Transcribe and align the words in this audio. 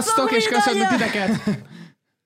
Sziasztok, 0.00 0.32
és 0.32 0.48
köszönjük 0.48 0.88
titeket! 0.88 1.30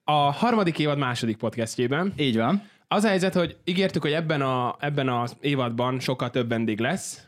A 0.04 0.12
harmadik 0.12 0.78
évad 0.78 0.98
második 0.98 1.36
podcastjében. 1.36 2.12
Így 2.16 2.36
van. 2.36 2.62
Az 2.88 3.04
a 3.04 3.08
helyzet, 3.08 3.34
hogy 3.34 3.56
ígértük, 3.64 4.02
hogy 4.02 4.12
ebben, 4.12 4.42
a, 4.42 4.76
ebben 4.80 5.08
az 5.08 5.36
évadban 5.40 6.00
sokkal 6.00 6.30
több 6.30 6.48
vendég 6.48 6.80
lesz, 6.80 7.20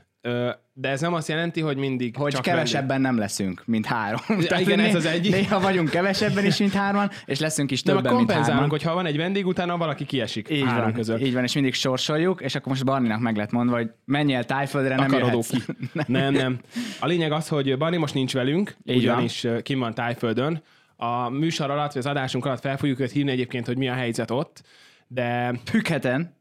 de 0.73 0.89
ez 0.89 1.01
nem 1.01 1.15
azt 1.15 1.29
jelenti, 1.29 1.61
hogy 1.61 1.77
mindig 1.77 2.17
Hogy 2.17 2.33
csak 2.33 2.43
kevesebben 2.43 3.01
nem 3.01 3.19
leszünk, 3.19 3.63
mint 3.67 3.87
három. 3.87 4.21
Ja, 4.41 4.59
igen, 4.59 4.81
ez 4.81 4.95
az 4.95 5.07
egyik. 5.07 5.33
Néha 5.33 5.61
vagyunk 5.61 5.91
kevesebben 5.91 6.45
is, 6.45 6.59
mint 6.59 6.73
hárman, 6.73 7.11
és 7.25 7.39
leszünk 7.39 7.71
is 7.71 7.83
vendég. 7.83 8.03
De 8.03 8.09
többen, 8.09 8.25
meg 8.27 8.37
mint 8.37 8.47
hárman. 8.49 8.69
hogy 8.69 8.83
ha 8.83 8.95
van 8.95 9.07
egy 9.07 9.17
vendég, 9.17 9.47
utána 9.47 9.77
valaki 9.77 10.05
kiesik 10.05 10.51
Így 10.51 10.63
három 10.65 10.83
van, 10.85 10.93
között. 10.93 11.21
így 11.21 11.33
van, 11.35 11.43
és 11.43 11.55
mindig 11.55 11.75
sorsoljuk, 11.75 12.41
és 12.41 12.55
akkor 12.55 12.69
most 12.69 12.85
Barninak 12.85 13.21
meg 13.21 13.37
lett 13.37 13.51
mondva, 13.51 13.77
hogy 13.77 13.91
menj 14.05 14.35
el 14.35 14.45
tájföldre, 14.45 14.95
nem 14.95 15.05
Akarodó 15.05 15.45
ki. 15.49 15.63
Nem, 16.07 16.33
nem. 16.33 16.59
A 17.01 17.07
lényeg 17.07 17.33
az, 17.33 17.49
hogy 17.49 17.79
Barni 17.79 17.97
most 17.97 18.15
nincs 18.15 18.33
velünk, 18.33 18.77
Így 18.85 18.97
ugyanis 18.97 19.43
van. 19.43 19.63
kim 19.63 19.79
van 19.79 19.95
Tájföldön. 19.95 20.63
A 20.97 21.29
műsor 21.29 21.71
alatt, 21.71 21.93
vagy 21.93 22.03
az 22.03 22.07
adásunk 22.11 22.45
alatt 22.45 22.61
fel 22.61 22.77
fogjuk 22.77 23.01
őt 23.01 23.11
hívni 23.11 23.31
egyébként, 23.31 23.67
hogy 23.67 23.77
mi 23.79 23.89
a 23.89 23.95
helyzet 23.95 24.31
ott, 24.31 24.63
de 25.09 25.53
Pükheten, 25.71 26.37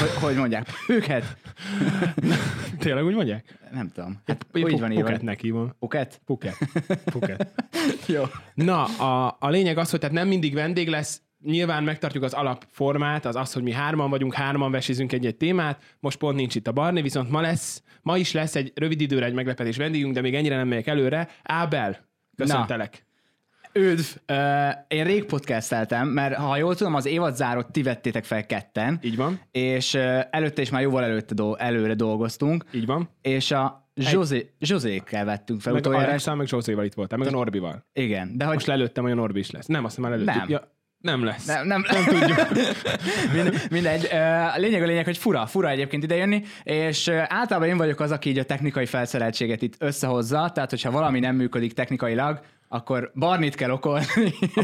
hogy, 0.00 0.14
hogy 0.14 0.36
mondják, 0.36 0.68
Pükhet. 0.86 1.36
tényleg 2.78 3.04
úgy 3.04 3.14
mondják? 3.14 3.58
Nem 3.72 3.88
tudom. 3.88 4.22
Hát 4.26 4.46
Én 4.52 4.64
úgy 4.64 4.80
van 4.80 4.92
írva. 4.92 5.04
Puketnek 5.04 5.40
hívom. 5.40 5.72
Puket? 5.78 6.20
Puket. 6.24 6.56
Puket. 7.04 7.52
Jó. 8.06 8.22
Na, 8.54 8.84
a, 8.84 9.36
a 9.40 9.48
lényeg 9.48 9.78
az, 9.78 9.90
hogy 9.90 10.00
tehát 10.00 10.14
nem 10.14 10.28
mindig 10.28 10.54
vendég 10.54 10.88
lesz, 10.88 11.22
nyilván 11.42 11.84
megtartjuk 11.84 12.22
az 12.22 12.32
alapformát, 12.32 13.24
az 13.24 13.36
az, 13.36 13.52
hogy 13.52 13.62
mi 13.62 13.72
hárman 13.72 14.10
vagyunk, 14.10 14.34
hárman 14.34 14.70
vesizünk 14.70 15.12
egy-egy 15.12 15.36
témát, 15.36 15.96
most 16.00 16.18
pont 16.18 16.36
nincs 16.36 16.54
itt 16.54 16.66
a 16.66 16.72
Barni, 16.72 17.02
viszont 17.02 17.30
ma 17.30 17.40
lesz, 17.40 17.82
ma 18.02 18.16
is 18.16 18.32
lesz 18.32 18.54
egy 18.54 18.72
rövid 18.74 19.00
időre 19.00 19.26
egy 19.26 19.34
meglepetés 19.34 19.76
vendégünk, 19.76 20.14
de 20.14 20.20
még 20.20 20.34
ennyire 20.34 20.56
nem 20.56 20.68
megyek 20.68 20.86
előre. 20.86 21.28
Ábel, 21.42 22.08
köszöntelek. 22.36 23.05
Üdv! 23.76 24.04
Uh, 24.28 24.36
én 24.88 25.04
rég 25.04 25.24
podcasteltem, 25.24 26.08
mert 26.08 26.34
ha 26.34 26.56
jól 26.56 26.74
tudom, 26.74 26.94
az 26.94 27.06
évad 27.06 27.36
zárót 27.36 27.72
ti 27.72 27.82
vettétek 27.82 28.24
fel 28.24 28.46
ketten. 28.46 28.98
Így 29.02 29.16
van, 29.16 29.40
És 29.50 29.94
uh, 29.94 30.20
előtte 30.30 30.62
is 30.62 30.70
már 30.70 30.82
jóval 30.82 31.04
előtte 31.04 31.34
do- 31.34 31.60
előre 31.60 31.94
dolgoztunk. 31.94 32.64
így 32.72 32.86
van. 32.86 33.08
És 33.22 33.50
a 33.50 33.90
Zsozé, 33.94 34.50
Zsozékkel 34.60 35.24
vettünk 35.24 35.60
fel 35.60 35.72
Meg 35.72 35.82
a 35.84 35.86
utoljára. 35.88 36.08
Alexával, 36.10 36.38
meg 36.38 36.46
Zsószéval 36.46 36.84
itt 36.84 36.94
voltál, 36.94 37.18
meg 37.18 37.28
a 37.28 37.30
Norbival. 37.30 37.86
Igen, 37.92 38.36
de 38.36 38.44
hogy 38.44 38.54
Most 38.54 38.66
lelőttem, 38.66 39.02
hogy 39.02 39.12
a 39.12 39.16
Norbi 39.16 39.38
is 39.38 39.50
lesz. 39.50 39.66
Nem, 39.66 39.84
azt 39.84 39.98
már 39.98 40.10
lelőttük. 40.10 40.34
Nem. 40.34 40.46
Ja, 40.48 40.74
nem 40.98 41.24
lesz. 41.24 41.46
nem, 41.46 41.66
nem, 41.66 41.84
nem 41.92 42.04
tudjuk. 42.04 42.48
Mind- 43.34 43.70
mindegy. 43.70 44.04
A 44.54 44.58
lényeg 44.58 44.82
a 44.82 44.86
lényeg, 44.86 45.04
hogy 45.04 45.16
fura, 45.18 45.46
fura 45.46 45.68
egyébként 45.68 46.02
idejönni, 46.02 46.42
és 46.62 47.08
általában 47.08 47.68
én 47.68 47.76
vagyok 47.76 48.00
az, 48.00 48.10
aki 48.10 48.28
így 48.28 48.38
a 48.38 48.44
technikai 48.44 48.86
felszereltséget 48.86 49.62
itt 49.62 49.74
összehozza, 49.78 50.50
tehát 50.54 50.70
hogyha 50.70 50.90
valami 50.90 51.18
nem 51.20 51.36
működik 51.36 51.72
technikailag, 51.72 52.40
akkor 52.68 53.10
Barnit 53.14 53.54
kell 53.54 53.70
okolni. 53.70 54.04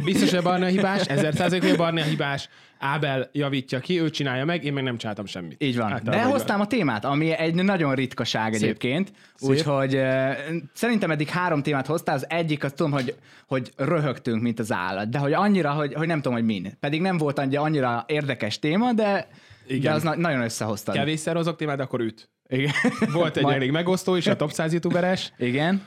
Biztos, 0.05 0.29
hogy 0.31 0.39
a 0.39 0.43
Barni 0.43 0.65
a 0.65 0.69
hibás, 0.69 1.07
ezer 1.07 1.35
százalék, 1.35 1.63
hogy 1.63 1.71
a 1.71 1.77
Barni 1.77 2.01
a 2.01 2.05
hibás. 2.05 2.49
Ábel 2.79 3.29
javítja 3.33 3.79
ki, 3.81 4.01
ő 4.01 4.11
csinálja 4.11 4.45
meg, 4.45 4.65
én 4.65 4.73
meg 4.73 4.83
nem 4.83 4.97
csináltam 4.97 5.27
semmit. 5.27 5.63
Így 5.63 5.77
van. 5.77 5.93
Általában 5.93 6.27
De 6.27 6.33
hoztam 6.33 6.61
a 6.61 6.67
témát, 6.67 7.05
ami 7.05 7.31
egy 7.31 7.55
nagyon 7.55 7.95
ritkaság 7.95 8.53
Szép. 8.53 8.63
egyébként. 8.63 9.13
Úgyhogy 9.41 9.95
uh, 9.97 10.31
szerintem 10.73 11.11
eddig 11.11 11.29
három 11.29 11.63
témát 11.63 11.87
hoztál. 11.87 12.15
Az 12.15 12.27
egyik, 12.29 12.65
azt 12.65 12.75
tudom, 12.75 12.93
hogy, 12.93 13.15
hogy 13.47 13.73
röhögtünk, 13.77 14.43
mint 14.43 14.59
az 14.59 14.73
állat. 14.73 15.09
De 15.09 15.19
hogy 15.19 15.33
annyira, 15.33 15.71
hogy, 15.71 15.95
hogy 15.95 16.07
nem 16.07 16.17
tudom, 16.17 16.33
hogy 16.33 16.45
min. 16.47 16.73
Pedig 16.81 17.01
nem 17.01 17.17
volt 17.17 17.39
annyira, 17.39 17.61
annyira 17.63 18.05
érdekes 18.09 18.59
téma, 18.59 18.93
de, 18.93 19.29
Igen. 19.67 19.81
de 19.81 19.91
az 19.93 20.03
na- 20.03 20.17
nagyon 20.17 20.43
összehoztad. 20.43 20.95
Kevésszer 20.95 21.37
hozok 21.37 21.57
témát, 21.57 21.81
akkor 21.81 22.01
üt. 22.01 22.29
Igen. 22.49 22.73
Volt 23.13 23.37
egy 23.37 23.43
Majd- 23.43 23.57
elég 23.57 23.71
megosztó 23.71 24.15
is, 24.15 24.27
a 24.27 24.37
top 24.37 24.53
100 24.53 24.73
youtuberes. 24.73 25.33
Igen. 25.39 25.83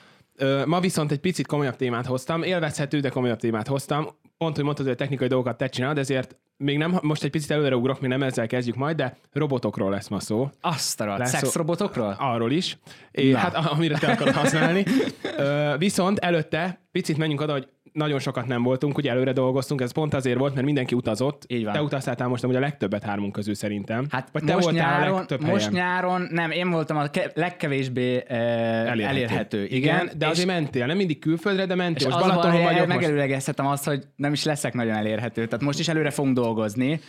Ma 0.65 0.79
viszont 0.79 1.11
egy 1.11 1.19
picit 1.19 1.47
komolyabb 1.47 1.75
témát 1.75 2.05
hoztam, 2.05 2.43
élvezhető, 2.43 2.99
de 2.99 3.09
komolyabb 3.09 3.39
témát 3.39 3.67
hoztam. 3.67 4.07
Pont, 4.37 4.55
hogy 4.55 4.63
mondtad, 4.63 4.85
hogy 4.85 4.95
a 4.95 4.97
technikai 4.97 5.27
dolgokat 5.27 5.57
te 5.57 5.67
csinálod, 5.67 5.97
ezért 5.97 6.37
még 6.57 6.77
nem, 6.77 6.99
most 7.01 7.23
egy 7.23 7.29
picit 7.29 7.51
előre 7.51 7.75
ugrok, 7.75 8.01
még 8.01 8.09
nem 8.09 8.23
ezzel 8.23 8.47
kezdjük 8.47 8.75
majd, 8.75 8.95
de 8.95 9.17
robotokról 9.33 9.89
lesz 9.89 10.07
ma 10.07 10.19
szó. 10.19 10.49
Azt 10.61 11.01
a 11.01 11.25
Szexrobotokról? 11.25 12.15
Arról 12.19 12.51
is. 12.51 12.77
É, 13.11 13.31
Na. 13.31 13.37
hát 13.37 13.55
amire 13.55 13.97
te 13.97 14.11
akarod 14.11 14.33
használni. 14.33 14.83
Ö, 15.37 15.75
viszont 15.77 16.19
előtte 16.19 16.79
picit 16.91 17.17
menjünk 17.17 17.41
oda, 17.41 17.51
hogy 17.51 17.67
nagyon 17.93 18.19
sokat 18.19 18.47
nem 18.47 18.63
voltunk, 18.63 18.97
ugye 18.97 19.09
előre 19.09 19.31
dolgoztunk, 19.31 19.81
ez 19.81 19.91
pont 19.91 20.13
azért 20.13 20.37
volt, 20.37 20.53
mert 20.53 20.65
mindenki 20.65 20.95
utazott. 20.95 21.43
Így 21.47 21.63
van. 21.63 21.73
Te 21.73 21.81
utaztál 21.81 22.27
most 22.27 22.43
amúgy 22.43 22.55
a 22.55 22.59
legtöbbet 22.59 23.03
hármunk 23.03 23.31
közül 23.31 23.53
szerintem. 23.55 24.05
Hát 24.09 24.29
Vagy 24.31 24.43
te 24.43 24.53
most 24.53 24.65
voltál 24.65 24.93
a 24.93 24.97
nyáron, 24.99 25.17
legtöbb 25.17 25.41
most 25.41 25.65
helyen. 25.65 25.71
nyáron, 25.73 26.27
nem, 26.31 26.51
én 26.51 26.69
voltam 26.69 26.97
a 26.97 27.07
ke- 27.07 27.31
legkevésbé 27.35 28.15
uh, 28.15 28.23
elérhető. 28.29 29.03
elérhető. 29.03 29.65
Igen, 29.65 29.75
Igen, 30.03 30.17
de 30.17 30.27
azért 30.27 30.47
mentél, 30.47 30.85
nem 30.85 30.97
mindig 30.97 31.19
külföldre, 31.19 31.65
de 31.65 31.73
és 31.73 31.79
mentél. 31.79 32.07
Most 32.09 32.19
az 32.19 32.23
a 32.23 32.27
baj, 32.27 32.35
Balatonon 32.35 32.63
vagyok 32.63 32.87
most. 32.87 32.99
megelőlegezhetem 32.99 33.67
azt, 33.67 33.85
hogy 33.85 34.03
nem 34.15 34.33
is 34.33 34.43
leszek 34.43 34.73
nagyon 34.73 34.95
elérhető. 34.95 35.45
Tehát 35.45 35.65
most 35.65 35.79
is 35.79 35.87
előre 35.87 36.09
fogunk 36.09 36.33
dolgozni, 36.45 36.99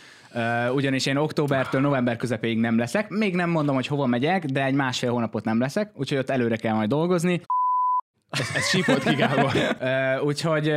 ugyanis 0.73 1.05
én 1.05 1.17
októbertől 1.17 1.81
november 1.81 2.15
közepéig 2.15 2.57
nem 2.57 2.77
leszek. 2.77 3.09
Még 3.09 3.35
nem 3.35 3.49
mondom, 3.49 3.75
hogy 3.75 3.87
hova 3.87 4.05
megyek, 4.05 4.45
de 4.45 4.65
egy 4.65 4.73
másfél 4.73 5.11
hónapot 5.11 5.43
nem 5.43 5.59
leszek, 5.59 5.91
úgyhogy 5.95 6.17
ott 6.17 6.29
előre 6.29 6.55
kell 6.55 6.73
majd 6.73 6.89
dolgozni. 6.89 7.41
Ez 8.55 8.67
sípolt 8.69 9.03
ki, 9.03 9.15
Gábor. 9.15 9.51
Úgyhogy 10.29 10.73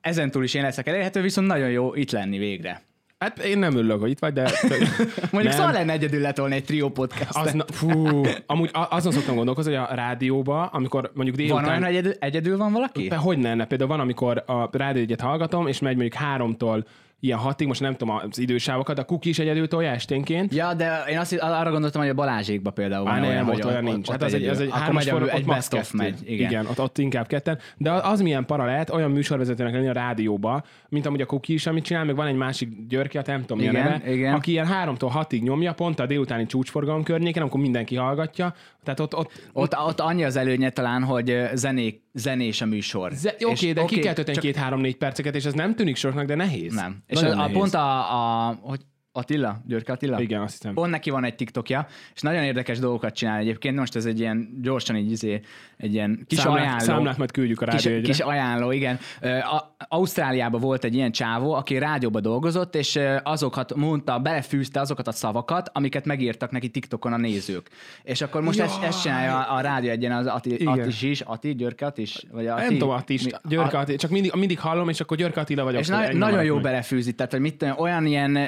ezentúl 0.00 0.44
is 0.44 0.54
én 0.54 0.62
leszek 0.62 0.86
elérhető, 0.86 1.20
viszont 1.20 1.46
nagyon 1.46 1.70
jó 1.70 1.94
itt 1.94 2.10
lenni 2.10 2.38
végre. 2.38 2.82
Hát 3.18 3.38
én 3.38 3.58
nem 3.58 3.76
örülök, 3.76 4.00
hogy 4.00 4.10
itt 4.10 4.18
vagy, 4.18 4.32
de... 4.32 4.50
Mondjuk 5.32 5.54
szóval 5.54 5.72
lenne 5.72 5.92
egyedül 5.92 6.20
letolni 6.20 6.54
egy 6.54 6.64
trió 6.64 6.90
podcast. 6.90 7.36
Az, 7.36 7.52
na, 7.52 7.64
fú, 7.68 8.22
amúgy 8.46 8.70
azon 8.72 9.12
szoktam 9.12 9.34
gondolkozni, 9.34 9.74
hogy 9.74 9.86
a 9.90 9.94
rádióba, 9.94 10.66
amikor 10.66 11.10
mondjuk 11.14 11.36
Van 11.36 11.46
délután... 11.46 11.68
olyan, 11.68 11.82
hogy 11.82 11.92
egyedül, 11.92 12.12
egyedül 12.18 12.56
van 12.56 12.72
valaki? 12.72 13.08
Hogy 13.08 13.38
ne, 13.38 13.64
például 13.66 13.90
van, 13.90 14.00
amikor 14.00 14.44
a 14.46 14.68
rádió 14.76 15.02
egyet 15.02 15.20
hallgatom, 15.20 15.66
és 15.66 15.78
megy 15.78 15.96
mondjuk 15.96 16.14
háromtól 16.14 16.84
ilyen 17.20 17.38
hatig, 17.38 17.66
most 17.66 17.80
nem 17.80 17.96
tudom 17.96 18.14
az 18.30 18.38
idősávokat, 18.38 18.98
a 18.98 19.04
kuki 19.04 19.28
is 19.28 19.38
egyedül 19.38 19.68
tolja 19.68 19.90
esténként. 19.90 20.54
Ja, 20.54 20.74
de 20.74 21.02
én 21.10 21.18
azt 21.18 21.32
arra 21.32 21.70
gondoltam, 21.70 22.00
hogy 22.00 22.10
a 22.10 22.14
Balázsékba 22.14 22.70
például 22.70 23.08
Á, 23.08 23.10
van 23.10 23.20
nem, 23.20 23.28
olyan, 23.30 23.48
ott 23.48 23.64
olyan 23.64 23.84
ott- 23.86 23.92
nincs. 23.92 24.08
ott 24.08 24.12
Hát 24.14 24.22
az 24.22 24.34
egy, 24.34 24.46
az 24.46 24.60
egy 24.60 24.70
hármas 24.72 25.04
megy, 25.04 25.28
egy 25.28 25.40
ott 25.40 25.44
best 25.46 25.72
of 25.72 25.92
megy. 25.92 26.18
Igen. 26.24 26.50
igen 26.50 26.66
ott, 26.66 26.80
ott, 26.80 26.98
inkább 26.98 27.26
ketten. 27.26 27.58
De 27.76 27.90
az 27.92 28.20
milyen 28.20 28.46
para 28.46 28.64
lehet 28.64 28.90
olyan 28.90 29.10
műsorvezetőnek 29.10 29.72
lenni 29.72 29.88
a 29.88 29.92
rádióba, 29.92 30.64
mint 30.88 31.06
amúgy 31.06 31.20
a 31.20 31.26
Kuki 31.26 31.52
is, 31.52 31.66
amit 31.66 31.84
csinál, 31.84 32.04
meg 32.04 32.16
van 32.16 32.26
egy 32.26 32.34
másik 32.36 32.86
Györki, 32.88 33.16
hát 33.16 33.26
nem 33.26 33.40
tudom 33.40 33.58
mi 33.58 33.66
a 33.66 33.70
Igen, 33.70 33.82
neve, 33.84 34.12
igen. 34.12 34.34
aki 34.34 34.50
ilyen 34.50 34.66
háromtól 34.66 35.08
hatig 35.10 35.42
nyomja, 35.42 35.72
pont 35.72 36.00
a 36.00 36.06
délutáni 36.06 36.46
csúcsforgalom 36.46 37.02
környéken, 37.02 37.42
amikor 37.42 37.60
mindenki 37.60 37.96
hallgatja. 37.96 38.54
Tehát 38.84 39.00
ott, 39.00 39.16
ott 39.16 39.30
Ott, 39.52 39.76
ott 39.86 40.00
annyi 40.00 40.24
az 40.24 40.36
előnye 40.36 40.70
talán, 40.70 41.04
hogy 41.04 41.42
zenék, 41.54 42.02
zenés 42.12 42.60
a 42.60 42.66
műsor. 42.66 43.12
Ze- 43.12 43.36
Oké, 43.44 43.70
okay, 43.70 43.72
de 43.72 43.84
ki 43.84 43.98
kell 43.98 44.14
két-három-négy 44.34 44.96
perceket, 44.96 45.34
és 45.34 45.44
ez 45.44 45.52
nem 45.52 45.74
tűnik 45.74 45.96
soknak, 45.96 46.26
de 46.26 46.34
nehéz. 46.34 46.74
Nem. 46.74 46.96
És 47.10 47.22
a, 47.22 47.42
a, 47.44 47.48
pont 47.52 47.74
a, 47.74 48.14
a, 48.14 48.54
hogy 48.62 48.80
Attila, 49.12 49.60
Györke 49.66 49.92
Attila? 49.92 50.20
Igen, 50.20 50.40
azt 50.40 50.52
hiszem. 50.52 50.74
Pont 50.74 50.90
neki 50.90 51.10
van 51.10 51.24
egy 51.24 51.34
TikTokja, 51.34 51.86
és 52.14 52.20
nagyon 52.20 52.42
érdekes 52.42 52.78
dolgokat 52.78 53.14
csinál 53.14 53.38
egyébként. 53.38 53.76
Most 53.76 53.96
ez 53.96 54.04
egy 54.04 54.20
ilyen 54.20 54.58
gyorsan 54.62 54.96
így 54.96 55.10
izé, 55.10 55.40
egy 55.76 55.94
ilyen 55.94 56.24
kis 56.26 56.38
Számlát- 56.38 56.62
ajánló. 56.62 56.84
számlát 56.84 57.16
majd 57.18 57.30
küldjük 57.30 57.60
a 57.62 57.66
kis, 57.66 57.88
kis 58.02 58.18
ajánló, 58.20 58.70
igen. 58.70 58.98
A, 59.22 59.76
Ausztráliában 59.88 60.60
volt 60.60 60.84
egy 60.84 60.94
ilyen 60.94 61.12
csávó, 61.12 61.52
aki 61.52 61.78
rádióba 61.78 62.20
dolgozott, 62.20 62.74
és 62.74 62.98
azokat 63.22 63.74
mondta, 63.74 64.18
belefűzte 64.18 64.80
azokat 64.80 65.06
a 65.08 65.12
szavakat, 65.12 65.70
amiket 65.72 66.04
megírtak 66.04 66.50
neki 66.50 66.68
TikTokon 66.68 67.12
a 67.12 67.16
nézők. 67.16 67.68
És 68.02 68.20
akkor 68.20 68.42
most 68.42 68.60
ezt, 68.60 68.82
ezt 68.82 69.02
csinálja 69.02 69.38
a, 69.38 69.56
a 69.56 69.60
rádió 69.60 69.90
egyen 69.90 70.12
az 70.12 70.26
Ati, 70.26 70.52
Igen. 70.54 70.66
Attis 70.68 71.02
is, 71.02 71.20
Ati, 71.20 71.54
Györke 71.54 71.86
Attis? 71.86 72.22
Vagy 72.32 72.46
Ati, 72.46 72.60
Nem 72.60 72.70
tudom, 72.72 72.90
Attis, 72.90 73.22
Mi- 73.24 73.30
Györke 73.48 73.76
a- 73.76 73.80
Attila, 73.80 73.98
csak 73.98 74.10
mindig, 74.10 74.32
mindig 74.34 74.58
hallom, 74.60 74.88
és 74.88 75.00
akkor 75.00 75.16
Györke 75.16 75.40
Attila 75.40 75.64
vagyok. 75.64 75.80
és 75.80 75.88
na- 75.88 76.12
nagyon 76.12 76.44
jó 76.44 76.54
meg. 76.54 76.62
belefűzi, 76.62 77.12
tehát 77.12 77.32
hogy 77.32 77.40
mit 77.40 77.66
olyan 77.76 78.06
ilyen, 78.06 78.38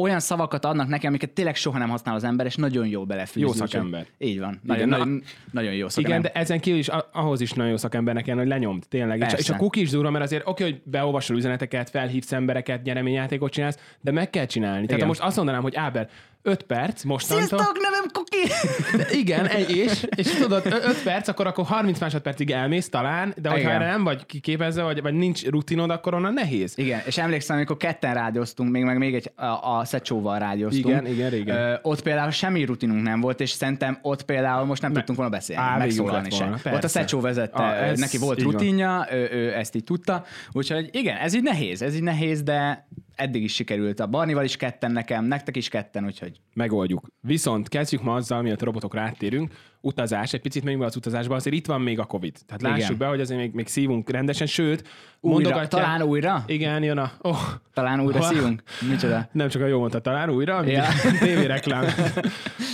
olyan 0.00 0.20
szavakat 0.20 0.64
adnak 0.64 0.88
neki, 0.88 1.06
amiket 1.06 1.30
tényleg 1.30 1.54
soha 1.56 1.78
nem 1.78 1.88
használ 1.88 2.14
az 2.14 2.24
ember, 2.24 2.46
és 2.46 2.54
nagyon 2.56 2.86
jó 2.86 3.04
belefűzi. 3.04 3.40
Jó 3.46 3.52
szakember. 3.52 4.06
Így 4.18 4.38
van. 4.38 4.60
Nagyon, 4.62 4.88
na- 4.88 5.04
nagyon, 5.50 5.70
jó 5.70 5.76
Igen, 5.76 5.88
szakember. 5.88 6.20
de 6.20 6.40
ezen 6.40 6.60
kívül 6.60 6.78
is 6.78 6.88
ahhoz 7.12 7.40
is 7.40 7.52
nagyon 7.52 7.70
jó 7.70 7.76
szakembernek 7.76 8.24
kell, 8.24 8.36
hogy 8.36 8.46
lenyomd, 8.46 8.84
tényleg. 8.88 9.16
És, 9.16 9.22
Persze. 9.22 9.38
és 9.38 9.50
a 9.50 9.56
cookie 9.56 9.82
is 9.82 9.90
durva, 9.90 10.10
mert 10.10 10.24
azért 10.24 10.46
oké, 10.46 10.62
hogy 10.64 10.80
beolvasol 10.84 11.36
üzeneteket, 11.36 11.90
felhívsz 11.90 12.32
embereket, 12.32 12.82
nyereményjátékot 12.82 13.52
csinálsz, 13.52 13.78
de 14.00 14.10
meg 14.10 14.30
kell 14.30 14.46
csinálni. 14.46 14.74
Tehát 14.86 14.90
Igen. 14.90 15.00
ha 15.00 15.06
most 15.06 15.20
azt 15.20 15.36
mondanám, 15.36 15.62
hogy 15.62 15.76
Áber, 15.76 16.08
5 16.42 16.62
perc 16.62 17.02
mostantól. 17.04 17.46
Sziasztok, 17.46 17.76
nevem 17.80 18.04
Kuki! 18.12 18.52
Igen, 19.20 19.46
egy, 19.46 19.76
és, 19.76 20.06
és 20.16 20.34
tudod, 20.34 20.66
5 20.66 21.02
perc, 21.02 21.28
akkor, 21.28 21.46
akkor 21.46 21.64
30 21.64 22.00
másodpercig 22.00 22.50
elmész 22.50 22.88
talán, 22.88 23.34
de 23.36 23.48
hogyha 23.48 23.68
Igen. 23.68 23.80
erre 23.80 23.90
nem 23.90 24.04
vagy 24.04 24.26
kiképezve, 24.26 24.82
vagy, 24.82 25.02
vagy 25.02 25.14
nincs 25.14 25.46
rutinod, 25.46 25.90
akkor 25.90 26.14
onnan 26.14 26.32
nehéz. 26.32 26.72
Igen, 26.76 27.00
és 27.06 27.18
emlékszem, 27.18 27.56
amikor 27.56 27.76
ketten 27.76 28.14
rádióztunk, 28.14 28.70
még 28.70 28.82
meg 28.84 28.98
még 28.98 29.14
egy, 29.14 29.32
a, 29.36 29.44
a 29.78 29.84
Szecsóval 29.84 30.38
rádióztunk. 30.38 30.86
Igen, 30.86 31.06
igen, 31.06 31.30
régen. 31.30 31.56
Ö, 31.56 31.74
ott 31.82 32.02
például 32.02 32.30
semmi 32.30 32.64
rutinunk 32.64 33.02
nem 33.02 33.20
volt, 33.20 33.40
és 33.40 33.50
szerintem 33.50 33.98
ott 34.02 34.22
például 34.22 34.64
most 34.66 34.82
nem 34.82 34.92
tudtunk 34.92 35.18
volna 35.18 35.32
beszélni, 35.32 35.62
Á, 35.62 35.76
megszólalni 35.76 36.22
lett 36.22 36.32
se. 36.32 36.38
volna, 36.38 36.56
Ott 36.56 36.66
a 36.66 36.70
persze. 36.70 36.88
Szecsó 36.88 37.20
vezette, 37.20 37.62
Ah, 37.62 37.88
ez 37.88 37.98
neki 37.98 38.18
volt 38.18 38.42
rutinja, 38.42 39.08
ő, 39.12 39.28
ő 39.32 39.54
ezt 39.54 39.74
így 39.74 39.84
tudta, 39.84 40.24
úgyhogy 40.52 40.88
igen, 40.92 41.16
ez 41.16 41.34
így 41.34 41.42
nehéz, 41.42 41.82
ez 41.82 41.94
így 41.94 42.02
nehéz, 42.02 42.42
de 42.42 42.86
eddig 43.20 43.42
is 43.42 43.54
sikerült. 43.54 44.00
A 44.00 44.06
Barnival 44.06 44.44
is 44.44 44.56
ketten 44.56 44.92
nekem, 44.92 45.24
nektek 45.24 45.56
is 45.56 45.68
ketten, 45.68 46.04
úgyhogy 46.04 46.40
Megoldjuk. 46.54 47.06
Viszont 47.20 47.68
kezdjük 47.68 48.02
ma 48.02 48.14
azzal, 48.14 48.42
mielőtt 48.42 48.62
a 48.62 48.64
robotokra 48.64 49.00
áttérünk. 49.00 49.52
Utazás, 49.80 50.32
egy 50.32 50.40
picit 50.40 50.62
menjünk 50.62 50.82
be 50.82 50.88
az 50.90 50.96
utazásba, 50.96 51.34
azért 51.34 51.56
itt 51.56 51.66
van 51.66 51.80
még 51.80 51.98
a 51.98 52.04
Covid. 52.04 52.36
Tehát 52.46 52.62
lássuk 52.62 52.78
Igen. 52.84 52.96
be, 52.98 53.06
hogy 53.06 53.20
azért 53.20 53.40
még, 53.40 53.52
még 53.54 53.66
szívunk 53.66 54.10
rendesen, 54.10 54.46
sőt, 54.46 54.88
újra, 55.20 55.34
mondogatják- 55.34 55.68
talán 55.68 56.02
újra? 56.02 56.44
Igen, 56.46 56.82
jön 56.82 56.98
a... 56.98 57.12
Oh, 57.20 57.38
Talán 57.72 58.00
újra 58.00 58.18
Hol- 58.18 58.34
szívunk? 58.34 58.62
Micsoda? 58.88 59.28
Nem 59.32 59.48
csak 59.48 59.62
a 59.62 59.66
jó 59.66 59.78
mondta, 59.78 60.00
talán 60.00 60.30
újra, 60.30 60.64
Ja. 60.66 60.84
reklám. 61.46 61.84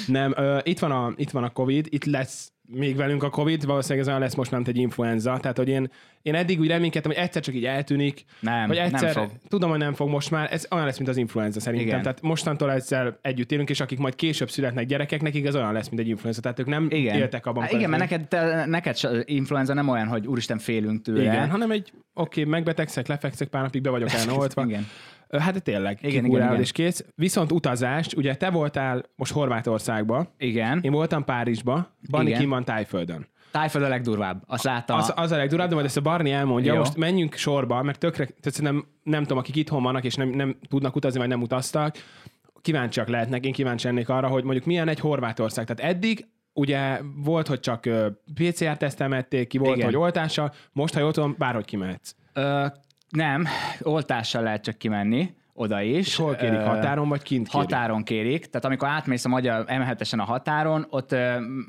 Nem, 0.07 0.33
ö, 0.37 0.59
itt, 0.63 0.79
van 0.79 0.91
a, 0.91 1.13
itt 1.17 1.31
van 1.31 1.45
a 1.45 1.51
Covid, 1.51 1.87
itt 1.91 2.05
lesz 2.05 2.53
még 2.69 2.97
velünk 2.97 3.23
a 3.23 3.31
Covid, 3.31 3.67
valószínűleg 3.67 4.03
ez 4.03 4.09
olyan 4.09 4.21
lesz 4.21 4.35
most, 4.35 4.51
mint 4.51 4.69
egy 4.69 4.77
influenza. 4.77 5.39
Tehát, 5.41 5.57
hogy 5.57 5.69
én, 5.69 5.91
én 6.23 6.35
eddig 6.35 6.61
úgy 6.61 6.69
reménykedtem, 6.69 7.11
hogy 7.11 7.21
egyszer 7.21 7.43
csak 7.43 7.55
így 7.55 7.65
eltűnik, 7.65 8.25
Nem, 8.41 8.67
vagy 8.67 8.77
nem 8.77 8.87
egyszer, 8.87 9.13
fog. 9.13 9.31
tudom, 9.49 9.71
hogy 9.71 9.79
nem 9.79 9.95
fog 9.95 10.09
most 10.09 10.31
már, 10.31 10.53
ez 10.53 10.67
olyan 10.71 10.85
lesz, 10.85 10.97
mint 10.97 11.09
az 11.09 11.17
influenza 11.17 11.61
szerintem. 11.61 11.89
Igen. 11.89 12.03
Tehát 12.03 12.21
mostantól 12.23 12.73
ezzel 12.73 13.19
együtt 13.23 13.53
élünk, 13.53 13.71
és 13.71 13.81
akik 13.81 13.99
majd 13.99 14.15
később 14.15 14.51
születnek 14.51 14.87
gyerekek, 14.87 15.23
nekik 15.23 15.47
ez 15.47 15.55
olyan 15.55 15.73
lesz, 15.73 15.89
mint 15.89 16.01
egy 16.01 16.09
influenza. 16.09 16.41
Tehát 16.41 16.59
ők 16.59 16.67
nem 16.67 16.87
Igen. 16.91 17.17
éltek 17.17 17.47
abban. 17.47 17.63
Há, 17.63 17.71
igen, 17.71 17.91
mert 17.91 18.03
neked, 18.03 18.29
te, 18.29 18.65
neked 18.67 18.97
influenza 19.25 19.75
nem 19.75 19.89
olyan, 19.89 20.07
hogy 20.07 20.27
úristen 20.27 20.59
félünk 20.59 21.03
tőle. 21.03 21.23
igen, 21.23 21.51
hanem 21.51 21.71
egy, 21.71 21.93
oké, 22.15 22.41
okay, 22.41 22.53
megbetegszek, 22.53 23.07
lefekszek 23.07 23.49
pár 23.49 23.63
napig, 23.63 23.83
be 23.83 23.91
vagyok 23.91 24.11
eloltva. 24.13 24.65
Igen. 24.69 24.87
Hát 25.31 25.63
tényleg, 25.63 25.99
Igen, 26.03 26.25
igen, 26.25 26.43
igen, 26.43 26.61
és 26.61 26.73
kész. 26.73 27.05
Viszont 27.15 27.53
utazást, 27.53 28.17
ugye 28.17 28.35
te 28.37 28.51
voltál 28.51 29.05
most 29.17 29.33
Horvátországba, 29.33 30.35
Igen. 30.39 30.81
én 30.83 30.93
voltam 30.93 31.25
Párizsba, 31.25 31.97
Igen. 32.21 32.39
kim 32.39 32.49
van 32.49 32.65
Tájföldön. 32.65 33.27
Tájföld 33.51 33.85
a 33.85 33.89
legdurvább. 33.89 34.43
Azt 34.47 34.65
láttam. 34.65 34.99
Az, 34.99 35.13
az 35.17 35.31
a 35.33 35.37
legdurább, 35.37 35.69
de 35.69 35.75
majd 35.75 35.87
ezt 35.87 35.97
a 35.97 36.01
Barni 36.01 36.33
elmondja, 36.33 36.73
Jó. 36.73 36.79
most 36.79 36.97
menjünk 36.97 37.35
sorba, 37.35 37.83
mert 37.83 37.99
tökre, 37.99 38.25
tehát 38.25 38.53
szerintem 38.53 38.87
nem 39.03 39.23
tudom, 39.23 39.39
akik 39.39 39.57
itthon 39.57 39.83
vannak, 39.83 40.05
és 40.05 40.15
nem, 40.15 40.29
nem 40.29 40.57
tudnak 40.69 40.97
utazni, 40.97 41.19
vagy 41.19 41.29
nem 41.29 41.43
utaztak, 41.43 41.97
kíváncsiak 42.61 43.09
lehetnek, 43.09 43.45
én 43.45 43.53
kíváncsi 43.53 43.87
lennék 43.87 44.09
arra, 44.09 44.29
hogy 44.29 44.45
mondjuk 44.45 44.65
milyen 44.65 44.89
egy 44.89 45.01
Horvátország. 45.01 45.67
Tehát 45.67 45.93
eddig 45.93 46.27
ugye 46.53 47.01
volt, 47.17 47.47
hogy 47.47 47.61
csak 47.61 47.89
PCR-tesztel 48.35 49.09
mették 49.09 49.49
ki, 49.49 49.59
volt, 49.59 49.77
Igen. 49.77 49.87
hogy 49.87 49.97
oltással, 49.97 50.53
most, 50.73 50.95
ha 50.95 51.01
jól 51.01 51.13
tudom, 51.13 51.35
bárhogy 51.39 51.65
kimehetsz. 51.65 52.15
Ö, 52.33 52.67
nem, 53.17 53.45
oltással 53.83 54.43
lehet 54.43 54.63
csak 54.63 54.77
kimenni, 54.79 55.35
oda 55.59 55.81
is. 55.81 56.07
És 56.07 56.17
hol 56.17 56.35
kérik, 56.35 56.61
határon 56.61 57.09
vagy 57.09 57.23
kint 57.23 57.49
kérik? 57.49 57.69
Határon 57.69 58.03
kérik, 58.03 58.47
tehát 58.47 58.65
amikor 58.65 58.89
átmész 58.89 59.25
a 59.25 59.29
magyar 59.29 59.65
M7-esen 59.69 60.19
a 60.19 60.25
határon, 60.25 60.87
ott 60.91 61.15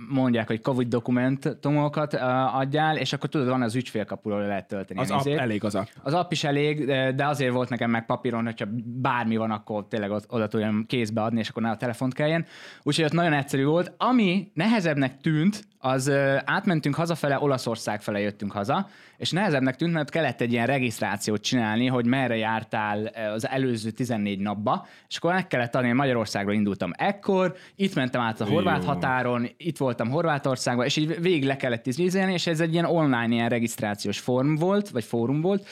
mondják, 0.09 0.47
hogy 0.47 0.61
Covid 0.61 0.87
dokumentumokat 0.87 2.13
adjál, 2.53 2.97
és 2.97 3.13
akkor 3.13 3.29
tudod, 3.29 3.47
van 3.47 3.61
az 3.61 3.75
ügyfélkapuról 3.75 4.41
lehet 4.41 4.67
tölteni. 4.67 4.99
Az 4.99 5.11
app, 5.11 5.25
elég 5.25 5.63
az 5.63 5.75
app. 5.75 5.85
Az 6.03 6.13
app 6.13 6.31
is 6.31 6.43
elég, 6.43 6.85
de 7.15 7.25
azért 7.25 7.53
volt 7.53 7.69
nekem 7.69 7.89
meg 7.89 8.05
papíron, 8.05 8.43
hogyha 8.43 8.65
bármi 8.85 9.37
van, 9.37 9.51
akkor 9.51 9.87
tényleg 9.87 10.11
oda 10.27 10.47
tudjam 10.47 10.85
kézbe 10.87 11.21
adni, 11.21 11.39
és 11.39 11.49
akkor 11.49 11.61
ne 11.61 11.69
a 11.69 11.77
telefont 11.77 12.13
kelljen. 12.13 12.45
Úgyhogy 12.83 13.05
ott 13.05 13.11
nagyon 13.11 13.33
egyszerű 13.33 13.65
volt. 13.65 13.93
Ami 13.97 14.51
nehezebbnek 14.53 15.21
tűnt, 15.21 15.65
az 15.79 16.07
ö, 16.07 16.37
átmentünk 16.45 16.95
hazafele, 16.95 17.39
Olaszország 17.39 18.01
fele 18.01 18.19
jöttünk 18.19 18.51
haza, 18.51 18.87
és 19.17 19.31
nehezebbnek 19.31 19.75
tűnt, 19.75 19.93
mert 19.93 20.09
kellett 20.09 20.41
egy 20.41 20.51
ilyen 20.51 20.67
regisztrációt 20.67 21.41
csinálni, 21.41 21.87
hogy 21.87 22.05
merre 22.05 22.35
jártál 22.35 23.05
az 23.33 23.47
előző 23.47 23.89
14 23.89 24.39
napba, 24.39 24.87
és 25.09 25.17
akkor 25.17 25.33
meg 25.33 25.47
kellett 25.47 25.75
adni, 25.75 25.91
Magyarországról 25.91 26.53
indultam 26.53 26.91
ekkor, 26.97 27.55
itt 27.75 27.95
mentem 27.95 28.21
át 28.21 28.41
a 28.41 28.45
horvát 28.45 28.83
Jó. 28.83 28.87
határon, 28.87 29.49
itt 29.57 29.77
voltam 29.77 30.09
Horvátországban, 30.09 30.85
és 30.85 30.95
így 30.95 31.21
végig 31.21 31.43
le 31.43 31.55
kellett 31.55 31.83
tíznézni, 31.83 32.33
és 32.33 32.47
ez 32.47 32.59
egy 32.59 32.73
ilyen 32.73 32.85
online 32.85 33.33
ilyen 33.33 33.49
regisztrációs 33.49 34.19
form 34.19 34.55
volt, 34.55 34.89
vagy 34.89 35.03
fórum 35.03 35.41
volt, 35.41 35.67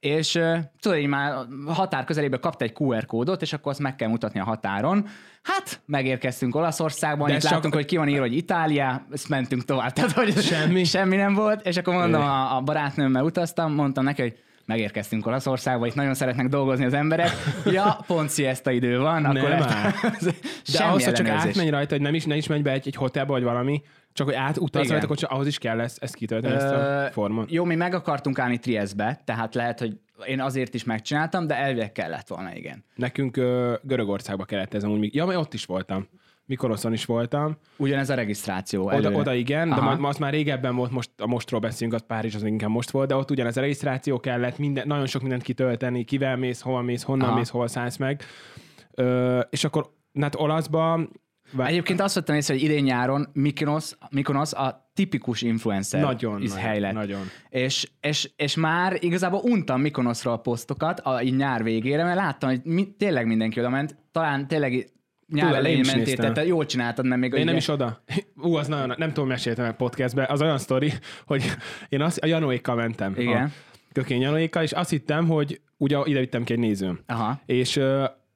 és 0.00 0.40
tudod, 0.80 0.98
így 0.98 1.06
már 1.06 1.32
a 1.66 1.72
határ 1.72 2.04
közelébe 2.04 2.38
kapta 2.38 2.64
egy 2.64 2.72
QR 2.78 3.06
kódot, 3.06 3.42
és 3.42 3.52
akkor 3.52 3.72
azt 3.72 3.80
meg 3.80 3.96
kell 3.96 4.08
mutatni 4.08 4.40
a 4.40 4.44
határon. 4.44 5.06
Hát, 5.42 5.80
megérkeztünk 5.86 6.54
Olaszországban, 6.54 7.28
De 7.28 7.34
itt 7.34 7.40
csak- 7.40 7.50
láttunk, 7.50 7.74
hogy 7.74 7.84
ki 7.84 7.96
van 7.96 8.08
írva, 8.08 8.20
hogy 8.22 8.36
Itália, 8.36 9.06
ezt 9.12 9.28
mentünk 9.28 9.64
tovább. 9.64 9.92
Tehát, 9.94 10.12
hogy 10.12 10.36
Semmi? 10.42 10.84
semmi 10.84 11.16
nem 11.16 11.34
volt, 11.34 11.66
és 11.66 11.76
akkor 11.76 11.94
mondom, 11.94 12.20
a, 12.22 12.56
a 12.56 12.60
barátnőmmel 12.60 13.24
utaztam, 13.24 13.74
mondtam 13.74 14.04
neki, 14.04 14.22
hogy 14.22 14.38
megérkeztünk 14.64 15.26
Olaszországba, 15.26 15.86
itt 15.86 15.94
nagyon 15.94 16.14
szeretnek 16.14 16.46
dolgozni 16.48 16.84
az 16.84 16.92
emberek. 16.94 17.30
Ja, 17.64 17.98
pont 18.06 18.30
siesta 18.32 18.70
idő 18.70 18.98
van, 18.98 19.24
akkor 19.24 19.48
Nem 19.48 19.52
ezt- 19.62 19.70
áll. 19.70 19.92
De 20.72 20.84
ahhoz, 20.84 21.04
hogy 21.04 21.12
csak 21.12 21.28
átmenj 21.28 21.70
rajta, 21.70 21.94
hogy 21.94 22.02
nem 22.02 22.14
is, 22.14 22.24
ne 22.24 22.36
is 22.36 22.46
menj 22.46 22.62
be 22.62 22.70
egy, 22.70 22.86
egy 22.86 22.94
hotelbe 22.96 23.32
vagy 23.32 23.42
valami, 23.42 23.82
csak 24.18 24.26
hogy 24.26 24.36
Igen. 24.68 24.86
rajta, 24.88 25.04
akkor 25.04 25.16
csak 25.16 25.30
ahhoz 25.30 25.46
is 25.46 25.58
kell 25.58 25.80
ezt, 25.80 26.02
ezt 26.02 26.14
kitölteni, 26.14 26.54
ezt 26.54 26.72
a 26.72 27.08
formot. 27.12 27.50
Jó, 27.50 27.64
mi 27.64 27.74
meg 27.74 27.94
akartunk 27.94 28.38
állni 28.38 28.58
Trieste-be, 28.58 29.20
tehát 29.24 29.54
lehet, 29.54 29.78
hogy 29.78 29.98
én 30.26 30.40
azért 30.40 30.74
is 30.74 30.84
megcsináltam, 30.84 31.46
de 31.46 31.56
elvileg 31.56 31.92
kellett 31.92 32.28
volna, 32.28 32.54
igen. 32.54 32.84
Nekünk 32.94 33.36
ö, 33.36 33.74
Görögországba 33.82 34.44
kellett 34.44 34.74
ez 34.74 34.84
amúgy. 34.84 35.14
Ja, 35.14 35.26
mert 35.26 35.38
ott 35.38 35.54
is 35.54 35.64
voltam. 35.64 36.08
Mikoroszon 36.44 36.92
is 36.92 37.04
voltam. 37.04 37.56
Ugyanez 37.76 38.10
a 38.10 38.14
regisztráció. 38.14 38.84
Oda, 38.84 38.94
előre. 38.94 39.16
oda 39.16 39.34
igen, 39.34 39.68
de 39.68 39.74
Aha. 39.74 39.90
ma, 39.90 39.96
ma 39.96 40.08
az 40.08 40.16
már 40.16 40.32
régebben 40.32 40.76
volt, 40.76 40.90
most 40.90 41.10
a 41.16 41.26
mostról 41.26 41.60
beszélünk, 41.60 41.94
az 41.94 42.04
Párizs 42.06 42.34
az 42.34 42.42
inkább 42.42 42.70
most 42.70 42.90
volt, 42.90 43.08
de 43.08 43.14
ott 43.14 43.30
ugyanez 43.30 43.56
a 43.56 43.60
regisztráció 43.60 44.20
kellett, 44.20 44.58
minden, 44.58 44.86
nagyon 44.86 45.06
sok 45.06 45.20
mindent 45.20 45.42
kitölteni, 45.42 46.04
kivel 46.04 46.36
mész, 46.36 46.60
hova 46.60 46.82
mész, 46.82 47.02
honnan 47.02 47.28
Aha. 47.28 47.38
mész, 47.38 47.48
hol 47.48 47.68
szállsz 47.68 47.96
meg. 47.96 48.22
Ö, 48.94 49.40
és 49.50 49.64
akkor, 49.64 49.90
hát 50.20 50.34
olaszba, 50.34 51.08
vá- 51.52 51.68
Egyébként 51.68 52.00
azt 52.00 52.14
vettem 52.14 52.36
észre, 52.36 52.54
hogy 52.54 52.62
idén 52.62 52.82
nyáron 52.82 53.28
Mykonos, 53.32 53.90
Mykonos 54.10 54.52
a 54.52 54.90
tipikus 54.94 55.42
influencer 55.42 56.00
Nagyon, 56.00 56.42
is 56.42 56.52
nagyon, 56.52 56.80
lett. 56.80 56.92
nagyon. 56.92 57.20
És, 57.48 57.88
és, 58.00 58.30
és, 58.36 58.54
már 58.56 58.96
igazából 59.00 59.40
untam 59.40 59.80
Mykonosról 59.80 60.32
a 60.32 60.36
posztokat 60.36 61.00
a 61.00 61.22
így 61.22 61.36
nyár 61.36 61.62
végére, 61.62 62.04
mert 62.04 62.16
láttam, 62.16 62.48
hogy 62.50 62.60
mi, 62.64 62.94
tényleg 62.98 63.26
mindenki 63.26 63.58
oda 63.60 63.68
ment. 63.68 63.96
Talán 64.12 64.48
tényleg 64.48 64.72
nyár 64.72 64.86
Tudom, 65.28 65.48
én 65.48 65.54
elején 65.54 65.84
mentél, 65.86 66.16
tehát 66.16 66.46
jól 66.46 66.66
csináltad, 66.66 67.06
mert 67.06 67.20
még 67.20 67.30
De 67.30 67.36
én 67.36 67.42
ugye- 67.42 67.50
nem 67.50 67.60
is 67.60 67.68
oda. 67.68 68.02
Ú, 68.46 68.54
az 68.54 68.66
nagyon, 68.66 68.94
nem 68.98 69.12
tudom, 69.12 69.28
meséltem 69.28 69.66
a 69.68 69.72
podcastbe, 69.72 70.26
az 70.28 70.42
olyan 70.42 70.58
sztori, 70.58 70.92
hogy 71.26 71.44
én 71.88 72.00
azt, 72.00 72.18
a 72.18 72.26
Janóékkal 72.26 72.74
mentem. 72.74 73.14
Igen. 73.16 73.52
A 73.72 73.92
kökény 73.92 74.20
Janóékkal, 74.20 74.62
és 74.62 74.72
azt 74.72 74.90
hittem, 74.90 75.26
hogy 75.26 75.60
ugye 75.76 75.98
ide 76.04 76.18
vittem 76.18 76.44
ki 76.44 76.52
egy 76.52 76.58
nézőm. 76.58 77.00
Aha. 77.06 77.40
És 77.46 77.80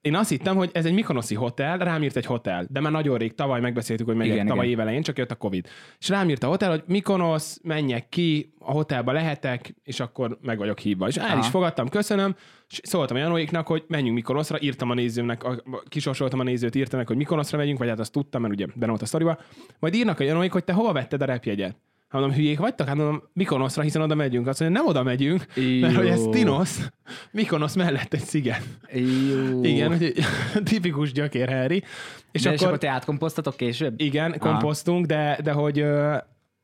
én 0.03 0.15
azt 0.15 0.29
hittem, 0.29 0.57
hogy 0.57 0.71
ez 0.73 0.85
egy 0.87 0.93
Mikonoszi 0.93 1.35
hotel, 1.35 1.79
rám 1.79 2.03
írt 2.03 2.17
egy 2.17 2.27
hotel, 2.27 2.67
de 2.71 2.81
már 2.81 2.93
nagyon 2.93 3.19
rég, 3.19 3.35
tavaly 3.35 3.61
megbeszéltük, 3.61 4.07
hogy 4.07 4.17
megyek, 4.17 4.35
Igen, 4.35 4.47
tavaly 4.47 4.67
igen. 4.67 4.79
évelején, 4.79 5.03
csak 5.03 5.19
jött 5.19 5.31
a 5.31 5.35
Covid. 5.35 5.69
És 5.99 6.09
rám 6.09 6.29
írt 6.29 6.43
a 6.43 6.47
hotel, 6.47 6.71
hogy 6.71 6.83
Mikonosz, 6.87 7.61
menjek 7.63 8.09
ki, 8.09 8.55
a 8.59 8.73
hotelba 8.73 9.13
lehetek, 9.13 9.75
és 9.85 10.01
akkor 10.01 10.39
meg 10.41 10.59
vagyok 10.59 10.79
hívva. 10.79 11.07
És 11.09 11.17
el 11.17 11.25
Aha. 11.27 11.39
is 11.39 11.47
fogadtam, 11.47 11.89
köszönöm, 11.89 12.35
és 12.69 12.81
szóltam 12.83 13.17
a 13.17 13.21
Janóéknak, 13.21 13.67
hogy 13.67 13.85
menjünk 13.89 14.15
Mikonoszra, 14.17 14.61
írtam 14.61 14.91
a 14.91 14.95
nézőmnek, 14.95 15.45
a- 15.45 15.63
kisorsoltam 15.89 16.41
a 16.41 16.43
nézőt, 16.43 16.75
írtam 16.75 16.99
meg, 16.99 17.07
hogy 17.09 17.17
Mikonoszra 17.17 17.59
megyünk, 17.59 17.79
vagy 17.79 17.89
hát 17.89 17.99
azt 18.01 18.13
tudtam, 18.13 18.41
mert 18.43 18.55
ugye 18.55 18.67
benne 18.75 18.91
volt 18.91 19.03
a 19.03 19.07
sztoriba. 19.07 19.39
Majd 19.79 19.95
írnak 19.95 20.21
a 20.21 20.25
Janóék, 20.25 20.53
hogy 20.53 20.65
te 20.65 20.73
hova 20.73 20.93
vetted 20.93 21.23
a 21.23 21.25
repjegyet? 21.25 21.77
Hát 22.13 22.21
mondom, 22.21 22.39
hülyék 22.39 22.59
vagytok? 22.59 22.87
Hát 22.87 22.97
mondom, 22.97 23.23
Mikonoszra, 23.33 23.83
hiszen 23.83 24.03
oda 24.03 24.15
megyünk. 24.15 24.47
Azt 24.47 24.61
mondja, 24.61 24.79
nem 24.79 24.89
oda 24.89 25.03
megyünk, 25.03 25.47
mert 25.81 25.95
hogy 25.95 26.07
ez 26.07 26.25
Jó. 26.25 26.31
Tinosz, 26.31 26.91
Mikonosz 27.31 27.75
mellett 27.75 28.15
egy 28.15 28.21
sziget. 28.21 28.63
Jó. 28.93 29.65
Igen, 29.65 29.93
úgyhogy 29.93 30.15
tipikus 30.71 31.13
gyökér 31.13 31.49
Harry. 31.49 31.77
És 31.77 31.85
És, 32.33 32.45
akkor, 32.45 32.59
és 32.59 32.63
akkor 32.63 32.79
te 32.79 32.89
átkomposztatok 32.89 33.57
később? 33.57 34.01
igen, 34.01 34.39
komposztunk, 34.39 35.07
de, 35.07 35.39
de 35.43 35.53
hogy 35.53 35.85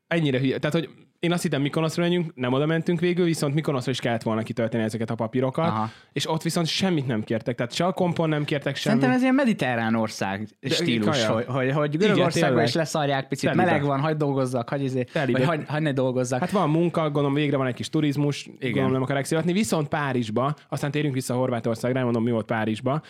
ennyire 0.07 0.39
hülye. 0.39 0.59
Tehát, 0.59 0.75
hogy 0.75 0.89
én 1.19 1.33
azt 1.33 1.43
hittem 1.43 1.63
Mikonoszra 1.63 2.03
menjünk, 2.03 2.35
nem 2.35 2.53
oda 2.53 2.67
mentünk 2.67 3.01
végül, 3.01 3.25
viszont 3.25 3.55
Mikonoszra 3.55 3.91
is 3.91 4.01
kellett 4.01 4.23
volna 4.23 4.43
kitölteni 4.43 4.83
ezeket 4.83 5.11
a 5.11 5.15
papírokat, 5.15 5.69
Aha. 5.69 5.91
és 6.13 6.29
ott 6.31 6.43
viszont 6.43 6.67
semmit 6.67 7.07
nem 7.07 7.25
kértek. 7.25 7.57
Tehát 7.57 7.73
se 7.73 7.85
a 7.85 7.93
kompon 7.93 8.29
nem 8.29 8.45
kértek 8.45 8.77
semmit. 8.77 9.01
Szerintem 9.01 9.11
ez 9.11 9.23
ilyen 9.23 9.35
mediterrán 9.35 9.95
ország 9.95 10.49
stílus, 10.63 11.07
kaja. 11.07 11.33
hogy, 11.33 11.45
hogy, 11.47 11.71
hogy 11.71 11.97
Görögországban 11.97 12.65
is 12.65 12.75
leszarják 12.75 13.29
picit, 13.29 13.49
Telibe. 13.49 13.65
meleg 13.65 13.85
van, 13.85 14.01
hagyd 14.01 14.19
dolgozzak, 14.19 14.69
hagyj, 14.69 14.85
izé, 14.85 15.07
vagy 15.13 15.45
hagy, 15.45 15.65
hagy 15.67 15.83
ne 15.83 15.93
dolgozzak. 15.93 16.41
Hát 16.41 16.51
van 16.51 16.71
munka, 16.71 17.03
gondolom 17.03 17.35
végre 17.35 17.57
van 17.57 17.67
egy 17.67 17.75
kis 17.75 17.89
turizmus, 17.89 18.47
Igen. 18.47 18.59
gondolom 18.61 18.93
nem 18.93 19.03
akarják 19.03 19.25
szívatni, 19.25 19.53
viszont 19.53 19.89
Párizsba, 19.89 20.55
aztán 20.69 20.91
térjünk 20.91 21.15
vissza 21.15 21.35
Horvátországra, 21.35 22.03
mondom, 22.03 22.23
mi 22.23 22.31
volt 22.31 22.47
Párizsba. 22.47 23.03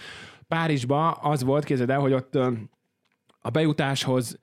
Párizsba 0.49 1.11
az 1.11 1.43
volt, 1.43 1.65
képzeld 1.65 1.91
el, 1.91 2.01
hogy 2.01 2.13
ott 2.13 2.35
a 3.41 3.51
bejutáshoz 3.51 4.39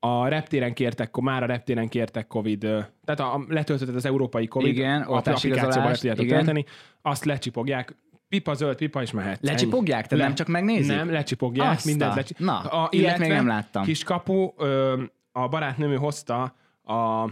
a 0.00 0.28
reptéren 0.28 0.74
kértek, 0.74 1.16
már 1.16 1.42
a 1.42 1.46
reptéren 1.46 1.88
kértek 1.88 2.26
Covid, 2.26 2.60
tehát 3.04 3.20
a, 3.20 3.34
a 3.34 3.44
letöltötted 3.48 3.94
az 3.94 4.04
európai 4.04 4.46
Covid 4.46 4.76
Igen, 4.76 5.02
a 5.02 5.22
le 5.24 5.92
tudjátok 5.92 6.26
tölteni, 6.26 6.64
azt 7.02 7.24
lecsipogják, 7.24 7.94
pipa 8.28 8.54
zöld, 8.54 8.76
pipa 8.76 9.02
is 9.02 9.10
mehet. 9.10 9.38
Lecsipogják? 9.42 10.06
Tehát 10.06 10.24
nem 10.24 10.34
csak 10.34 10.46
megnézik? 10.46 10.96
Nem, 10.96 11.10
lecsipogják, 11.10 11.70
Azt 11.70 11.84
mindent 11.84 12.12
a- 12.12 12.14
lecsi... 12.14 12.34
Na, 12.38 12.88
ilyet 12.90 13.18
még 13.18 13.28
nem 13.28 13.46
láttam. 13.46 13.82
Kis 13.82 14.04
kapu, 14.04 14.52
ö, 14.56 15.02
a 15.32 15.48
barátnőm 15.48 15.90
ő 15.90 15.96
hozta 15.96 16.54
a 16.84 17.28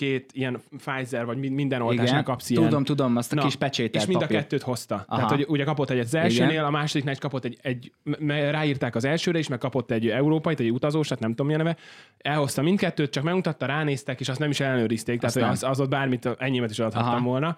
két 0.00 0.30
ilyen 0.32 0.60
Pfizer, 0.76 1.24
vagy 1.24 1.38
min- 1.38 1.54
minden 1.54 1.80
oltásnál 1.80 2.06
Igen, 2.06 2.24
kapsz 2.24 2.50
ilyen. 2.50 2.62
tudom, 2.62 2.84
tudom, 2.84 3.16
azt 3.16 3.32
a 3.32 3.42
kis 3.42 3.56
pecsételt 3.56 4.02
És 4.04 4.08
mind 4.08 4.22
a 4.22 4.24
papírt. 4.24 4.40
kettőt 4.40 4.62
hozta. 4.62 4.94
Aha. 4.94 5.20
Tehát, 5.20 5.30
hogy 5.30 5.44
ugye 5.48 5.64
kapott 5.64 5.90
egyet 5.90 6.04
az 6.04 6.14
elsőnél, 6.14 6.50
Igen. 6.50 6.64
a 6.64 6.70
másodiknál 6.70 7.12
is 7.14 7.20
kapott 7.20 7.44
egy, 7.44 7.58
egy 7.62 7.92
ráírták 8.28 8.94
az 8.94 9.04
elsőre 9.04 9.38
is, 9.38 9.48
meg 9.48 9.58
kapott 9.58 9.90
egy 9.90 10.08
európai, 10.08 10.54
egy 10.58 10.70
utazós, 10.72 11.06
tehát 11.06 11.22
nem 11.22 11.30
tudom 11.30 11.46
milyen 11.46 11.62
neve. 11.64 11.76
Elhozta 12.18 12.62
mindkettőt, 12.62 13.10
csak 13.10 13.22
megmutatta, 13.24 13.66
ránéztek, 13.66 14.20
és 14.20 14.28
azt 14.28 14.38
nem 14.38 14.50
is 14.50 14.60
ellenőrizték, 14.60 15.20
tehát 15.20 15.34
hogy 15.34 15.42
az, 15.42 15.62
az 15.62 15.80
ott 15.80 15.88
bármit, 15.90 16.28
ennyimet 16.38 16.70
is 16.70 16.78
adhattam 16.78 17.14
Aha. 17.14 17.24
volna. 17.24 17.56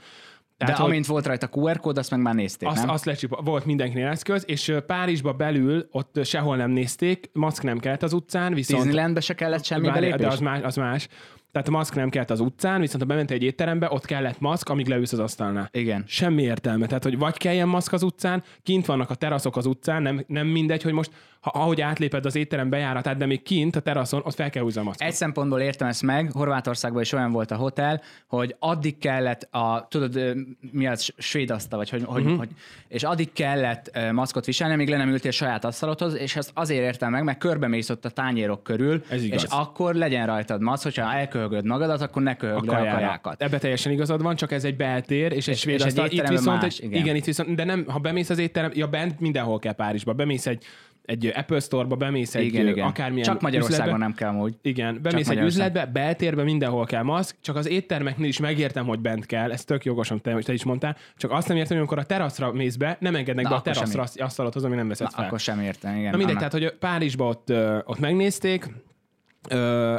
De 0.56 0.72
hogy- 0.72 0.86
amint 0.86 1.06
volt 1.06 1.26
rajta 1.26 1.48
QR 1.52 1.78
kód, 1.80 1.98
azt 1.98 2.10
meg 2.10 2.20
már 2.20 2.34
nézték, 2.34 2.68
azt, 2.68 2.80
nem? 2.84 2.88
azt 2.90 3.04
lecsipa, 3.04 3.40
volt 3.42 3.64
mindenkinél 3.64 4.06
eszköz, 4.06 4.44
és 4.46 4.74
Párizsba 4.86 5.32
belül 5.32 5.88
ott 5.90 6.20
sehol 6.24 6.56
nem 6.56 6.70
nézték, 6.70 7.30
maszk 7.32 7.62
nem 7.62 7.78
kellett 7.78 8.02
az 8.02 8.12
utcán, 8.12 8.54
viszont... 8.54 8.82
Disneylandbe 8.82 9.20
se 9.20 9.34
kellett 9.34 9.64
semmi 9.64 9.90
belépés? 9.90 10.20
de 10.20 10.26
az 10.26 10.38
más, 10.40 10.60
az 10.62 10.76
más. 10.76 11.08
Tehát 11.52 11.68
a 11.68 11.70
maszk 11.70 11.94
nem 11.94 12.08
kellett 12.08 12.30
az 12.30 12.40
utcán, 12.40 12.80
viszont 12.80 13.02
ha 13.02 13.08
bementél 13.08 13.36
egy 13.36 13.42
étterembe, 13.42 13.88
ott 13.90 14.04
kellett 14.04 14.40
maszk, 14.40 14.68
amíg 14.68 14.86
leülsz 14.88 15.12
az 15.12 15.18
asztalnál. 15.18 15.68
Igen. 15.72 16.04
Semmi 16.06 16.42
értelme. 16.42 16.86
Tehát, 16.86 17.02
hogy 17.02 17.18
vagy 17.18 17.36
kelljen 17.36 17.68
maszk 17.68 17.92
az 17.92 18.02
utcán, 18.02 18.42
kint 18.62 18.86
vannak 18.86 19.10
a 19.10 19.14
teraszok 19.14 19.56
az 19.56 19.66
utcán, 19.66 20.02
nem, 20.02 20.24
nem 20.26 20.46
mindegy, 20.46 20.82
hogy 20.82 20.92
most, 20.92 21.10
ha, 21.40 21.50
ahogy 21.54 21.80
átléped 21.80 22.26
az 22.26 22.36
étterem 22.36 22.68
bejáratát, 22.70 23.16
de 23.16 23.26
még 23.26 23.42
kint 23.42 23.76
a 23.76 23.80
teraszon, 23.80 24.20
ott 24.24 24.34
fel 24.34 24.50
kell 24.50 24.62
húzni 24.62 24.80
a 24.80 24.84
maszkot. 24.84 25.06
Egy 25.06 25.14
szempontból 25.14 25.60
értem 25.60 25.88
ezt 25.88 26.02
meg, 26.02 26.32
Horvátországban 26.32 27.02
is 27.02 27.12
olyan 27.12 27.32
volt 27.32 27.50
a 27.50 27.56
hotel, 27.56 28.00
hogy 28.26 28.56
addig 28.58 28.98
kellett 28.98 29.42
a, 29.50 29.86
tudod, 29.90 30.36
mi 30.72 30.86
az, 30.86 31.12
svéd 31.18 31.50
asztal, 31.50 31.78
vagy 31.78 31.90
hogy, 31.90 32.02
hogy, 32.04 32.34
hogy, 32.38 32.48
és 32.88 33.02
addig 33.02 33.32
kellett 33.32 33.98
maszkot 34.12 34.44
viselni, 34.44 34.74
amíg 34.74 34.88
le 34.88 34.96
nem 34.96 35.08
ültél 35.08 35.30
saját 35.30 35.64
asztalodhoz, 35.64 36.14
és 36.14 36.36
ezt 36.36 36.50
azért 36.54 36.82
értem 36.82 37.10
meg, 37.10 37.24
mert 37.24 37.38
körbemész 37.38 37.90
ott 37.90 38.04
a 38.04 38.10
tányérok 38.10 38.62
körül, 38.62 39.02
Ez 39.08 39.22
igaz. 39.22 39.42
és 39.42 39.50
akkor 39.50 39.94
legyen 39.94 40.26
rajtad 40.26 40.60
maszk, 40.60 40.82
hogyha 40.82 41.06
elköhögöd 41.42 41.64
magadat, 41.70 42.00
akkor 42.00 42.22
ne 42.22 42.36
köhögd 42.36 42.68
a 42.68 42.72
kajákat. 42.72 43.42
Ebbe 43.42 43.58
teljesen 43.58 43.92
igazad 43.92 44.22
van, 44.22 44.36
csak 44.36 44.52
ez 44.52 44.64
egy 44.64 44.76
beltér, 44.76 45.32
és 45.32 45.48
egy 45.48 45.56
svéd 45.56 45.74
és 45.74 45.80
egy 45.80 45.86
asztal. 45.86 46.04
Itt 46.06 46.12
étteremben 46.12 46.38
viszont, 46.42 46.62
más, 46.62 46.78
egy, 46.78 46.84
igen. 46.84 47.00
igen. 47.02 47.16
itt 47.16 47.24
viszont, 47.24 47.54
de 47.54 47.64
nem, 47.64 47.84
ha 47.88 47.98
bemész 47.98 48.30
az 48.30 48.38
étterem, 48.38 48.70
ja 48.74 48.86
bent 48.86 49.20
mindenhol 49.20 49.58
kell 49.58 49.72
Párizsba, 49.72 50.12
bemész 50.12 50.46
egy, 50.46 50.64
egy 51.04 51.32
Apple 51.34 51.60
Store-ba, 51.60 51.96
bemész 51.96 52.34
egy 52.34 52.44
Igen, 52.44 52.66
igen. 52.66 52.86
akármilyen 52.86 53.26
Csak 53.26 53.40
Magyarországon 53.40 53.84
üzletbe. 53.84 54.06
nem 54.06 54.14
kell 54.14 54.28
amúgy. 54.28 54.54
Igen, 54.62 54.98
bemész 55.02 55.28
egy 55.28 55.38
üzletbe, 55.38 55.86
beltérbe 55.86 56.42
mindenhol 56.42 56.84
kell 56.84 57.02
maszk, 57.02 57.36
csak 57.40 57.56
az 57.56 57.68
éttermeknél 57.68 58.28
is 58.28 58.38
megértem, 58.38 58.86
hogy 58.86 58.98
bent 58.98 59.26
kell, 59.26 59.52
ez 59.52 59.64
tök 59.64 59.84
jogosan 59.84 60.20
te, 60.20 60.34
te 60.38 60.52
is 60.52 60.64
mondtál, 60.64 60.96
csak 61.16 61.30
azt 61.30 61.48
nem 61.48 61.56
értem, 61.56 61.70
hogy 61.70 61.78
amikor 61.78 61.98
a 61.98 62.04
teraszra 62.04 62.52
mész 62.52 62.76
be, 62.76 62.96
nem 63.00 63.14
engednek 63.14 63.44
Na, 63.44 63.50
be 63.50 63.56
a 63.56 63.60
teraszra 63.60 64.02
az 64.02 64.16
asztalodhoz, 64.18 64.64
ami 64.64 64.76
nem 64.76 64.88
veszed 64.88 65.06
Na, 65.06 65.12
fel. 65.16 65.24
akkor 65.24 65.40
sem 65.40 65.60
értem, 65.60 65.96
igen. 65.96 66.10
Na 66.10 66.16
mindegy, 66.16 66.36
annak- 66.36 66.50
tehát, 66.50 66.68
hogy 66.68 66.78
Párizsba 66.78 67.28
ott, 67.28 67.52
ott 67.84 67.98
megnézték, 67.98 68.68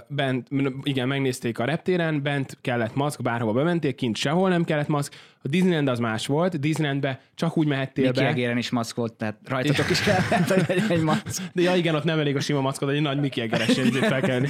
Bent, 0.07 0.47
igen, 0.83 1.07
megnézték 1.07 1.59
a 1.59 1.65
reptéren, 1.65 2.21
bent 2.21 2.57
kellett 2.61 2.95
maszk, 2.95 3.21
bárhova 3.21 3.53
bementék, 3.53 3.95
kint 3.95 4.15
sehol 4.15 4.49
nem 4.49 4.63
kellett 4.63 4.87
maszk. 4.87 5.13
A 5.45 5.47
Disneyland 5.49 5.87
az 5.87 5.99
más 5.99 6.27
volt, 6.27 6.59
Disneylandbe 6.59 7.19
csak 7.35 7.57
úgy 7.57 7.67
mehettél 7.67 8.05
Mickey 8.05 8.23
be. 8.23 8.29
Egéren 8.29 8.57
is 8.57 8.69
maszk 8.69 8.95
volt, 8.95 9.13
tehát 9.13 9.37
rajtatok 9.45 9.89
is 9.89 10.01
kellett, 10.01 10.47
hogy 10.47 10.63
legyen 10.67 10.89
egy 10.89 11.01
maszk. 11.01 11.43
De 11.53 11.61
ja, 11.61 11.75
igen, 11.75 11.95
ott 11.95 12.03
nem 12.03 12.19
elég 12.19 12.35
a 12.35 12.39
sima 12.39 12.61
maszkod, 12.61 12.89
egy 12.89 13.01
nagy 13.01 13.19
Mickey 13.19 13.43
Egeres 13.43 13.79
fel 13.99 14.21
kell. 14.21 14.41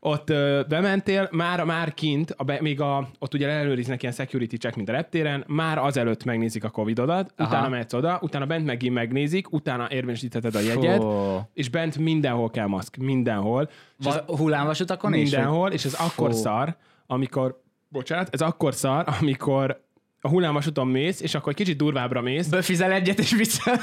Ott 0.00 0.30
ö, 0.30 0.60
bementél, 0.68 1.28
már, 1.32 1.64
már 1.64 1.94
kint, 1.94 2.34
a 2.36 2.44
be, 2.44 2.58
még 2.60 2.80
a, 2.80 3.08
ott 3.18 3.34
ugye 3.34 3.48
ellenőriznek 3.48 4.02
ilyen 4.02 4.14
security 4.14 4.54
check, 4.56 4.76
mint 4.76 4.88
a 4.88 4.92
reptéren, 4.92 5.44
már 5.46 5.78
azelőtt 5.78 6.24
megnézik 6.24 6.64
a 6.64 6.70
Covid-odat, 6.70 7.32
Aha. 7.36 7.48
utána 7.48 7.68
mehetsz 7.68 7.92
oda, 7.92 8.18
utána 8.22 8.46
bent 8.46 8.66
megint 8.66 8.94
megnézik, 8.94 9.52
utána 9.52 9.86
érvényesítheted 9.90 10.54
a 10.54 10.60
jegyed, 10.60 11.00
Fú. 11.00 11.40
és 11.54 11.68
bent 11.68 11.98
mindenhol 11.98 12.50
kell 12.50 12.66
maszk, 12.66 12.96
mindenhol. 12.96 13.70
Va- 13.96 14.24
hullámvasutakon 14.26 15.14
is? 15.14 15.30
mindenhol, 15.30 15.70
és 15.70 15.84
ez 15.84 15.94
akkor 15.94 16.30
Fú. 16.30 16.36
szar, 16.36 16.76
amikor, 17.06 17.62
bocsánat, 17.88 18.28
ez 18.30 18.40
akkor 18.40 18.74
szar, 18.74 19.04
amikor 19.20 19.84
a 20.26 20.28
hullámvasúton 20.28 20.86
mész, 20.86 21.20
és 21.20 21.34
akkor 21.34 21.48
egy 21.48 21.54
kicsit 21.58 21.76
durvábbra 21.76 22.20
mész, 22.20 22.46
Befizel 22.46 22.92
egyet 22.92 23.18
és 23.18 23.32
vissza. 23.32 23.78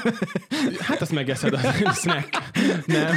hát 0.80 1.00
azt 1.00 1.12
megeszed 1.12 1.52
a 1.52 1.58
snack. 2.00 2.42
Nem. 2.86 3.14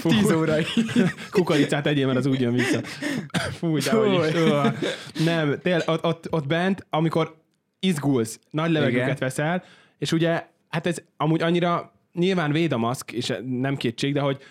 Fú, 0.00 0.08
10 0.08 0.32
órai. 0.32 0.64
kukoricát 1.30 1.86
egyél, 1.86 2.06
mert 2.06 2.18
az 2.18 2.26
úgy 2.26 2.40
jön 2.40 2.52
vissza. 2.52 2.80
Fú, 3.58 3.78
de 3.78 3.90
hogy 3.90 4.12
is. 4.12 5.24
Nem, 5.24 5.58
tényleg, 5.62 5.88
ott, 5.88 6.04
ott, 6.04 6.26
ott 6.30 6.46
bent, 6.46 6.86
amikor 6.90 7.36
izgulsz, 7.80 8.38
nagy 8.50 8.70
levegőket 8.70 9.06
Igen. 9.06 9.16
veszel, 9.18 9.64
és 9.98 10.12
ugye, 10.12 10.46
hát 10.68 10.86
ez 10.86 10.96
amúgy 11.16 11.42
annyira 11.42 11.92
nyilván 12.12 12.52
véd 12.52 12.72
a 12.72 12.78
maszk, 12.78 13.12
és 13.12 13.32
nem 13.44 13.76
kétség, 13.76 14.12
de 14.12 14.20
hogy 14.20 14.42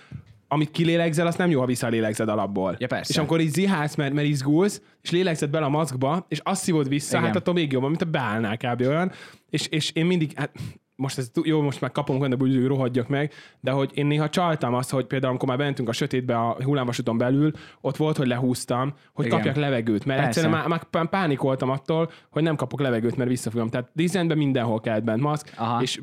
amit 0.51 0.71
kilélegzel, 0.71 1.27
azt 1.27 1.37
nem 1.37 1.49
jó, 1.49 1.59
ha 1.59 1.65
visszalélegzed 1.65 2.29
alapból. 2.29 2.75
Ja, 2.79 2.87
persze. 2.87 3.11
És 3.11 3.17
amikor 3.17 3.39
így 3.39 3.51
zihálsz, 3.51 3.95
mert, 3.95 4.13
mert 4.13 4.27
izgulsz, 4.27 4.81
és 5.01 5.11
lélegzed 5.11 5.49
bele 5.49 5.65
a 5.65 5.69
maszkba, 5.69 6.25
és 6.27 6.39
azt 6.43 6.61
szívod 6.61 6.87
vissza, 6.87 7.17
Igen. 7.17 7.27
hát 7.27 7.35
attól 7.35 7.53
még 7.53 7.71
jobban, 7.71 7.89
mint 7.89 8.01
a 8.01 8.05
beállnál 8.05 8.57
kb. 8.57 8.81
olyan. 8.81 9.11
És, 9.49 9.67
és 9.67 9.91
én 9.91 10.05
mindig, 10.05 10.31
hát 10.35 10.51
most 10.99 11.17
ez 11.17 11.31
jó, 11.43 11.61
most 11.61 11.81
már 11.81 11.91
kapom 11.91 12.19
olyan, 12.19 12.39
hogy 12.39 12.65
rohadjak 12.65 13.07
meg, 13.07 13.33
de 13.59 13.71
hogy 13.71 13.91
én 13.93 14.05
néha 14.05 14.29
csaltam 14.29 14.73
azt, 14.73 14.89
hogy 14.89 15.05
például 15.05 15.31
amikor 15.31 15.49
már 15.49 15.57
mentünk 15.57 15.89
a 15.89 15.91
sötétbe 15.91 16.37
a 16.37 16.57
hullámvasúton 16.63 17.17
belül, 17.17 17.51
ott 17.81 17.97
volt, 17.97 18.17
hogy 18.17 18.27
lehúztam, 18.27 18.93
hogy 19.13 19.25
Igen. 19.25 19.37
kapjak 19.37 19.55
levegőt, 19.55 20.05
mert 20.05 20.21
Persze. 20.21 20.27
egyszerűen 20.27 20.51
már, 20.51 20.67
már 20.67 20.83
pá- 20.83 21.09
pánikoltam 21.09 21.69
attól, 21.69 22.11
hogy 22.29 22.43
nem 22.43 22.55
kapok 22.55 22.81
levegőt, 22.81 23.15
mert 23.15 23.29
visszafogom. 23.29 23.69
Tehát 23.69 23.89
Disneylandben 23.93 24.37
mindenhol 24.37 24.79
kellett 24.79 25.03
bent 25.03 25.21
maszk, 25.21 25.53
Aha. 25.57 25.81
és 25.81 26.01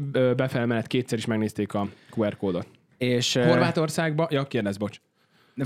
mellett 0.53 0.87
kétszer 0.87 1.19
is 1.19 1.27
megnézték 1.27 1.75
a 1.75 1.89
QR 2.17 2.37
kódot. 2.37 2.67
És, 2.99 3.35
Horvátországba, 3.35 4.27
ja, 4.31 4.45
kérdez, 4.45 4.77
bocs. 4.77 5.01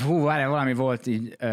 hú, 0.04 0.22
várjál, 0.22 0.48
valami 0.48 0.74
volt 0.74 1.06
így. 1.06 1.36
Uh, 1.42 1.50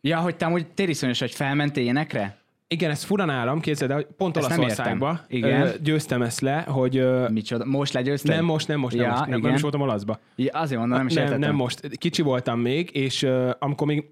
ja, 0.00 0.18
hogy 0.18 0.36
te 0.36 0.46
amúgy 0.46 0.66
tériszonyos, 0.66 1.18
hogy 1.18 1.34
felmentél 1.34 1.84
énekre? 1.84 2.38
Igen, 2.68 2.90
ez 2.90 3.02
fura 3.04 3.24
nálam, 3.24 3.60
képzeld 3.60 3.90
el, 3.90 4.02
pont 4.16 4.36
Ezt 4.36 4.48
nem 4.48 4.58
Olaszországba 4.58 5.08
értem. 5.28 5.48
Igen. 5.48 5.62
ö, 5.62 5.70
győztem 5.82 6.22
ezt 6.22 6.40
le, 6.40 6.64
hogy 6.68 6.96
ö, 6.96 7.28
Micsoda? 7.28 7.64
Most 7.64 7.92
legyőzted? 7.92 8.34
nem 8.34 8.44
most, 8.44 8.68
nem 8.68 8.78
most, 8.78 8.96
nem 8.96 9.04
ja, 9.04 9.10
most, 9.10 9.20
nem, 9.20 9.30
nem 9.30 9.38
igen. 9.38 9.54
is 9.54 9.60
voltam 9.60 9.80
olaszba. 9.80 10.18
Ja, 10.36 10.58
azért 10.58 10.78
mondom, 10.78 10.98
nem 10.98 11.06
is 11.06 11.14
nem, 11.14 11.22
értettem. 11.22 11.48
nem 11.48 11.56
most. 11.56 11.88
Kicsi 11.96 12.22
voltam 12.22 12.60
még, 12.60 12.90
és 12.92 13.22
uh, 13.22 13.50
amikor 13.58 13.86
még, 13.86 14.04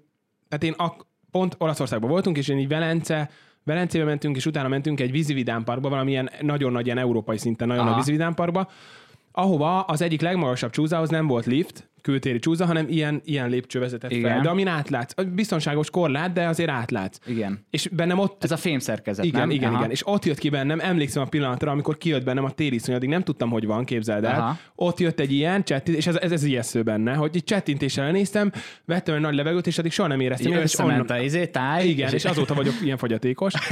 tehát 0.49 0.63
én 0.63 0.73
ak- 0.77 1.05
pont 1.31 1.55
Olaszországban 1.57 2.09
voltunk, 2.09 2.37
és 2.37 2.47
én 2.47 2.57
így 2.57 2.67
Velence, 2.67 3.29
Velencébe 3.63 4.03
mentünk, 4.03 4.35
és 4.35 4.45
utána 4.45 4.67
mentünk 4.67 4.99
egy 4.99 5.11
vízividámparkba, 5.11 5.89
valamilyen 5.89 6.29
nagyon 6.41 6.71
nagy, 6.71 6.85
ilyen 6.85 6.97
európai 6.97 7.37
szinten 7.37 7.67
nagyon 7.67 7.81
Aha. 7.81 7.91
nagy 7.91 7.99
vízividámparkba, 7.99 8.69
ahova 9.31 9.81
az 9.81 10.01
egyik 10.01 10.21
legmagasabb 10.21 10.71
csúzához 10.71 11.09
nem 11.09 11.27
volt 11.27 11.45
lift, 11.45 11.89
kültéri 12.01 12.39
csúza, 12.39 12.65
hanem 12.65 12.85
ilyen, 12.89 13.21
ilyen 13.25 13.49
lépcső 13.49 13.79
vezetett 13.79 14.09
fel. 14.09 14.19
Igen. 14.19 14.41
De 14.41 14.49
amin 14.49 14.67
átlátsz, 14.67 15.13
biztonságos 15.33 15.89
korlát, 15.89 16.33
de 16.33 16.47
azért 16.47 16.69
átlátsz. 16.69 17.19
Igen. 17.25 17.65
És 17.69 17.87
bennem 17.91 18.19
ott 18.19 18.43
Ez 18.43 18.51
a 18.51 18.57
fémszerkezet, 18.57 19.25
igen, 19.25 19.39
nem? 19.39 19.49
igen, 19.49 19.69
Aha. 19.69 19.79
igen. 19.79 19.91
És 19.91 20.07
ott 20.07 20.25
jött 20.25 20.37
ki 20.37 20.49
bennem, 20.49 20.79
emlékszem 20.79 21.23
a 21.23 21.25
pillanatra, 21.25 21.71
amikor 21.71 21.97
kijött 21.97 22.23
bennem 22.23 22.43
a 22.43 22.51
tériszony, 22.51 22.95
addig 22.95 23.09
nem 23.09 23.23
tudtam, 23.23 23.49
hogy 23.49 23.65
van, 23.65 23.85
képzeld 23.85 24.23
el. 24.23 24.39
Aha. 24.39 24.57
Ott 24.75 24.99
jött 24.99 25.19
egy 25.19 25.31
ilyen 25.31 25.63
csettintés, 25.63 26.05
és 26.05 26.07
ez, 26.07 26.15
ez, 26.15 26.31
ez 26.31 26.43
ijesztő 26.43 26.83
benne, 26.83 27.13
hogy 27.13 27.35
egy 27.35 27.43
csettintéssel 27.43 28.05
elnéztem, 28.05 28.51
vettem 28.85 29.15
egy 29.15 29.21
nagy 29.21 29.35
levegőt, 29.35 29.67
és 29.67 29.77
addig 29.77 29.91
soha 29.91 30.07
nem 30.07 30.19
éreztem. 30.19 30.51
Ilyet, 30.51 30.63
és 30.63 30.73
összement 30.73 31.09
a 31.09 31.21
izé, 31.21 31.47
táj. 31.47 31.87
igen, 31.87 32.13
és 32.13 32.25
azóta 32.25 32.53
vagyok 32.53 32.73
ilyen 32.83 32.97
fogyatékos. 32.97 33.53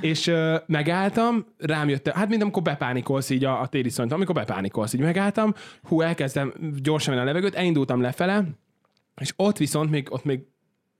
és 0.00 0.26
ö, 0.26 0.56
megálltam, 0.66 1.46
rám 1.58 1.88
jött, 1.88 2.08
hát 2.08 2.28
mint 2.28 2.42
amikor 2.42 2.62
bepánikolsz 2.62 3.30
így 3.30 3.44
a, 3.44 3.60
a 3.60 3.66
tériszonyt, 3.66 4.12
amikor 4.12 4.34
bepánikolsz, 4.34 4.92
így 4.92 5.00
megálltam, 5.00 5.54
hú, 5.82 6.00
elkezdtem 6.26 6.72
gyorsan 6.82 7.14
venni 7.14 7.26
a 7.26 7.32
levegőt, 7.32 7.54
elindultam 7.54 8.00
lefele, 8.00 8.44
és 9.20 9.32
ott 9.36 9.56
viszont 9.56 9.90
még, 9.90 10.12
ott 10.12 10.24
még 10.24 10.40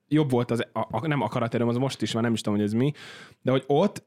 jobb 0.09 0.31
volt 0.31 0.51
az, 0.51 0.67
a, 0.73 0.87
a, 0.91 1.07
nem 1.07 1.21
akaraterőm, 1.21 1.69
az 1.69 1.77
most 1.77 2.03
is 2.03 2.13
van, 2.13 2.23
nem 2.23 2.33
is 2.33 2.41
tudom, 2.41 2.59
hogy 2.59 2.67
ez 2.67 2.73
mi, 2.73 2.93
de 3.43 3.51
hogy 3.51 3.65
ott 3.67 4.05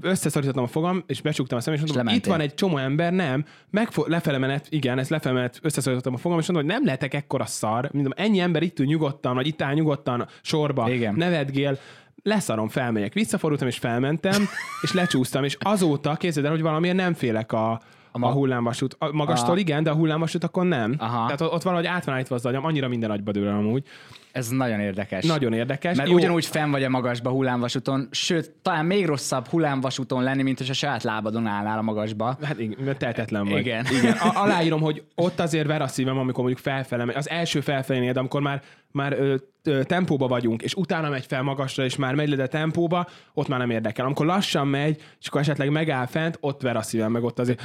összeszorítottam 0.00 0.62
a 0.62 0.66
fogam, 0.66 1.02
és 1.06 1.20
becsuktam 1.20 1.58
a 1.58 1.60
szemem, 1.60 1.78
és 1.78 1.84
mondtam, 1.84 2.06
hogy 2.06 2.16
itt 2.16 2.26
van 2.26 2.40
egy 2.40 2.54
csomó 2.54 2.76
ember, 2.76 3.12
nem, 3.12 3.44
megfo- 3.70 4.08
lefele 4.08 4.38
menet, 4.38 4.66
igen, 4.70 4.98
ez 4.98 5.08
lefele 5.08 5.34
menet, 5.34 5.58
összeszorítottam 5.62 6.14
a 6.14 6.16
fogam, 6.16 6.38
és 6.38 6.48
mondtam, 6.48 6.70
hogy 6.70 6.76
nem 6.76 6.84
lehetek 6.84 7.14
ekkora 7.14 7.46
szar, 7.46 7.90
mondom, 7.92 8.12
ennyi 8.16 8.38
ember 8.38 8.62
itt 8.62 8.78
ül 8.78 8.86
nyugodtan, 8.86 9.34
vagy 9.34 9.46
itt 9.46 9.62
áll 9.62 9.74
nyugodtan 9.74 10.28
sorba, 10.42 10.90
Igen. 10.90 11.14
nevetgél, 11.14 11.78
leszarom, 12.22 12.68
felmegyek. 12.68 13.12
Visszafordultam, 13.12 13.68
és 13.68 13.78
felmentem, 13.78 14.44
és 14.82 14.92
lecsúsztam, 14.92 15.44
és 15.44 15.56
azóta 15.60 16.16
képzeld 16.16 16.46
el, 16.46 16.52
hogy 16.52 16.62
valamiért 16.62 16.96
nem 16.96 17.14
félek 17.14 17.52
a, 17.52 17.80
a, 18.12 18.26
a 18.26 18.30
hullámvasút. 18.32 18.96
A 18.98 19.12
magastól 19.12 19.54
A- 19.54 19.58
igen, 19.58 19.82
de 19.82 19.90
a 19.90 19.94
hullámvasútakon 19.94 20.66
nem. 20.66 20.94
Aha. 20.98 21.24
Tehát 21.24 21.40
ott, 21.54 21.62
valahogy 21.62 21.86
át 21.86 22.04
van 22.04 22.14
állítva 22.14 22.34
az 22.34 22.46
agyam, 22.46 22.64
annyira 22.64 22.88
minden 22.88 23.10
agyba 23.10 23.32
dől 23.32 23.48
amúgy. 23.48 23.84
Ez 24.32 24.48
nagyon 24.48 24.80
érdekes. 24.80 25.24
Nagyon 25.24 25.52
érdekes. 25.52 25.96
Mert 25.96 26.08
Jó, 26.08 26.14
ugyanúgy 26.14 26.46
fenn 26.46 26.70
vagy 26.70 26.84
a 26.84 26.88
magasba 26.88 27.30
hullámvasúton, 27.30 28.08
sőt, 28.10 28.50
talán 28.62 28.84
még 28.84 29.06
rosszabb 29.06 29.46
hullámvasúton 29.46 30.22
lenni, 30.22 30.42
mint 30.42 30.58
hogy 30.58 30.70
a 30.70 30.72
saját 30.72 31.02
lábadon 31.02 31.46
állnál 31.46 31.78
a 31.78 31.82
magasba. 31.82 32.38
Hát 32.42 32.58
igen, 32.58 32.84
mert 32.84 32.98
tehetetlen 32.98 33.48
vagy. 33.48 33.58
Igen. 33.58 33.86
igen. 33.98 34.12
A- 34.12 34.42
aláírom, 34.42 34.80
hogy 34.80 35.02
ott 35.14 35.40
azért 35.40 35.66
ver 35.66 35.82
a 35.82 35.86
szívem, 35.86 36.18
amikor 36.18 36.44
mondjuk 36.44 36.58
felfele. 36.64 37.12
Az 37.14 37.28
első 37.28 37.60
felfelénél, 37.60 38.12
de 38.12 38.18
amikor 38.18 38.40
már, 38.40 38.62
már 38.92 39.12
ö, 39.12 39.34
ö, 39.64 39.82
tempóba 39.82 40.28
vagyunk, 40.28 40.62
és 40.62 40.74
utána 40.74 41.08
megy 41.08 41.26
fel 41.26 41.42
magasra, 41.42 41.84
és 41.84 41.96
már 41.96 42.14
megy 42.14 42.28
le 42.28 42.46
tempóba, 42.46 43.06
ott 43.34 43.48
már 43.48 43.58
nem 43.58 43.70
érdekel. 43.70 44.04
Amikor 44.04 44.26
lassan 44.26 44.68
megy, 44.68 45.02
és 45.20 45.28
akkor 45.28 45.40
esetleg 45.40 45.70
megáll 45.70 46.06
fent, 46.06 46.38
ott 46.40 46.62
ver 46.62 46.76
a 46.76 46.82
szívem, 46.82 47.12
meg 47.12 47.22
ott 47.22 47.38
azért... 47.38 47.62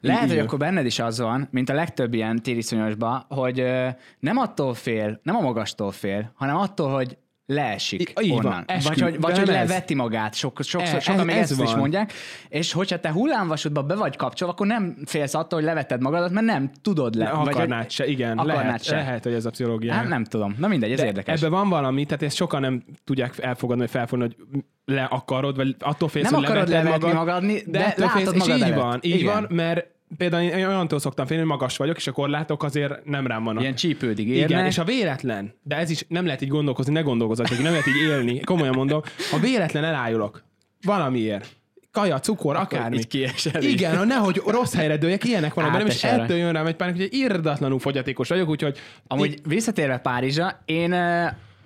Lehet, 0.00 0.24
így 0.24 0.30
hogy 0.30 0.38
akkor 0.38 0.58
benned 0.58 0.86
is 0.86 0.98
az 0.98 1.20
van, 1.20 1.48
mint 1.50 1.68
a 1.70 1.74
legtöbb 1.74 2.14
ilyen 2.14 2.42
tériszonyosba, 2.42 3.26
hogy 3.28 3.60
ö, 3.60 3.88
nem 4.18 4.36
attól 4.36 4.74
fél, 4.74 5.20
nem 5.22 5.36
a 5.36 5.40
magastól 5.40 5.90
fél, 5.90 6.32
hanem 6.34 6.56
attól, 6.56 6.90
hogy 6.90 7.16
leesik 7.50 8.12
I- 8.20 8.24
így 8.24 8.30
van, 8.42 8.44
onnan. 8.46 8.64
eskü, 8.66 8.88
vagy 8.88 9.00
hogy, 9.00 9.20
vagy 9.20 9.38
hogy 9.38 9.46
leveti 9.46 9.94
magát, 9.94 10.34
sok, 10.34 10.62
sokszor, 10.62 10.96
E- 10.96 11.00
sokan 11.00 11.20
ez- 11.20 11.26
még 11.26 11.36
ez 11.36 11.50
ezt 11.50 11.60
is 11.60 11.70
van. 11.70 11.78
mondják. 11.78 12.12
És 12.48 12.72
hogyha 12.72 13.00
te 13.00 13.10
hullámvasútba 13.12 13.82
be 13.82 13.94
vagy 13.94 14.16
kapcsolva, 14.16 14.52
akkor 14.52 14.66
nem 14.66 14.96
félsz 15.06 15.34
attól, 15.34 15.58
hogy 15.58 15.68
leveted 15.68 16.00
magadat, 16.02 16.30
mert 16.30 16.46
nem 16.46 16.70
tudod 16.82 17.14
le. 17.14 17.24
Ne, 17.24 17.30
vagy 17.32 17.48
akarnád 17.48 17.80
hogy- 17.82 17.90
se, 17.90 18.06
igen. 18.06 18.38
Akarnád 18.38 18.64
lehet, 18.64 18.84
se. 18.84 18.94
lehet, 18.96 19.22
hogy 19.24 19.32
ez 19.32 19.44
a 19.46 19.50
pszichológia. 19.50 19.92
Hát 19.92 20.08
nem 20.08 20.24
tudom. 20.24 20.54
Na 20.58 20.68
mindegy, 20.68 20.92
ez 20.92 20.98
De 20.98 21.06
érdekes. 21.06 21.40
Ebben 21.40 21.50
van 21.50 21.68
valami, 21.68 22.04
tehát 22.04 22.22
ezt 22.22 22.36
sokan 22.36 22.60
nem 22.60 22.84
tudják 23.04 23.38
elfogadni, 23.38 23.82
vagy 23.82 23.90
felfogni, 23.92 24.24
hogy 24.24 24.62
le 24.84 25.04
akarod, 25.04 25.56
vagy 25.56 25.76
attól 25.78 26.08
félsz, 26.08 26.30
Nem 26.30 26.34
hogy 26.40 26.44
akarod 26.50 26.68
levetni 26.68 26.90
magad, 26.90 27.14
magadni, 27.14 27.62
de 27.66 27.86
ettől 27.86 28.06
látod 28.06 28.20
félsz, 28.22 28.32
és 28.34 28.38
magad 28.40 28.56
így 28.56 28.62
előtt. 28.62 28.78
van, 28.82 28.98
így 29.02 29.20
Igen. 29.20 29.32
van, 29.32 29.46
mert 29.50 29.86
például 30.16 30.42
én 30.42 30.66
olyantól 30.66 30.98
szoktam 30.98 31.26
félni, 31.26 31.42
hogy 31.42 31.52
magas 31.52 31.76
vagyok, 31.76 31.96
és 31.96 32.06
a 32.06 32.12
korlátok 32.12 32.62
azért 32.62 33.04
nem 33.04 33.26
rám 33.26 33.44
vannak. 33.44 33.62
Ilyen 33.62 33.74
csípődig 33.74 34.28
érnek. 34.28 34.50
Igen, 34.50 34.66
és 34.66 34.78
a 34.78 34.84
véletlen, 34.84 35.54
de 35.62 35.76
ez 35.76 35.90
is 35.90 36.04
nem 36.08 36.24
lehet 36.24 36.42
így 36.42 36.48
gondolkozni, 36.48 36.92
ne 36.92 37.00
gondolkozzatok, 37.00 37.58
nem 37.62 37.72
lehet 37.72 37.86
így 37.86 38.08
élni, 38.08 38.40
komolyan 38.40 38.74
mondom, 38.74 39.02
ha 39.30 39.38
véletlen 39.38 39.84
elájulok 39.84 40.44
valamiért, 40.82 41.56
kaja, 41.90 42.20
cukor, 42.20 42.56
akármi. 42.56 42.96
így 42.96 43.06
kiesel. 43.06 43.62
Igen, 43.62 43.96
ha 43.96 44.04
nehogy 44.04 44.42
rossz 44.46 44.74
helyre 44.74 44.96
dőljek, 44.96 45.24
ilyenek 45.24 45.54
vannak 45.54 45.72
bennem, 45.72 45.86
és 45.86 46.04
ettől 46.04 46.36
jön 46.36 46.52
rám 46.52 46.66
egy 46.66 46.76
pánik, 46.76 46.96
hogy 46.96 47.08
irdatlanul 47.10 47.78
fogyatékos 47.78 48.28
vagyok, 48.28 48.48
úgyhogy 48.48 48.78
Amúgy 49.06 49.40
visszatérve 49.46 49.98
Párizsra, 49.98 50.62
én 50.64 50.92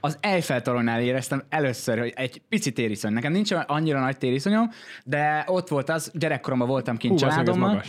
az 0.05 0.19
Eiffel 0.21 0.63
toronnál 0.63 1.01
éreztem 1.01 1.43
először, 1.49 1.99
hogy 1.99 2.13
egy 2.17 2.43
pici 2.49 2.73
tériszony. 2.73 3.13
Nekem 3.13 3.33
nincs 3.33 3.51
annyira 3.67 4.01
nagy 4.01 4.19
tériszonyom, 4.19 4.71
de 5.05 5.45
ott 5.47 5.69
volt 5.69 5.89
az, 5.89 6.11
gyerekkoromban 6.15 6.69
voltam 6.69 6.97
kint 6.97 7.13
Hú, 7.13 7.19
családommal. 7.19 7.83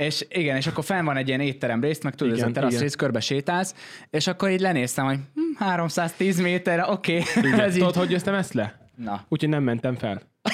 És 0.00 0.26
igen, 0.28 0.56
és 0.56 0.66
akkor 0.66 0.84
fenn 0.84 1.04
van 1.04 1.16
egy 1.16 1.28
ilyen 1.28 1.40
étterem 1.40 1.80
részt, 1.80 2.02
meg 2.02 2.14
tudod, 2.14 2.32
ez 2.32 2.38
a 2.38 2.42
Igen, 2.42 2.52
terasz 2.52 2.70
igen. 2.70 2.82
rész, 2.82 2.94
körbe 2.94 3.20
sétálsz, 3.20 3.74
és 4.10 4.26
akkor 4.26 4.50
így 4.50 4.60
lenéztem, 4.60 5.04
hogy 5.04 5.18
hm, 5.34 5.64
310 5.64 6.40
méterre, 6.40 6.90
oké. 6.90 7.22
Okay. 7.36 7.60
ez 7.60 7.74
így, 7.74 7.78
tudod, 7.78 7.94
hogy 7.94 8.10
jöttem 8.10 8.34
ezt 8.34 8.52
le? 8.52 8.80
na, 9.04 9.24
Úgyhogy 9.28 9.48
nem 9.48 9.62
mentem 9.62 9.94
fel. 9.94 10.22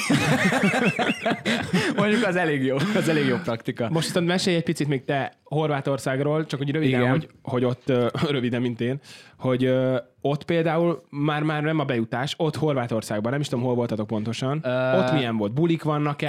mondjuk 1.96 2.24
az 2.24 2.36
elég 2.36 2.64
jó, 2.64 2.76
az 2.96 3.08
elég 3.08 3.26
jó 3.26 3.36
praktika. 3.36 3.88
Most 3.90 4.06
viszont 4.06 4.26
mesélj 4.26 4.56
egy 4.56 4.62
picit 4.62 4.88
még 4.88 5.04
te 5.04 5.32
Horvátországról, 5.42 6.46
csak 6.46 6.58
hogy 6.58 6.70
röviden, 6.70 7.00
Igen. 7.00 7.10
hogy, 7.10 7.28
hogy 7.42 7.64
ott, 7.64 7.92
röviden, 8.30 8.60
mint 8.60 8.80
én, 8.80 9.00
hogy 9.38 9.74
ott 10.28 10.45
például 10.45 11.02
már, 11.11 11.42
már 11.42 11.62
nem 11.62 11.78
a 11.78 11.85
bejutás, 11.85 12.35
ott 12.38 12.56
Horvátországban, 12.56 13.33
nem 13.33 13.40
is 13.40 13.49
tudom, 13.49 13.64
hol 13.64 13.75
voltatok 13.75 14.06
pontosan, 14.06 14.61
Ö, 14.62 14.99
ott 14.99 15.12
milyen 15.12 15.37
volt? 15.37 15.52
Bulik 15.52 15.83
vannak-e? 15.83 16.28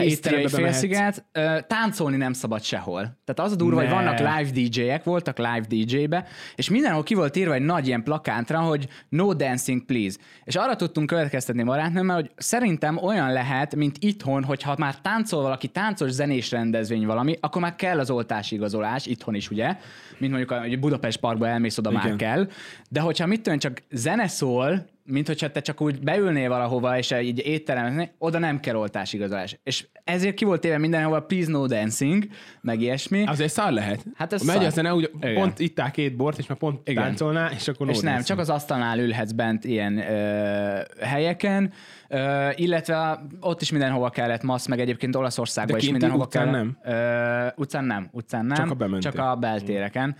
Bemehetsz? 0.53 0.79
félsziget, 0.79 1.25
ö, 1.31 1.57
táncolni 1.67 2.17
nem 2.17 2.33
szabad 2.33 2.63
sehol. 2.63 3.01
Tehát 3.01 3.39
az 3.39 3.51
a 3.51 3.55
durva, 3.55 3.79
hogy 3.79 3.87
Ne. 3.87 3.93
vannak 3.93 4.17
live 4.19 4.49
DJ-ek, 4.67 5.03
voltak 5.03 5.37
live 5.37 5.63
DJ-be, 5.69 6.25
és 6.55 6.69
mindenhol 6.69 7.03
ki 7.03 7.13
volt 7.13 7.35
írva 7.35 7.53
egy 7.53 7.61
nagy 7.61 7.87
ilyen 7.87 8.03
plakántra, 8.03 8.59
hogy 8.59 8.87
no 9.09 9.33
dancing 9.33 9.85
please. 9.85 10.17
És 10.43 10.55
arra 10.55 10.75
tudtunk 10.75 11.07
következtetni 11.07 11.63
barátnőmmel, 11.63 12.15
hogy 12.15 12.31
szerintem 12.35 12.97
olyan 12.97 13.31
lehet, 13.33 13.75
mint 13.75 13.95
itthon, 13.99 14.43
hogy 14.43 14.61
ha 14.61 14.75
már 14.77 14.95
táncol 15.01 15.41
valaki, 15.41 15.67
táncos 15.67 16.11
zenés 16.11 16.51
rendezvény 16.51 17.05
valami, 17.05 17.37
akkor 17.39 17.61
már 17.61 17.75
kell 17.75 17.99
az 17.99 18.09
oltási 18.09 18.55
igazolás, 18.55 19.05
itthon 19.05 19.35
is 19.35 19.49
ugye, 19.51 19.75
mint 20.17 20.31
mondjuk 20.31 20.51
a 20.51 20.59
hogy 20.59 20.79
Budapest 20.79 21.19
Parkba 21.19 21.47
elmész, 21.47 21.77
oda 21.77 21.91
már 21.91 22.05
Igen. 22.05 22.17
kell. 22.17 22.47
De 22.89 22.99
hogyha 22.99 23.25
mit 23.25 23.41
tudom, 23.41 23.59
csak 23.59 23.81
zene 23.89 24.27
szól, 24.27 24.85
mint 25.03 25.27
hogyha 25.27 25.51
te 25.51 25.59
csak 25.61 25.81
úgy 25.81 25.99
beülnél 25.99 26.49
valahova, 26.49 26.97
és 26.97 27.11
egy 27.11 27.45
étterem, 27.45 28.09
oda 28.17 28.39
nem 28.39 28.59
kell 28.59 28.75
oltásigazolás. 28.75 29.59
És 29.63 29.87
ezért 30.03 30.35
ki 30.35 30.45
volt 30.45 30.61
téve 30.61 30.77
mindenhova 30.77 31.21
please 31.21 31.51
no 31.51 31.65
dancing, 31.67 32.27
meg 32.61 32.81
ilyesmi. 32.81 33.23
Azért 33.25 33.51
szar 33.51 33.71
lehet. 33.71 34.05
Hát 34.15 34.33
ez 34.33 34.41
Megy 34.41 34.55
szar. 34.55 34.65
aztán 34.65 34.91
úgy, 34.91 35.11
Igen. 35.17 35.33
pont 35.33 35.59
ittál 35.59 35.91
két 35.91 36.15
bort, 36.15 36.37
és 36.37 36.47
már 36.47 36.57
pont 36.57 36.87
Igen. 36.87 37.03
táncolnál, 37.03 37.51
és 37.51 37.67
akkor 37.67 37.89
és 37.89 37.95
no 37.95 38.01
nem, 38.01 38.13
dancing. 38.13 38.37
csak 38.37 38.39
az 38.39 38.49
asztalnál 38.55 38.99
ülhetsz 38.99 39.31
bent 39.31 39.63
ilyen 39.65 39.97
ö, 39.97 40.79
helyeken, 41.01 41.71
ö, 42.07 42.49
illetve 42.55 43.25
ott 43.39 43.61
is 43.61 43.71
mindenhova 43.71 44.09
kellett 44.09 44.43
masz, 44.43 44.67
meg 44.67 44.79
egyébként 44.79 45.15
Olaszországban 45.15 45.77
De 45.77 45.83
is 45.83 45.91
mindenhova 45.91 46.23
utcán 46.23 46.51
kellett. 46.51 47.55
Ö, 47.55 47.61
utcán 47.61 47.85
nem, 47.85 48.07
utcán 48.11 48.45
nem. 48.45 48.57
Csak 48.57 48.71
a 48.71 48.75
bementél. 48.75 49.11
Csak 49.11 49.21
a 49.21 49.35
beltéreken. 49.35 50.15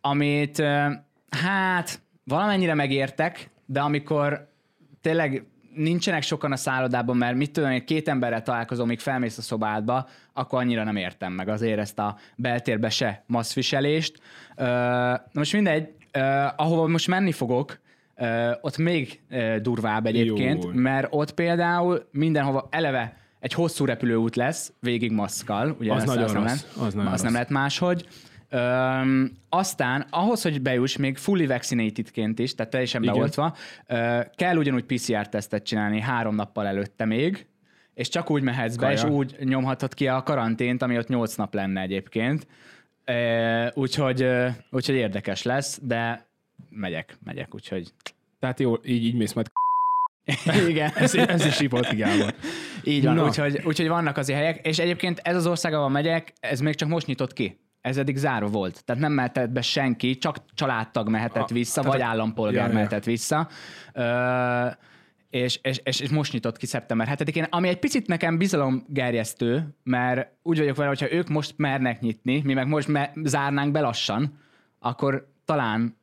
Amit, 0.00 0.58
ö, 0.58 0.86
hát, 1.30 2.00
valamennyire 2.28 2.74
megértek, 2.74 3.50
de 3.66 3.80
amikor 3.80 4.48
tényleg 5.00 5.44
nincsenek 5.74 6.22
sokan 6.22 6.52
a 6.52 6.56
szállodában, 6.56 7.16
mert 7.16 7.36
mit 7.36 7.50
tudom, 7.50 7.70
én 7.70 7.84
két 7.84 8.08
emberrel 8.08 8.42
találkozom, 8.42 8.86
míg 8.88 8.98
felmész 9.00 9.38
a 9.38 9.42
szobádba, 9.42 10.08
akkor 10.32 10.58
annyira 10.60 10.84
nem 10.84 10.96
értem 10.96 11.32
meg 11.32 11.48
azért 11.48 11.78
ezt 11.78 11.98
a 11.98 12.16
beltérbe 12.36 12.90
se 12.90 13.24
masszviselést. 13.26 14.20
Ö, 14.56 14.64
na 14.64 15.20
most 15.32 15.52
mindegy, 15.52 15.88
ahova 16.56 16.86
most 16.86 17.08
menni 17.08 17.32
fogok, 17.32 17.78
ott 18.60 18.76
még 18.76 19.20
durvább 19.62 20.06
egyébként, 20.06 20.64
Jó. 20.64 20.70
mert 20.70 21.06
ott 21.10 21.32
például 21.34 22.08
mindenhova 22.12 22.68
eleve 22.70 23.16
egy 23.40 23.52
hosszú 23.52 23.84
repülőút 23.84 24.36
lesz, 24.36 24.72
végig 24.80 25.12
maszkal, 25.12 25.76
ugye 25.80 25.92
Az 25.92 26.04
nagyon 26.04 26.24
nem 26.24 26.34
rossz, 26.34 26.44
lehet- 26.44 26.64
az 26.76 26.94
nagyon 26.94 27.12
nem 27.12 27.22
rossz. 27.22 27.32
lehet 27.32 27.48
máshogy. 27.50 28.08
Öm, 28.50 29.36
aztán 29.48 30.06
ahhoz, 30.10 30.42
hogy 30.42 30.62
bejuss 30.62 30.96
még 30.96 31.16
fully 31.16 31.46
vaccinatedként 31.46 32.38
is, 32.38 32.54
tehát 32.54 32.72
teljesen 32.72 33.02
Igen. 33.02 33.14
beoltva, 33.14 33.56
ö, 33.86 34.20
kell 34.36 34.56
ugyanúgy 34.56 34.84
PCR-tesztet 34.84 35.62
csinálni 35.64 36.00
három 36.00 36.34
nappal 36.34 36.66
előtte 36.66 37.04
még, 37.04 37.46
és 37.94 38.08
csak 38.08 38.30
úgy 38.30 38.42
mehetsz 38.42 38.76
be, 38.76 38.82
Kaja. 38.82 38.96
és 38.96 39.04
úgy 39.04 39.36
nyomhatod 39.40 39.94
ki 39.94 40.08
a 40.08 40.22
karantént, 40.22 40.82
ami 40.82 40.98
ott 40.98 41.08
nyolc 41.08 41.34
nap 41.34 41.54
lenne 41.54 41.80
egyébként. 41.80 42.46
Úgyhogy, 43.74 44.26
úgyhogy 44.70 44.94
érdekes 44.94 45.42
lesz, 45.42 45.78
de 45.82 46.26
megyek, 46.70 47.18
megyek, 47.24 47.54
úgyhogy 47.54 47.92
Tehát 48.40 48.60
jó, 48.60 48.74
így, 48.84 49.04
így 49.04 49.14
mész 49.14 49.32
majd. 49.32 49.50
igen. 50.68 50.90
Ez, 50.94 51.14
ez 51.14 51.44
is 51.44 51.54
Sipolt 51.54 51.96
Gábor. 51.96 52.34
Így 52.84 53.04
van, 53.04 53.20
úgyhogy, 53.20 53.60
úgyhogy 53.64 53.88
vannak 53.88 54.16
azért 54.16 54.38
helyek, 54.38 54.66
és 54.66 54.78
egyébként 54.78 55.18
ez 55.18 55.36
az 55.36 55.46
ország, 55.46 55.74
ahol 55.74 55.88
megyek, 55.88 56.32
ez 56.40 56.60
még 56.60 56.74
csak 56.74 56.88
most 56.88 57.06
nyitott 57.06 57.32
ki. 57.32 57.58
Ez 57.80 57.96
eddig 57.96 58.16
zárva 58.16 58.48
volt. 58.48 58.84
Tehát 58.84 59.02
nem 59.02 59.12
mehetett 59.12 59.50
be 59.50 59.60
senki, 59.62 60.16
csak 60.18 60.36
családtag 60.54 61.08
mehetett 61.08 61.50
A- 61.50 61.54
vissza, 61.54 61.80
tehát 61.80 61.96
vagy 61.96 62.06
a- 62.06 62.08
állampolgár 62.08 62.62
Ja, 62.62 62.68
ja. 62.68 62.74
mehetett 62.74 63.04
vissza. 63.04 63.48
Ö, 63.92 64.66
és, 65.30 65.58
és, 65.62 65.80
és, 65.84 66.00
és 66.00 66.08
most 66.10 66.32
nyitott 66.32 66.56
ki 66.56 66.66
szeptember 66.66 67.08
7-én, 67.18 67.46
ami 67.50 67.68
egy 67.68 67.78
picit 67.78 68.06
nekem 68.06 68.38
bizalomgerjesztő, 68.38 69.74
mert 69.82 70.28
úgy 70.42 70.58
vagyok 70.58 70.76
vele, 70.76 70.88
hogyha 70.88 71.12
ők 71.12 71.28
most 71.28 71.54
mernek 71.56 72.00
nyitni, 72.00 72.40
mi 72.44 72.54
meg 72.54 72.66
most 72.66 72.88
me- 72.88 73.12
zárnánk 73.24 73.72
be 73.72 73.80
lassan, 73.80 74.38
akkor 74.78 75.28
talán, 75.44 75.97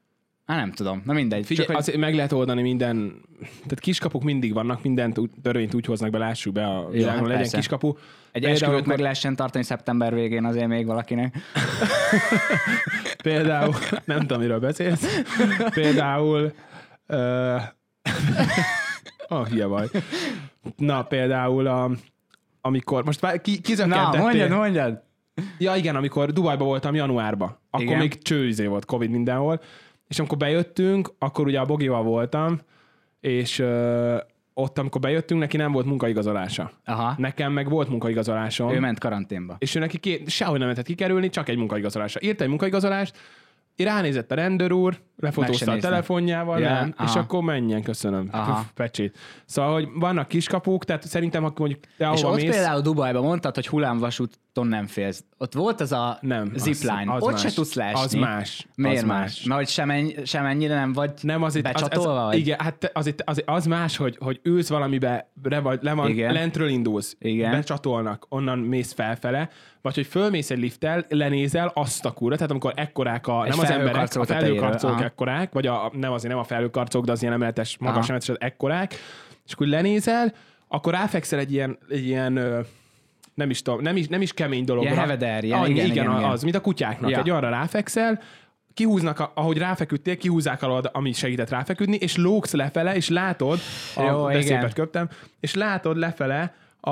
hát 0.45 0.57
nem 0.57 0.71
tudom, 0.71 1.01
na 1.05 1.13
mindegy. 1.13 1.45
Figyelj, 1.45 1.67
hogy- 1.67 1.75
azért 1.75 1.97
meg 1.97 2.15
lehet 2.15 2.31
oldani 2.31 2.61
minden, 2.61 3.21
tehát 3.39 3.79
kiskapuk 3.79 4.23
mindig 4.23 4.53
vannak, 4.53 4.83
mindent 4.83 5.19
törvényt 5.41 5.73
úgy 5.73 5.85
hoznak 5.85 6.09
be, 6.09 6.17
lássuk 6.17 6.53
be 6.53 6.65
a 6.67 6.89
világon, 6.89 7.13
hát 7.13 7.21
legyen 7.21 7.37
persze. 7.37 7.57
kiskapu. 7.57 7.87
Egy 7.87 7.95
Például, 8.31 8.53
esküvőt 8.53 8.79
meg 8.79 8.87
akkor- 8.89 8.99
lehessen 8.99 9.35
tartani 9.35 9.63
szeptember 9.63 10.13
végén 10.13 10.45
azért 10.45 10.67
még 10.67 10.85
valakinek. 10.85 11.35
Például, 13.23 13.73
nem 14.05 14.19
tudom, 14.19 14.39
miről 14.39 14.59
beszélsz, 14.59 15.23
például, 15.73 16.51
uh, 17.07 17.61
oh, 19.37 19.47
hülye 19.47 19.65
vagy. 19.65 19.89
Na, 20.77 21.03
például, 21.03 21.67
a, 21.67 21.91
amikor, 22.61 23.05
most 23.05 23.19
vár- 23.19 23.41
ki, 23.41 23.51
Na, 23.55 23.61
kizökkentettél. 23.61 24.21
mondjad, 24.21 24.49
mondjad. 24.49 25.03
Ja, 25.57 25.75
igen, 25.75 25.95
amikor 25.95 26.31
Dubajba 26.33 26.63
voltam 26.65 26.95
januárban, 26.95 27.57
akkor 27.69 27.85
igen. 27.85 27.97
még 27.99 28.21
csőizé 28.21 28.65
volt, 28.65 28.85
Covid 28.85 29.09
mindenhol, 29.09 29.61
és 30.07 30.19
amikor 30.19 30.37
bejöttünk, 30.37 31.13
akkor 31.19 31.45
ugye 31.45 31.59
a 31.59 31.65
Bogival 31.65 32.03
voltam, 32.03 32.59
és 33.19 33.59
ö, 33.59 34.17
ott, 34.53 34.77
amikor 34.77 35.01
bejöttünk, 35.01 35.39
neki 35.39 35.57
nem 35.57 35.71
volt 35.71 35.85
munkaigazolása. 35.85 36.71
Aha. 36.85 37.13
Nekem 37.17 37.51
meg 37.51 37.69
volt 37.69 37.89
munkaigazolásom. 37.89 38.71
Ő 38.71 38.79
ment 38.79 38.99
karanténba. 38.99 39.55
és 39.59 39.75
ő 39.75 39.79
neki 39.79 39.97
két, 39.97 40.29
sehogy 40.29 40.57
nem 40.57 40.67
lehetett 40.67 40.85
kikerülni, 40.85 41.29
csak 41.29 41.49
egy 41.49 41.57
munkaigazolása. 41.57 42.19
Írt 42.21 42.41
egy 42.41 42.47
munkaigazolást, 42.47 43.17
ránézett 43.83 44.31
a 44.31 44.35
rendőr 44.35 44.71
úr, 44.71 44.97
lefotózta 45.17 45.71
a 45.71 45.77
telefonjával, 45.77 46.59
Ja, 46.59 46.69
nem, 46.69 46.95
és 47.03 47.15
akkor 47.15 47.43
menjen, 47.43 47.83
köszönöm. 47.83 48.29
Aha. 48.31 48.65
Pecsét. 48.73 49.17
Szóval, 49.45 49.73
hogy 49.73 49.87
vannak 49.95 50.27
kiskapuk, 50.27 50.85
tehát 50.85 51.07
szerintem, 51.07 51.43
akkor 51.43 51.59
mondjuk 51.59 51.83
te 51.97 52.11
És 52.13 52.23
ott 52.23 52.35
mész, 52.35 52.49
például 52.49 52.81
Dubajban 52.81 53.23
mondtad, 53.23 53.55
hogy 53.55 53.67
hullámvasúton 54.55 54.67
nem 54.67 54.87
félsz. 54.87 55.23
Ott 55.37 55.53
volt 55.53 55.81
az 55.81 55.91
a 55.91 56.17
nem, 56.21 56.51
zipline. 56.55 57.03
Az, 57.07 57.15
az 57.15 57.23
ott 57.23 57.31
más. 57.31 57.41
se 57.41 57.53
tudsz 57.53 57.73
leesni. 57.73 58.03
Az 58.03 58.13
más. 58.13 58.67
Miért 58.75 58.97
az 58.97 59.03
más? 59.03 59.43
Mert 59.43 59.59
hogy 59.59 59.69
semenny, 59.69 60.09
semennyire 60.23 60.75
nem 60.75 60.93
vagy 60.93 61.11
Nem, 61.21 61.43
azért, 61.43 61.65
becsatolva? 61.65 62.19
az, 62.19 62.25
vagy? 62.25 62.33
az, 62.33 62.39
igen, 62.39 62.59
hát 62.59 62.75
te- 62.75 62.91
azért, 62.93 63.21
azért 63.25 63.49
az 63.49 63.65
más, 63.65 63.97
hogy, 63.97 64.17
hogy 64.19 64.39
ülsz 64.43 64.69
valamibe, 64.69 65.31
re 65.43 65.59
vagy, 65.59 65.79
le 65.81 65.93
van, 65.93 66.09
Igen. 66.09 66.33
lentről 66.33 66.69
indulsz, 66.69 67.15
Igen. 67.19 67.51
becsatolnak, 67.51 68.25
onnan 68.29 68.59
mész 68.59 68.93
felfele, 68.93 69.49
vagy 69.81 69.95
hogy 69.95 70.07
fölmész 70.07 70.49
egy 70.51 70.57
lifttel, 70.57 71.05
lenézel 71.09 71.71
azt 71.73 72.05
a 72.05 72.11
kurva, 72.11 72.35
tehát 72.35 72.51
amikor 72.51 72.73
ekkorák 72.75 73.27
a, 73.27 73.45
nem 73.47 73.59
az 73.59 73.69
emberek, 73.69 74.15
a 74.15 74.87
aha. 74.87 75.03
ekkorák, 75.03 75.53
vagy 75.53 75.67
a, 75.67 75.91
nem 75.93 76.11
azért 76.11 76.33
nem 76.33 76.41
a 76.41 76.43
felhőkarcolók, 76.43 77.05
de 77.05 77.11
az 77.11 77.21
ilyen 77.21 77.33
emeletes, 77.33 77.77
magas 77.77 78.03
emeletes, 78.05 78.29
az 78.29 78.39
ekkorák, 78.39 78.93
és 79.45 79.53
akkor 79.53 79.67
lenézel, 79.67 80.33
akkor 80.67 80.93
ráfekszel 80.93 81.39
egy 81.39 81.53
ilyen, 81.53 81.77
egy 81.89 82.05
ilyen 82.05 82.65
nem 83.35 83.49
is 83.49 83.61
tudom, 83.61 83.81
nem 83.81 83.95
is, 83.97 84.07
nem 84.07 84.21
is 84.21 84.33
kemény 84.33 84.65
dologra. 84.65 84.89
Ilyen 84.89 85.01
heveder, 85.01 85.43
ilyen- 85.43 85.59
Annyi, 85.59 85.69
igen, 85.69 85.85
igen, 85.85 86.03
igen, 86.05 86.17
igen. 86.17 86.29
az, 86.29 86.43
mint 86.43 86.55
a 86.55 86.61
kutyáknak. 86.61 87.09
Ja. 87.09 87.19
Egy 87.19 87.29
arra 87.29 87.49
ráfekszel, 87.49 88.21
kihúznak, 88.73 89.31
ahogy 89.33 89.57
ráfeküdtél, 89.57 90.17
kihúzzák 90.17 90.63
alad, 90.63 90.89
ami 90.93 91.11
segített 91.13 91.49
ráfeküdni, 91.49 91.95
és 91.95 92.17
lógsz 92.17 92.53
lefele, 92.53 92.95
és 92.95 93.09
látod, 93.09 93.59
a, 93.95 94.03
Jó, 94.03 94.25
de 94.27 94.31
igen. 94.31 94.41
szépet 94.41 94.73
köptem, 94.73 95.09
és 95.39 95.53
látod 95.53 95.97
lefele 95.97 96.55
a, 96.79 96.91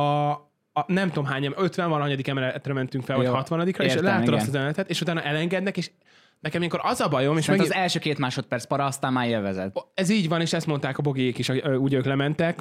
a 0.73 0.83
nem 0.87 1.07
tudom 1.07 1.25
hány, 1.25 1.53
50 1.55 1.89
valahanyadik 1.89 2.27
emeletre 2.27 2.73
mentünk 2.73 3.03
fel, 3.03 3.15
vagy 3.15 3.25
Jó, 3.25 3.33
60 3.33 3.67
és 3.67 3.75
értem, 3.77 4.03
látod 4.03 4.27
igen. 4.27 4.33
azt 4.39 4.47
az 4.47 4.55
emeletet, 4.55 4.89
és 4.89 5.01
utána 5.01 5.21
elengednek, 5.21 5.77
és 5.77 5.91
nekem 6.39 6.61
ilyenkor 6.61 6.79
az 6.83 7.01
a 7.01 7.07
bajom, 7.07 7.37
és 7.37 7.45
megint, 7.45 7.67
az 7.67 7.73
első 7.73 7.99
két 7.99 8.17
másodperc 8.17 8.65
para, 8.65 8.85
aztán 8.85 9.13
már 9.13 9.27
élvezed. 9.27 9.71
ez 9.93 10.09
így 10.09 10.29
van, 10.29 10.41
és 10.41 10.53
ezt 10.53 10.67
mondták 10.67 10.97
a 10.97 11.01
bogiék 11.01 11.37
is, 11.37 11.49
úgy 11.77 11.93
ők 11.93 12.05
lementek. 12.05 12.59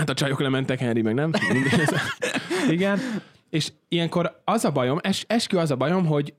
Hát 0.00 0.08
a 0.08 0.14
csajok 0.14 0.40
lementek, 0.40 0.78
Henry 0.78 1.02
meg 1.02 1.14
nem. 1.14 1.30
Igen. 2.68 2.98
És 3.50 3.72
ilyenkor 3.88 4.40
az 4.44 4.64
a 4.64 4.70
bajom, 4.70 4.98
es, 5.02 5.24
eskü 5.28 5.56
az 5.56 5.70
a 5.70 5.76
bajom, 5.76 6.06
hogy 6.06 6.34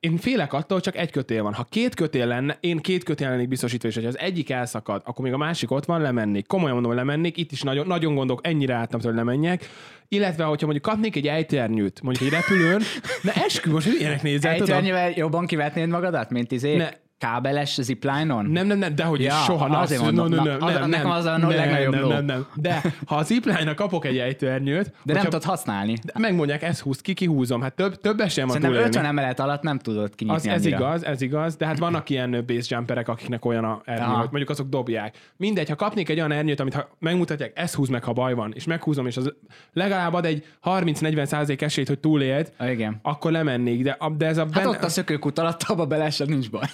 én 0.00 0.16
félek 0.16 0.52
attól, 0.52 0.76
hogy 0.76 0.82
csak 0.82 0.96
egy 0.96 1.10
kötél 1.10 1.42
van. 1.42 1.54
Ha 1.54 1.66
két 1.70 1.94
kötél 1.94 2.26
lenne, 2.26 2.56
én 2.60 2.78
két 2.78 3.04
kötél 3.04 3.28
lennék 3.28 3.48
biztosítva, 3.48 3.88
és 3.88 3.96
ha 3.96 4.06
az 4.06 4.18
egyik 4.18 4.50
elszakad, 4.50 5.02
akkor 5.04 5.24
még 5.24 5.32
a 5.32 5.36
másik 5.36 5.70
ott 5.70 5.84
van, 5.84 6.00
lemennék. 6.00 6.46
Komolyan 6.46 6.74
mondom, 6.74 6.94
lemennék, 6.94 7.36
itt 7.36 7.52
is 7.52 7.62
nagyon, 7.62 7.86
nagyon 7.86 8.14
gondolok, 8.14 8.46
ennyire 8.46 8.74
álltam, 8.74 9.00
hogy 9.00 9.14
lemenjek. 9.14 9.68
Illetve, 10.08 10.44
hogyha 10.44 10.66
mondjuk 10.66 10.84
kapnék 10.84 11.16
egy 11.16 11.26
ejtőernyőt, 11.26 12.00
mondjuk 12.02 12.32
egy 12.32 12.38
repülőn, 12.38 12.80
na 13.22 13.32
eskü, 13.32 13.70
most 13.70 13.86
ilyenek 13.86 14.22
nézel, 14.22 14.52
tudod? 14.52 14.68
Ejtőernyővel 14.68 15.10
jobban 15.10 15.46
kivetnéd 15.46 15.88
magadat, 15.88 16.30
mint 16.30 16.52
izé 16.52 16.76
Ne. 16.76 16.88
Kábeles 17.20 17.80
zipline-on? 17.80 18.44
Nem, 18.46 18.66
nem, 18.66 18.78
nem, 18.78 18.94
dehogy 18.94 19.20
Ja, 19.20 19.34
is, 19.38 19.44
soha. 19.44 19.68
Na, 19.68 19.78
azért 19.78 20.02
mondom, 20.02 20.28
no, 20.28 20.36
no, 20.36 20.42
na, 20.44 20.56
no, 20.58 20.66
az- 20.66 20.74
nem, 20.78 20.88
nekem 20.90 21.10
az 21.10 21.24
a 21.24 21.36
nem, 21.36 21.48
legnagyobb 21.48 21.92
nem, 21.92 22.02
ló. 22.02 22.08
nem, 22.08 22.24
nem. 22.24 22.46
De 22.54 22.82
ha 23.06 23.16
a 23.16 23.22
zipline 23.22 23.74
kapok 23.74 24.04
egy 24.04 24.18
ejtőernyőt, 24.18 24.92
De 25.02 25.12
nem 25.12 25.22
tudod 25.24 25.44
használni. 25.44 25.96
megmondják, 26.18 26.62
ezt 26.62 26.80
húzt 26.80 27.00
ki, 27.00 27.14
kihúzom. 27.14 27.60
Hát 27.60 27.72
több, 27.74 28.00
több 28.00 28.20
esélyem 28.20 28.48
van 28.48 28.56
Szerintem 28.60 28.70
túlélni. 28.70 28.86
50 28.96 29.04
emelet 29.04 29.40
alatt 29.40 29.62
nem 29.62 29.78
tudod 29.78 30.14
kinyitni 30.14 30.38
Az, 30.50 30.54
ez 30.56 30.60
annyira. 30.62 30.76
igaz, 30.76 31.04
ez 31.04 31.20
igaz, 31.20 31.56
de 31.56 31.66
hát 31.66 31.78
vannak 31.78 32.10
ilyen 32.10 32.44
base 32.46 32.74
jumperek, 32.74 33.08
akiknek 33.08 33.44
olyan 33.44 33.64
a 33.64 33.80
ernyő, 33.84 34.04
hogy 34.04 34.28
mondjuk 34.30 34.50
azok 34.50 34.68
dobják. 34.68 35.16
Mindegy, 35.36 35.68
ha 35.68 35.74
kapnék 35.76 36.08
egy 36.08 36.18
olyan 36.18 36.32
ernyőt, 36.32 36.60
amit 36.60 36.74
ha 36.74 36.88
megmutatják, 36.98 37.52
ezt 37.54 37.74
húz 37.74 37.88
meg, 37.88 38.04
ha 38.04 38.12
baj 38.12 38.34
van, 38.34 38.52
és 38.54 38.64
meghúzom, 38.64 39.06
és 39.06 39.16
az 39.16 39.32
legalább 39.72 40.12
ad 40.14 40.24
egy 40.24 40.44
30-40 40.64 41.24
százalék 41.24 41.62
esélyt, 41.62 41.88
hogy 41.88 41.98
túléld, 41.98 42.52
Igen. 42.60 42.98
akkor 43.02 43.32
lemennék, 43.32 43.82
de, 43.82 43.98
de 44.16 44.26
ez 44.26 44.36
a 44.38 44.40
Hát 44.40 44.50
benne, 44.52 44.68
ott 44.68 44.82
a 44.84 44.88
szökőkút 44.88 45.38
alatt, 45.38 45.62
abba 45.62 45.86
beleesed, 45.86 46.28
nincs 46.28 46.50
baj. 46.50 46.64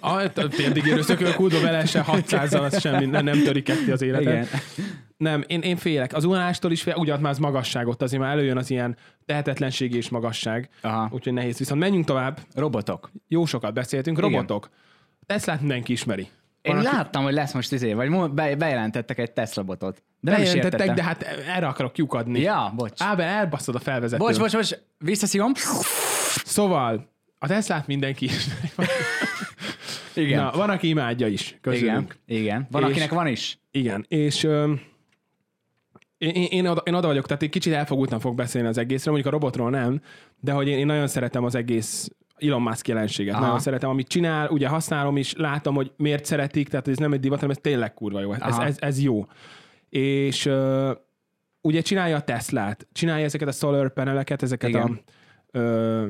A, 0.00 0.32
térdig 0.32 0.86
érő 0.86 1.02
szökőkútba 1.02 1.60
bele 1.60 1.86
se 1.86 2.04
600-zal, 2.08 2.62
az 2.62 2.80
semmi, 2.80 3.06
nem, 3.06 3.24
nem 3.24 3.42
törik 3.42 3.64
ketté 3.64 3.90
az 3.90 4.02
életet. 4.02 4.22
Igen. 4.22 4.46
Nem, 5.16 5.44
én, 5.46 5.60
én 5.60 5.76
félek. 5.76 6.12
Az 6.12 6.24
unástól 6.24 6.72
is 6.72 6.82
fél, 6.82 6.94
ugyan 6.96 7.20
már 7.20 7.32
az 7.32 7.38
magasságot, 7.38 8.02
azért 8.02 8.22
már 8.22 8.30
előjön 8.32 8.56
az 8.56 8.70
ilyen 8.70 8.96
tehetetlenség 9.26 9.94
és 9.94 10.08
magasság. 10.08 10.68
Aha. 10.80 11.08
Úgyhogy 11.12 11.32
nehéz. 11.32 11.58
Viszont 11.58 11.80
menjünk 11.80 12.04
tovább. 12.04 12.38
Robotok. 12.54 13.10
Jó 13.28 13.44
sokat 13.44 13.74
beszéltünk. 13.74 14.18
Igen. 14.18 14.30
Robotok. 14.30 14.70
Teslát 15.26 15.60
mindenki 15.60 15.92
ismeri. 15.92 16.28
Én 16.62 16.74
Van, 16.74 16.86
aki- 16.86 16.96
láttam, 16.96 17.22
hogy 17.22 17.32
lesz 17.32 17.52
most 17.52 17.72
izé, 17.72 17.92
vagy 17.92 18.30
be, 18.30 18.56
bejelentettek 18.56 19.18
egy 19.18 19.32
Tesla 19.32 19.62
botot. 19.62 20.02
De 20.20 20.30
Bejelentettek, 20.30 20.92
de 20.94 21.02
hát 21.02 21.22
erre 21.22 21.66
akarok 21.66 21.92
kiukadni. 21.92 22.40
Ja, 22.40 22.72
bocs. 22.76 23.02
Ábel, 23.02 23.28
elbaszod 23.28 23.74
a 23.74 23.78
felvezetőt. 23.78 24.26
Bocs, 24.26 24.38
bocs, 24.38 24.52
bocs, 24.52 24.70
visszaszívom. 24.98 25.52
Szóval, 26.44 27.08
a 27.38 27.46
Teslát 27.46 27.86
mindenki 27.86 28.24
ismeri. 28.24 28.70
Igen. 30.14 30.42
Na, 30.42 30.50
van, 30.50 30.70
aki 30.70 30.88
imádja 30.88 31.26
is 31.26 31.48
igen, 31.48 31.60
közülünk. 31.60 32.16
igen. 32.26 32.66
Van, 32.70 32.82
És- 32.82 32.88
akinek 32.88 33.10
van 33.10 33.26
is. 33.26 33.58
Igen, 33.70 34.04
és 34.08 34.44
ö, 34.44 34.72
én, 36.18 36.32
én, 36.50 36.66
oda, 36.66 36.80
én 36.84 36.94
oda 36.94 37.06
vagyok, 37.06 37.26
tehát 37.26 37.42
egy 37.42 37.48
kicsit 37.48 37.72
elfogultan 37.72 38.20
fog 38.20 38.34
beszélni 38.34 38.68
az 38.68 38.78
egészről, 38.78 39.12
mondjuk 39.14 39.34
a 39.34 39.38
robotról 39.38 39.70
nem, 39.70 40.00
de 40.40 40.52
hogy 40.52 40.68
én, 40.68 40.78
én 40.78 40.86
nagyon 40.86 41.06
szeretem 41.06 41.44
az 41.44 41.54
egész 41.54 42.08
Elon 42.36 42.62
Musk 42.62 42.88
jelenséget. 42.88 43.34
Aha. 43.34 43.44
Nagyon 43.44 43.58
szeretem, 43.60 43.88
amit 43.90 44.08
csinál, 44.08 44.48
ugye 44.48 44.68
használom 44.68 45.16
is, 45.16 45.34
látom, 45.36 45.74
hogy 45.74 45.92
miért 45.96 46.24
szeretik, 46.24 46.68
tehát 46.68 46.88
ez 46.88 46.96
nem 46.96 47.12
egy 47.12 47.20
divat, 47.20 47.40
hanem 47.40 47.54
ez 47.56 47.62
tényleg 47.62 47.94
kurva 47.94 48.20
jó. 48.20 48.32
Ez, 48.32 48.40
Aha. 48.40 48.64
ez, 48.64 48.76
ez 48.80 49.02
jó. 49.02 49.26
És 49.88 50.46
ö, 50.46 50.92
ugye 51.60 51.80
csinálja 51.80 52.16
a 52.16 52.20
Teslát, 52.20 52.86
csinálja 52.92 53.24
ezeket 53.24 53.48
a 53.48 53.52
solar 53.52 53.92
paneleket, 53.92 54.42
ezeket 54.42 54.68
Igen. 54.68 54.82
a... 54.82 55.58
Ö, 55.58 56.08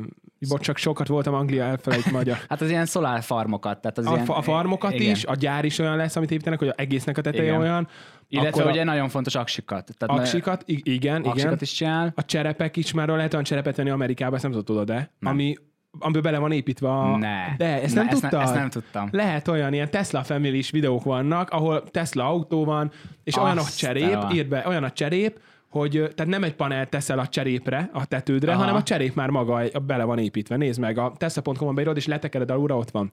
bocs, 0.48 0.60
csak 0.60 0.76
sokat 0.76 1.08
voltam 1.08 1.34
Anglia, 1.34 1.64
elfelejt 1.64 2.10
magyar. 2.10 2.36
Hát 2.48 2.60
az 2.60 2.68
ilyen 2.70 2.86
szolár 2.86 3.22
farmokat. 3.22 3.80
Tehát 3.80 3.98
az 3.98 4.06
A, 4.06 4.12
ilyen, 4.12 4.26
a 4.26 4.42
farmokat 4.42 4.92
igen. 4.92 5.10
is, 5.10 5.24
a 5.24 5.34
gyár 5.34 5.64
is 5.64 5.78
olyan 5.78 5.96
lesz, 5.96 6.16
amit 6.16 6.30
építenek, 6.30 6.58
hogy 6.58 6.68
a 6.68 6.74
egésznek 6.76 7.18
a 7.18 7.20
teteje 7.20 7.44
Igen. 7.44 7.60
olyan. 7.60 7.88
Illetve 8.28 8.64
ugye 8.64 8.80
a 8.80 8.84
nagyon 8.84 9.08
fontos 9.08 9.34
aksikat. 9.34 9.90
Tehát 9.98 10.20
aksikat, 10.20 10.62
igen, 10.66 10.84
igen. 10.86 11.22
aksikat 11.24 11.60
is 11.60 11.72
csinál. 11.72 12.12
A 12.16 12.24
cserepek 12.24 12.76
is, 12.76 12.92
már 12.92 13.08
lehet 13.08 13.32
olyan 13.32 13.44
cserepet 13.44 13.76
venni 13.76 13.90
Amerikában, 13.90 14.34
ezt 14.34 14.42
nem 14.48 14.62
tudod, 14.62 14.86
de? 14.86 15.10
Ami, 15.20 15.56
amiből 15.98 16.22
bele 16.22 16.38
van 16.38 16.52
építve 16.52 16.88
a... 16.88 17.16
Ne. 17.16 17.56
De, 17.56 17.82
ezt 17.82 17.94
Ne, 17.94 18.00
nem 18.00 18.10
ezt 18.10 18.20
tudtad? 18.20 18.38
ne- 18.38 18.44
ezt 18.44 18.54
nem 18.54 18.70
tudtam. 18.70 19.08
Lehet 19.12 19.48
olyan, 19.48 19.72
ilyen 19.72 19.90
Tesla 19.90 20.22
family 20.22 20.64
videók 20.70 21.04
vannak, 21.04 21.50
ahol 21.50 21.82
Tesla 21.90 22.26
autó 22.26 22.64
van, 22.64 22.90
és 23.24 23.36
olyan 23.36 23.58
a 23.58 23.60
Azt 23.60 23.78
cserép, 23.78 24.18
írd 24.32 24.48
be, 24.48 24.64
olyan 24.66 24.84
a 24.84 24.90
cserép, 24.90 25.40
hogy 25.70 25.90
tehát 25.90 26.26
nem 26.26 26.44
egy 26.44 26.54
panel 26.54 26.88
teszel 26.88 27.18
a 27.18 27.26
cserépre, 27.26 27.90
a 27.92 28.06
tetődre, 28.06 28.50
Aha. 28.52 28.60
hanem 28.60 28.74
a 28.74 28.82
cserép 28.82 29.14
már 29.14 29.30
maga 29.30 29.62
bele 29.86 30.04
van 30.04 30.18
építve. 30.18 30.56
Nézd 30.56 30.80
meg, 30.80 30.98
a 30.98 31.12
tesla.com-on 31.16 31.74
beírod, 31.74 31.96
és 31.96 32.06
letekered 32.06 32.50
alulra, 32.50 32.76
ott 32.76 32.90
van. 32.90 33.10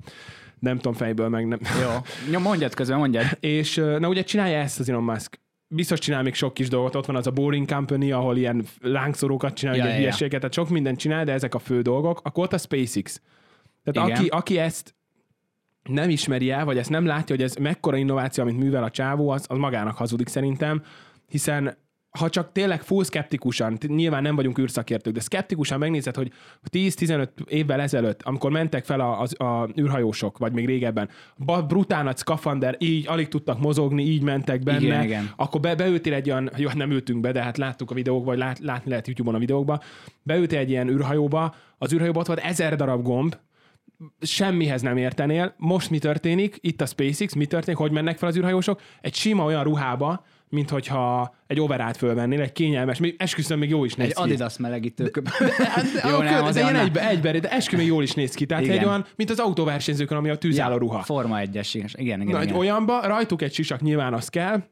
Nem 0.60 0.76
tudom 0.76 0.94
fejből, 0.94 1.30
meg 1.30 1.48
nem. 1.48 1.60
Jó. 1.82 1.90
Nyom, 2.32 2.42
mondjad 2.42 2.74
közben, 2.74 2.98
mondjad. 2.98 3.26
És 3.40 3.76
na 3.76 4.08
ugye 4.08 4.24
csinálja 4.24 4.58
ezt 4.58 4.80
az 4.80 4.90
Elon 4.90 5.04
Musk. 5.04 5.40
Biztos 5.68 6.00
csinál 6.00 6.24
még 6.24 6.34
sok 6.34 6.54
kis 6.54 6.70
dolgot, 6.70 6.96
ott 6.96 7.06
van 7.06 7.16
az 7.16 7.28
a 7.28 7.32
Boring 7.32 7.68
Company, 7.68 8.12
ahol 8.12 8.38
ilyen 8.38 8.66
lángszorókat 8.82 9.54
csinál, 9.54 9.76
Ja, 9.76 9.86
ja, 9.86 9.92
ja, 9.94 10.14
ja. 10.18 10.28
tehát 10.28 10.54
sok 10.54 10.70
mindent 10.70 11.00
csinál, 11.00 11.26
de 11.26 11.32
ezek 11.32 11.56
a 11.56 11.60
fő 11.60 11.82
dolgok. 11.82 12.20
Akkor 12.24 12.44
ott 12.44 12.54
a 12.54 12.58
SpaceX. 12.58 13.22
Tehát 13.84 14.10
Igen. 14.10 14.20
aki, 14.20 14.28
aki 14.28 14.58
ezt 14.58 14.96
nem 15.84 16.10
ismeri 16.10 16.52
el, 16.52 16.66
vagy 16.66 16.78
ezt 16.78 16.90
nem 16.90 17.06
látja, 17.06 17.36
hogy 17.36 17.44
ez 17.44 17.56
mekkora 17.56 17.98
innováció, 17.98 18.44
amit 18.44 18.58
művel 18.58 18.84
a 18.84 18.90
csávó, 18.90 19.30
az, 19.30 19.46
az 19.50 19.58
magának 19.58 19.98
hazudik 19.98 20.28
szerintem, 20.28 20.84
hiszen 21.28 21.78
ha 22.18 22.30
csak 22.30 22.52
tényleg 22.52 22.82
full 22.82 23.04
szkeptikusan, 23.04 23.78
nyilván 23.88 24.22
nem 24.22 24.36
vagyunk 24.36 24.60
űrszakértők, 24.60 25.14
de 25.14 25.20
szkeptikusan 25.20 25.80
megnézed, 25.80 26.16
hogy 26.16 26.32
10-15 26.72 27.28
évvel 27.48 27.82
ezelőtt, 27.82 28.22
amikor 28.24 28.52
mentek 28.52 28.86
fel 28.86 29.00
a, 29.00 29.22
az, 29.22 29.40
a 29.40 29.70
űrhajósok, 29.80 30.38
vagy 30.38 30.54
még 30.54 30.66
régebben, 30.66 31.10
brutál 31.68 32.04
nagy 32.04 32.18
szkafander, 32.18 32.76
így 32.80 33.08
alig 33.08 33.28
tudtak 33.28 33.60
mozogni, 33.60 34.04
így 34.04 34.22
mentek 34.22 34.64
benne, 34.64 34.80
Igen, 34.80 35.04
igen. 35.04 35.32
akkor 35.36 35.62
be, 35.62 35.76
beültél 35.76 36.14
egy 36.14 36.30
olyan, 36.30 36.52
jó, 36.56 36.70
nem 36.74 36.92
ültünk 36.92 37.20
be, 37.20 37.32
de 37.32 37.44
hát 37.44 37.58
láttuk 37.58 37.92
a 37.92 37.94
videókba, 37.94 38.26
vagy 38.26 38.38
lát, 38.38 38.60
látni 38.60 38.90
lehet 38.90 39.06
YouTube-on 39.08 39.36
a 39.36 39.40
videókba, 39.40 39.82
beültél 40.24 40.60
egy 40.60 40.70
ilyen 40.70 40.90
űrhajóba, 40.90 41.56
az 41.78 41.94
űrhajóban 41.94 42.22
ott 42.22 42.28
volt 42.28 42.40
ezer 42.40 42.76
darab 42.76 43.04
gomb, 43.04 43.36
semmihez 44.22 44.82
nem 44.82 44.98
értenél. 44.98 45.54
Most 45.58 45.90
mi 45.90 46.00
történik? 46.00 46.58
Itt 46.62 46.82
a 46.82 46.86
SpaceX, 46.86 47.34
mi 47.34 47.46
történik? 47.46 47.80
Hogy 47.80 47.92
mennek 47.92 48.18
fel 48.18 48.30
az 48.30 48.38
űrhajósok? 48.38 48.82
Egy 49.02 49.14
sima 49.14 49.44
olyan 49.44 49.64
ruhába, 49.64 50.26
mint 50.50 50.70
hogyha 50.70 51.36
egy 51.48 51.60
overát 51.60 51.98
fölvennél, 51.98 52.42
egy 52.42 52.52
kényelmes, 52.52 53.00
még 53.00 53.16
esküszöm, 53.18 53.60
még 53.60 53.70
jó 53.70 53.86
is 53.86 53.96
néz 53.96 54.08
Egy 54.08 54.14
ki. 54.14 54.22
Adidas 54.22 54.58
melegítő. 54.58 55.12
Jó, 56.04 56.10
Jó, 56.10 56.18
nem, 56.18 56.44
nem, 56.44 56.52
de 56.52 56.60
ilyen 56.60 56.76
egybe, 56.76 57.10
egybe, 57.10 57.40
de 57.40 57.52
eskü 57.52 57.78
még 57.78 57.88
jól 57.88 58.04
is 58.04 58.14
néz 58.14 58.34
ki. 58.34 58.46
Tehát 58.46 58.64
Igen. 58.64 58.78
egy 58.78 58.86
olyan, 58.86 59.06
mint 59.16 59.30
az 59.30 59.40
autóversenyzőkön, 59.40 60.18
ami 60.18 60.30
a 60.30 60.36
tűzálló 60.36 60.78
ruha. 60.78 61.02
Forma 61.02 61.40
egyes. 61.40 61.74
Igen, 61.74 61.90
igen, 61.96 62.22
igen. 62.22 62.34
Na, 62.34 62.40
egy 62.40 62.48
igen. 62.48 62.60
olyanba, 62.60 63.08
rajtuk 63.08 63.42
egy 63.42 63.54
sisak, 63.54 63.82
nyilván 63.82 64.14
az 64.14 64.30
kell, 64.30 64.64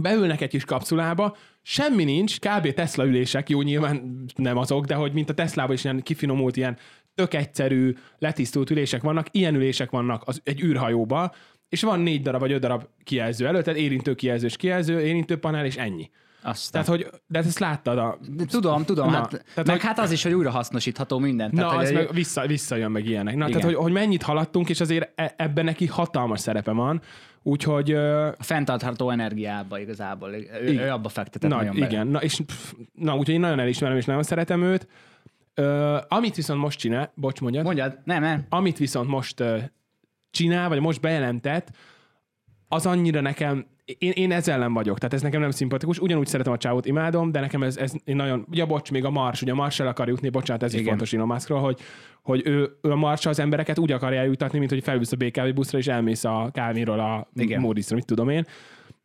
beülnek 0.00 0.40
egy 0.40 0.48
kis 0.48 0.64
kapszulába, 0.64 1.36
semmi 1.62 2.04
nincs, 2.04 2.38
kb. 2.38 2.72
Tesla 2.72 3.06
ülések, 3.06 3.48
jó, 3.48 3.62
nyilván 3.62 4.24
nem 4.34 4.56
azok, 4.56 4.84
de 4.84 4.94
hogy 4.94 5.12
mint 5.12 5.30
a 5.30 5.34
Teslában 5.34 5.74
is 5.74 5.84
ilyen 5.84 6.02
kifinomult, 6.02 6.56
ilyen 6.56 6.76
tök 7.14 7.34
egyszerű, 7.34 7.94
letisztult 8.18 8.70
ülések 8.70 9.02
vannak, 9.02 9.26
ilyen 9.30 9.54
ülések 9.54 9.90
vannak 9.90 10.22
az, 10.26 10.40
egy 10.44 10.62
űrhajóba, 10.62 11.34
és 11.68 11.82
van 11.82 12.00
négy 12.00 12.22
darab 12.22 12.40
vagy 12.40 12.52
öt 12.52 12.60
darab 12.60 12.84
kijelző 13.04 13.46
előtt, 13.46 13.64
tehát 13.64 13.80
érintő 13.80 14.14
kijelző 14.14 14.46
és 14.46 14.56
kijelző, 14.56 15.00
érintő 15.00 15.36
panel 15.38 15.64
és 15.64 15.76
ennyi. 15.76 16.10
Aztán. 16.42 16.84
Tehát, 16.84 17.00
hogy, 17.00 17.20
de 17.26 17.38
ezt 17.38 17.58
látod 17.58 17.98
a... 17.98 18.18
De 18.30 18.44
tudom, 18.44 18.84
tudom, 18.84 19.10
Na, 19.10 19.16
hát, 19.16 19.28
tehát, 19.28 19.54
meg 19.56 19.66
hogy- 19.70 19.80
hát 19.80 19.98
az 19.98 20.10
is, 20.10 20.22
hogy 20.22 20.32
újra 20.32 20.50
hasznosítható 20.50 21.18
minden. 21.18 21.50
Na, 21.52 21.60
Tehát, 21.60 21.76
az 21.82 21.84
hogy- 21.86 21.94
meg 21.94 22.12
vissza, 22.12 22.46
visszajön 22.46 22.90
meg 22.90 23.06
ilyenek. 23.06 23.34
Na, 23.36 23.48
Igen. 23.48 23.60
tehát, 23.60 23.74
hogy, 23.76 23.84
hogy 23.84 23.92
mennyit 23.92 24.22
haladtunk, 24.22 24.68
és 24.68 24.80
azért 24.80 25.12
e- 25.20 25.34
ebben 25.36 25.64
neki 25.64 25.86
hatalmas 25.86 26.40
szerepe 26.40 26.70
van. 26.72 27.00
Úgyhogy 27.42 27.92
a 27.92 28.34
fenntartható 28.38 29.10
energiába 29.10 29.78
igazából. 29.78 30.30
Ő, 30.34 30.68
Igen. 30.68 30.84
ő 30.84 30.90
abba 30.90 31.08
fektetett 31.08 31.50
Na, 31.50 31.56
nagyon 31.56 31.74
bele. 31.74 31.86
igen, 31.86 32.06
na, 32.06 32.22
és 32.22 32.40
pff, 32.46 32.72
na, 32.94 33.12
úgyhogy 33.16 33.34
én 33.34 33.40
nagyon 33.40 33.58
elismerem, 33.60 33.96
és 33.96 34.04
nagyon 34.04 34.22
szeretem 34.22 34.62
őt. 34.62 34.86
Ö, 35.54 35.96
amit 36.08 36.34
viszont 36.36 36.60
most 36.60 36.78
csinál, 36.78 37.12
bocs, 37.14 37.40
mondjad, 37.40 37.64
Mondjad, 37.64 37.98
nem, 38.04 38.22
nem. 38.22 38.46
amit 38.48 38.78
viszont 38.78 39.08
most 39.08 39.40
ö, 39.40 39.56
csinál, 40.30 40.68
vagy 40.68 40.80
most 40.80 41.00
bejelentett, 41.00 41.70
az 42.68 42.86
annyira 42.86 43.20
nekem, 43.20 43.66
én, 43.98 44.10
én 44.10 44.32
ezzel 44.32 44.54
ellen 44.54 44.72
vagyok, 44.72 44.98
tehát 44.98 45.14
ez 45.14 45.22
nekem 45.22 45.40
nem 45.40 45.50
szimpatikus. 45.50 45.98
Ugyanúgy 45.98 46.26
szeretem 46.26 46.52
a 46.52 46.56
csávót, 46.56 46.86
imádom, 46.86 47.32
de 47.32 47.40
nekem 47.40 47.62
ez, 47.62 47.76
ez 47.76 47.92
én 48.04 48.16
nagyon, 48.16 48.46
ugye 48.50 48.64
bocs, 48.64 48.90
még 48.90 49.04
a 49.04 49.10
Mars, 49.10 49.42
ugye 49.42 49.52
a 49.52 49.54
Mars 49.54 49.80
el 49.80 49.86
akar 49.86 50.08
jutni, 50.08 50.28
bocsánat, 50.28 50.62
ez 50.62 50.72
is 50.72 50.80
Igen. 50.80 50.90
fontos 50.90 51.12
Elon 51.12 51.26
Muskról, 51.26 51.60
hogy, 51.60 51.80
hogy 52.22 52.42
ő, 52.44 52.78
ő 52.82 52.90
a 52.90 52.96
Marsra 52.96 53.30
az 53.30 53.38
embereket 53.38 53.78
úgy 53.78 53.92
akarja 53.92 54.20
eljutatni, 54.20 54.58
mint 54.58 54.70
hogy 54.70 54.82
felvisz 54.82 55.12
a 55.12 55.16
BKV 55.16 55.54
buszra, 55.54 55.78
és 55.78 55.86
elmész 55.86 56.24
a 56.24 56.50
kávéról 56.52 57.00
a. 57.00 57.28
Módisra, 57.58 57.96
mit 57.96 58.04
tudom 58.04 58.28
én. 58.28 58.44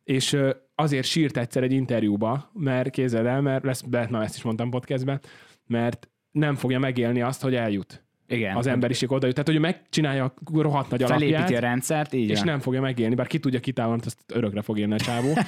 És 0.04 0.36
azért 0.74 1.06
sírt 1.06 1.36
egyszer 1.36 1.62
egy 1.62 1.72
interjúba, 1.72 2.50
mert 2.52 2.90
kézzel 2.90 3.28
el, 3.28 3.40
mert 3.40 3.64
lesz, 3.64 3.84
lehet, 3.90 4.10
már 4.10 4.22
ezt 4.22 4.36
is 4.36 4.42
mondtam 4.42 4.70
podcastben, 4.70 5.20
mert 5.66 6.08
nem 6.30 6.54
fogja 6.54 6.78
megélni 6.78 7.22
azt, 7.22 7.42
hogy 7.42 7.54
eljut. 7.54 8.04
Igen. 8.32 8.56
az 8.56 8.66
emberiség 8.66 9.10
oda 9.12 9.26
jut. 9.26 9.34
Tehát, 9.34 9.50
hogy 9.50 9.60
megcsinálja 9.60 10.24
a 10.24 10.32
rohadt 10.60 10.90
nagy 10.90 11.02
Felépíti 11.02 11.34
alapját, 11.34 11.62
a 11.62 11.66
rendszert, 11.66 12.12
így 12.12 12.30
és 12.30 12.36
van. 12.36 12.46
nem 12.46 12.60
fogja 12.60 12.80
megélni, 12.80 13.14
bár 13.14 13.26
ki 13.26 13.38
tudja 13.38 13.60
kitávon, 13.60 14.00
azt 14.04 14.18
örökre 14.34 14.62
fog 14.62 14.78
élni 14.78 14.94
a 14.94 14.98
csávó. 14.98 15.32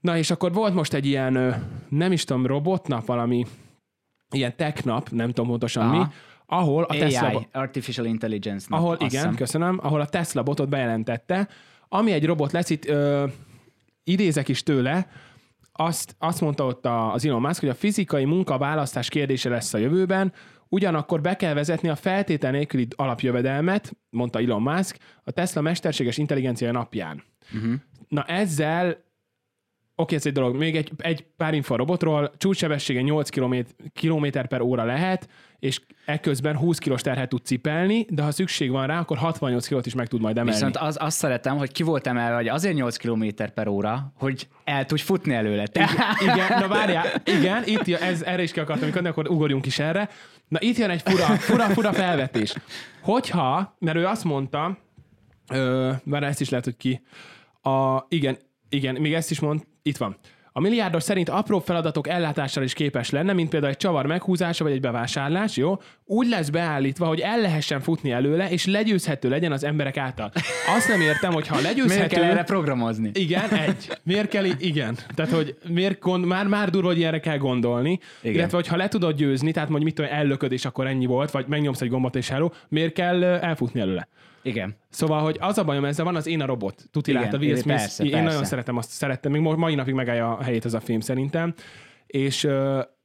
Na 0.00 0.16
és 0.16 0.30
akkor 0.30 0.52
volt 0.52 0.74
most 0.74 0.94
egy 0.94 1.06
ilyen, 1.06 1.62
nem 1.88 2.12
is 2.12 2.24
tudom, 2.24 2.46
robotnap, 2.46 3.06
valami 3.06 3.46
ilyen 4.30 4.56
tech 4.56 4.84
nap, 4.84 5.10
nem 5.10 5.28
tudom 5.28 5.48
pontosan 5.48 5.86
Aha. 5.86 5.98
mi, 5.98 6.04
ahol 6.46 6.82
a 6.82 6.92
AI, 6.92 6.98
Tesla, 6.98 7.48
Artificial 7.52 8.06
Intelligence. 8.06 8.66
nap, 8.68 8.80
ahol 8.80 8.94
igen, 8.94 9.08
hiszem. 9.08 9.34
köszönöm, 9.34 9.78
ahol 9.82 10.00
a 10.00 10.06
Tesla 10.06 10.42
botot 10.42 10.68
bejelentette, 10.68 11.48
ami 11.88 12.12
egy 12.12 12.26
robot 12.26 12.52
lesz, 12.52 12.70
itt 12.70 12.86
ö, 12.86 13.26
idézek 14.04 14.48
is 14.48 14.62
tőle, 14.62 15.06
azt, 15.72 16.14
azt 16.18 16.40
mondta 16.40 16.64
ott 16.66 16.86
az 16.86 17.26
Elon 17.26 17.40
Musk, 17.40 17.60
hogy 17.60 17.68
a 17.68 17.74
fizikai 17.74 18.24
munkaválasztás 18.24 19.08
kérdése 19.08 19.48
lesz 19.48 19.74
a 19.74 19.78
jövőben, 19.78 20.32
ugyanakkor 20.70 21.20
be 21.20 21.36
kell 21.36 21.54
vezetni 21.54 21.88
a 21.88 21.96
feltétel 21.96 22.50
nélküli 22.50 22.86
alapjövedelmet, 22.96 23.96
mondta 24.10 24.38
Elon 24.38 24.62
Musk, 24.62 24.96
a 25.24 25.30
Tesla 25.30 25.60
mesterséges 25.60 26.18
intelligencia 26.18 26.72
napján. 26.72 27.22
Uh-huh. 27.54 27.72
Na 28.08 28.24
ezzel, 28.24 29.04
oké, 29.94 30.14
ez 30.14 30.26
egy 30.26 30.32
dolog, 30.32 30.56
még 30.56 30.76
egy, 30.76 30.92
egy 30.98 31.26
pár 31.36 31.54
info 31.54 31.74
a 31.74 31.76
robotról, 31.76 32.32
csúcssebessége 32.36 33.00
8 33.00 33.30
km, 33.30 33.54
km 34.00 34.26
per 34.48 34.60
óra 34.60 34.84
lehet, 34.84 35.28
és 35.58 35.80
ekközben 36.04 36.56
20 36.56 36.78
kilós 36.78 37.00
terhet 37.00 37.28
tud 37.28 37.44
cipelni, 37.44 38.06
de 38.08 38.22
ha 38.22 38.30
szükség 38.30 38.70
van 38.70 38.86
rá, 38.86 38.98
akkor 38.98 39.16
68 39.16 39.66
kilót 39.66 39.86
is 39.86 39.94
meg 39.94 40.08
tud 40.08 40.20
majd 40.20 40.38
emelni. 40.38 40.58
Viszont 40.58 40.76
az, 40.76 40.96
azt 41.00 41.16
szeretem, 41.16 41.56
hogy 41.56 41.72
ki 41.72 41.82
volt 41.82 42.06
emelve, 42.06 42.36
hogy 42.36 42.48
azért 42.48 42.74
8 42.74 42.96
km 42.96 43.26
per 43.54 43.68
óra, 43.68 44.12
hogy 44.14 44.48
el 44.64 44.84
tudj 44.84 45.02
futni 45.02 45.34
előle. 45.34 45.66
Igen, 46.20 46.58
na 46.60 46.68
várjál, 46.68 47.06
igen, 47.24 47.62
itt 47.66 47.88
ez, 47.88 48.22
erre 48.22 48.42
is 48.42 48.52
ki 48.52 48.60
akartam 48.60 48.88
jutni, 48.88 49.08
akkor 49.08 49.28
ugorjunk 49.28 49.66
is 49.66 49.78
erre. 49.78 50.08
Na 50.50 50.58
itt 50.60 50.76
jön 50.76 50.90
egy 50.90 51.02
fura, 51.04 51.26
fura, 51.26 51.64
fura 51.64 51.92
felvetés. 51.92 52.54
Hogyha, 53.02 53.76
mert 53.78 53.96
ő 53.96 54.06
azt 54.06 54.24
mondta, 54.24 54.78
ö, 55.52 55.92
már 56.04 56.22
ezt 56.22 56.40
is 56.40 56.48
lehet, 56.48 56.64
hogy 56.64 56.76
ki, 56.76 57.02
a, 57.62 58.04
igen, 58.08 58.38
igen, 58.68 59.00
még 59.00 59.14
ezt 59.14 59.30
is 59.30 59.40
mond, 59.40 59.66
itt 59.82 59.96
van. 59.96 60.16
A 60.52 60.60
milliárdos 60.60 61.02
szerint 61.02 61.28
apró 61.28 61.58
feladatok 61.58 62.08
ellátására 62.08 62.64
is 62.64 62.72
képes 62.72 63.10
lenne, 63.10 63.32
mint 63.32 63.48
például 63.48 63.72
egy 63.72 63.78
csavar 63.78 64.06
meghúzása 64.06 64.64
vagy 64.64 64.72
egy 64.72 64.80
bevásárlás, 64.80 65.56
jó? 65.56 65.80
Úgy 66.04 66.28
lesz 66.28 66.48
beállítva, 66.48 67.06
hogy 67.06 67.20
el 67.20 67.40
lehessen 67.40 67.80
futni 67.80 68.10
előle, 68.10 68.50
és 68.50 68.66
legyőzhető 68.66 69.28
legyen 69.28 69.52
az 69.52 69.64
emberek 69.64 69.96
által. 69.96 70.32
Azt 70.76 70.88
nem 70.88 71.00
értem, 71.00 71.32
hogy 71.32 71.46
ha 71.46 71.54
Miért 71.54 71.68
legyőzhető... 71.68 72.16
kell 72.16 72.24
erre 72.24 72.42
programozni? 72.42 73.10
Igen, 73.14 73.48
egy. 73.50 73.98
Miért 74.02 74.28
kell 74.28 74.44
Igen. 74.44 74.96
Tehát, 75.14 75.32
hogy 75.32 75.56
miért 75.68 76.00
gond, 76.00 76.24
már, 76.24 76.46
már 76.46 76.70
durva, 76.70 76.88
hogy 76.88 76.98
ilyenre 76.98 77.20
kell 77.20 77.38
gondolni. 77.38 77.98
Igen. 78.20 78.34
Illetve, 78.34 78.56
hogy 78.56 78.66
ha 78.66 78.76
le 78.76 78.88
tudod 78.88 79.16
győzni, 79.16 79.52
tehát 79.52 79.68
mondjuk 79.68 79.90
mit 79.90 80.00
tudom, 80.00 80.20
ellököd, 80.20 80.52
és 80.52 80.64
akkor 80.64 80.86
ennyi 80.86 81.06
volt, 81.06 81.30
vagy 81.30 81.44
megnyomsz 81.48 81.80
egy 81.80 81.88
gombot, 81.88 82.16
és 82.16 82.28
hello, 82.28 82.48
miért 82.68 82.92
kell 82.92 83.24
elfutni 83.24 83.80
előle? 83.80 84.08
Igen. 84.42 84.76
Szóval, 84.90 85.22
hogy 85.22 85.36
az 85.40 85.58
a 85.58 85.64
bajom 85.64 85.84
ezzel 85.84 86.04
van, 86.04 86.16
az 86.16 86.26
én 86.26 86.40
a 86.40 86.46
robot. 86.46 86.84
Tuti 86.90 87.10
Igen, 87.10 87.22
látta 87.22 87.36
Will 87.38 87.48
persze, 87.48 87.62
Smith. 87.62 87.78
persze. 87.80 88.04
Én 88.18 88.22
nagyon 88.22 88.44
szeretem 88.44 88.76
azt, 88.76 88.90
szerettem. 88.90 89.32
Még 89.32 89.40
mai 89.40 89.74
napig 89.74 89.94
megállja 89.94 90.36
a 90.36 90.42
helyét 90.42 90.64
ez 90.64 90.74
a 90.74 90.80
film 90.80 91.00
szerintem. 91.00 91.54
És 92.06 92.48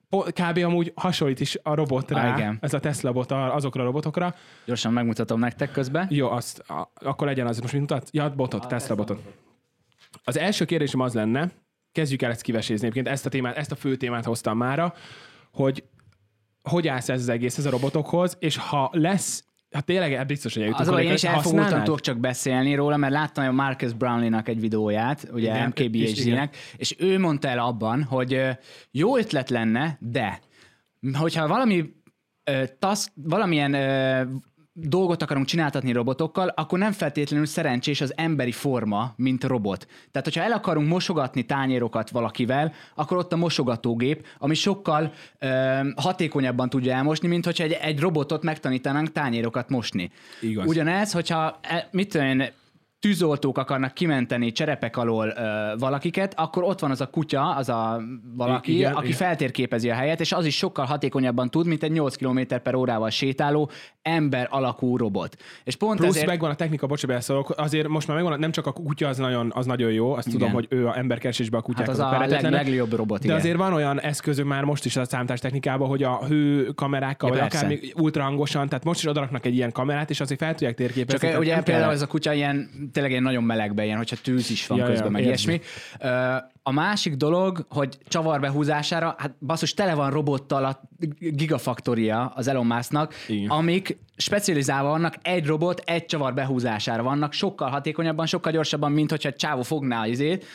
kb. 0.09 0.57
amúgy 0.63 0.91
hasonlít 0.95 1.39
is 1.39 1.57
a 1.63 1.73
robotra, 1.73 2.19
Ah, 2.19 2.37
igen. 2.37 2.57
ez 2.61 2.73
a 2.73 2.79
Tesla 2.79 3.11
bot 3.11 3.31
a- 3.31 3.55
azokra 3.55 3.81
a 3.81 3.85
robotokra. 3.85 4.35
Gyorsan 4.65 4.93
megmutatom 4.93 5.39
nektek 5.39 5.71
közben. 5.71 6.07
Jó, 6.09 6.29
azt, 6.29 6.59
a, 6.59 6.91
akkor 6.93 7.27
legyen 7.27 7.47
az, 7.47 7.59
most 7.59 7.71
mit 7.73 7.81
mutat? 7.81 8.09
Ja, 8.11 8.29
botot, 8.35 8.67
Tesla 8.67 8.95
botot. 8.95 9.21
Az 10.23 10.37
első 10.37 10.65
kérdésem 10.65 10.99
az 10.99 11.13
lenne, 11.13 11.51
kezdjük 11.91 12.21
el 12.21 12.31
ezt 12.31 12.41
kivesézni 12.41 12.87
egyébként, 12.87 13.07
ezt 13.07 13.25
a 13.25 13.29
témát, 13.29 13.57
ezt 13.57 13.71
a 13.71 13.75
fő 13.75 13.95
témát 13.95 14.25
hoztam 14.25 14.57
mára, 14.57 14.93
hogy 15.53 15.83
hogy 16.63 16.87
állsz 16.87 17.09
ez 17.09 17.19
az 17.21 17.29
egész, 17.29 17.57
ez 17.57 17.65
a 17.65 17.69
robotokhoz, 17.69 18.37
és 18.39 18.57
ha 18.57 18.89
lesz, 18.93 19.43
hát 19.75 19.85
tényleg 19.85 20.13
hát 20.13 20.27
biztos, 20.27 20.53
hogy 20.53 20.61
eljutunk. 20.61 20.89
Az 20.89 20.99
én 20.99 21.13
is 21.13 21.25
használnád? 21.25 21.83
tudok 21.83 22.01
csak 22.01 22.17
beszélni 22.17 22.75
róla, 22.75 22.97
mert 22.97 23.13
láttam 23.13 23.47
a 23.47 23.51
Marcus 23.51 23.93
Brownlee-nak 23.93 24.47
egy 24.47 24.59
videóját, 24.59 25.27
ugye 25.33 25.67
MKBHD-nek, 25.67 26.55
és 26.77 26.95
ő 26.99 27.19
mondta 27.19 27.47
el 27.47 27.59
abban, 27.59 28.03
hogy 28.03 28.41
jó 28.91 29.17
ötlet 29.17 29.49
lenne, 29.49 29.97
de 29.99 30.39
hogyha 31.13 31.47
valami 31.47 31.93
task, 32.79 33.11
valamilyen 33.15 33.71
dolgot 34.77 35.21
akarunk 35.21 35.45
csináltatni 35.45 35.91
robotokkal, 35.91 36.47
akkor 36.47 36.79
nem 36.79 36.91
feltétlenül 36.91 37.45
szerencsés 37.45 38.01
az 38.01 38.13
emberi 38.15 38.51
forma, 38.51 39.13
mint 39.15 39.43
robot. 39.43 39.87
Tehát, 40.11 40.27
hogyha 40.27 40.43
el 40.43 40.51
akarunk 40.51 40.87
mosogatni 40.87 41.43
tányérokat 41.43 42.09
valakivel, 42.09 42.73
akkor 42.95 43.17
ott 43.17 43.33
a 43.33 43.35
mosogatógép, 43.35 44.25
ami 44.39 44.53
sokkal 44.53 45.13
ö, 45.39 45.79
hatékonyabban 45.95 46.69
tudja 46.69 46.93
elmosni, 46.93 47.27
mint 47.27 47.45
hogyha 47.45 47.63
egy, 47.63 47.71
egy 47.71 47.99
robotot 47.99 48.43
megtanítanánk 48.43 49.11
tányérokat 49.11 49.69
mosni. 49.69 50.11
Igaz. 50.41 50.67
Ugyanez, 50.67 51.11
hogyha 51.11 51.59
e, 51.61 51.87
mit 51.91 52.09
tudom 52.09 52.27
én, 52.27 52.51
tűzoltók 53.05 53.57
akarnak 53.57 53.93
kimenteni 53.93 54.51
cserepek 54.51 54.97
alól 54.97 55.33
ö, 55.37 55.77
valakiket, 55.77 56.33
akkor 56.37 56.63
ott 56.63 56.79
van 56.79 56.91
az 56.91 57.01
a 57.01 57.07
kutya, 57.07 57.55
az 57.55 57.69
a 57.69 58.01
valaki, 58.35 58.71
igen, 58.71 58.81
igen, 58.81 58.93
aki 58.93 59.05
igen. 59.05 59.17
feltérképezi 59.17 59.89
a 59.89 59.93
helyet, 59.93 60.19
és 60.19 60.31
az 60.31 60.45
is 60.45 60.57
sokkal 60.57 60.85
hatékonyabban 60.85 61.49
tud, 61.49 61.65
mint 61.65 61.83
egy 61.83 61.91
8 61.91 62.15
km 62.15 62.39
per 62.63 62.75
órával 62.75 63.09
sétáló 63.09 63.69
ember 64.01 64.47
alakú 64.51 64.97
robot. 64.97 65.35
És 65.63 65.75
pont 65.75 65.99
Plusz 65.99 66.09
ezért... 66.09 66.27
megvan 66.27 66.49
a 66.49 66.55
technika, 66.55 66.87
bocsánat, 66.87 67.09
beleszólok, 67.09 67.53
azért 67.57 67.87
most 67.87 68.07
már 68.07 68.17
megvan, 68.17 68.39
nem 68.39 68.51
csak 68.51 68.65
a 68.65 68.71
kutya 68.71 69.07
az 69.07 69.17
nagyon, 69.17 69.51
az 69.55 69.65
nagyon 69.65 69.91
jó, 69.91 70.13
azt 70.13 70.29
tudom, 70.29 70.51
hogy 70.51 70.67
ő 70.69 70.87
a 70.87 70.97
emberkeresésben 70.97 71.59
a 71.59 71.63
kutyák 71.63 71.87
Hát 71.87 71.95
az 71.95 71.99
azok 71.99 72.19
a 72.19 72.27
leg, 72.27 72.51
legjobb 72.51 72.93
robot, 72.93 73.19
De 73.19 73.25
igen. 73.25 73.37
azért 73.37 73.57
van 73.57 73.73
olyan 73.73 74.01
eszközök 74.01 74.45
már 74.45 74.63
most 74.63 74.85
is 74.85 74.95
a 74.95 75.05
számítástechnikában, 75.05 75.87
hogy 75.87 76.03
a 76.03 76.25
hő 76.27 76.63
kamerákkal, 76.63 77.29
Ja, 77.29 77.35
vagy 77.35 77.49
persze. 77.49 77.65
akár 77.65 77.79
még 77.79 77.93
ultrahangosan, 77.97 78.67
tehát 78.67 78.83
most 78.83 78.99
is 78.99 79.07
odaraknak 79.07 79.45
egy 79.45 79.55
ilyen 79.55 79.71
kamerát, 79.71 80.09
és 80.09 80.19
azért 80.19 80.39
fel 80.39 80.51
tudják 80.51 80.75
térképezni. 80.75 81.29
Csak 81.29 81.39
ugye 81.39 81.61
például 81.61 81.91
ez 81.91 82.01
a 82.01 82.07
kutya 82.07 82.33
ilyen, 82.33 82.69
tényleg 82.95 83.11
ilyen 83.11 83.23
nagyon 83.23 83.43
melegbe, 83.43 83.85
ilyen, 83.85 83.97
hogyha 83.97 84.15
tűz 84.23 84.49
is 84.49 84.67
van 84.67 84.77
Ja, 84.77 84.85
közben, 84.85 85.05
ja, 85.05 85.11
meg 85.11 85.25
érzi. 85.25 85.47
ilyesmi. 85.49 85.61
A 86.63 86.71
másik 86.71 87.15
dolog, 87.15 87.65
hogy 87.69 87.97
csavar 88.07 88.39
behúzására, 88.39 89.15
hát 89.17 89.35
basszus, 89.39 89.73
tele 89.73 89.93
van 89.93 90.09
robottal 90.09 90.65
a 90.65 90.81
gigafaktoria 91.19 92.31
az 92.35 92.47
Elon 92.47 92.65
Musknak, 92.65 93.13
Igen. 93.27 93.49
amik 93.49 93.97
specializálva 94.17 94.89
vannak, 94.89 95.15
egy 95.21 95.45
robot, 95.45 95.81
egy 95.85 96.05
csavar 96.05 96.33
behúzására 96.33 97.03
vannak, 97.03 97.33
sokkal 97.33 97.69
hatékonyabban, 97.69 98.25
sokkal 98.25 98.51
gyorsabban, 98.51 98.91
mint 98.91 99.09
hogyha 99.09 99.29
egy 99.29 99.35
csávó 99.35 99.61
fogná 99.61 100.01
az 100.01 100.07
izét, 100.09 100.45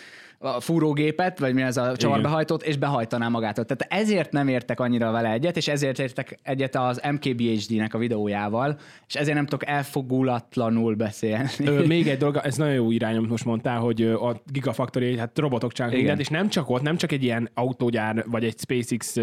a 0.43 0.61
fúrógépet, 0.61 1.39
vagy 1.39 1.55
mi 1.55 1.63
ez 1.63 1.77
a 1.77 1.97
csavarbehajtót, 1.97 2.63
és 2.63 2.77
behajtaná 2.77 3.29
magától. 3.29 3.65
Tehát 3.65 4.03
ezért 4.03 4.33
nem 4.33 4.49
értek 4.49 4.81
annyira 4.81 5.11
vele 5.11 5.31
egyet, 5.31 5.57
és 5.57 5.69
ezért 5.69 5.99
értek 5.99 6.39
egyet 6.43 6.77
az 6.77 7.01
MKBHD-nek 7.13 7.95
a 7.95 7.99
videójával, 7.99 8.79
és 9.09 9.15
ezért 9.15 9.37
nem 9.37 9.45
tudok 9.45 9.67
elfogulatlanul 9.67 10.95
beszélni. 10.95 11.49
Ö, 11.65 11.87
még 11.87 12.09
egy 12.09 12.19
dolog, 12.19 12.41
ez 12.43 12.57
nagyon 12.57 12.75
jó 12.75 12.91
irány, 12.91 13.17
amit 13.17 13.31
most 13.31 13.45
mondtál, 13.45 13.79
hogy 13.79 14.03
a 14.03 14.43
Gigafactory, 14.53 15.19
hát 15.19 15.39
robotok 15.39 15.73
csinálnak 15.73 15.99
mindent, 15.99 16.21
és 16.21 16.29
nem 16.29 16.49
csak 16.49 16.71
ott, 16.71 16.83
nem 16.83 16.97
csak 16.97 17.13
egy 17.13 17.23
ilyen 17.23 17.51
autógyár, 17.55 18.25
vagy 18.27 18.45
egy 18.45 18.59
SpaceX 18.59 19.17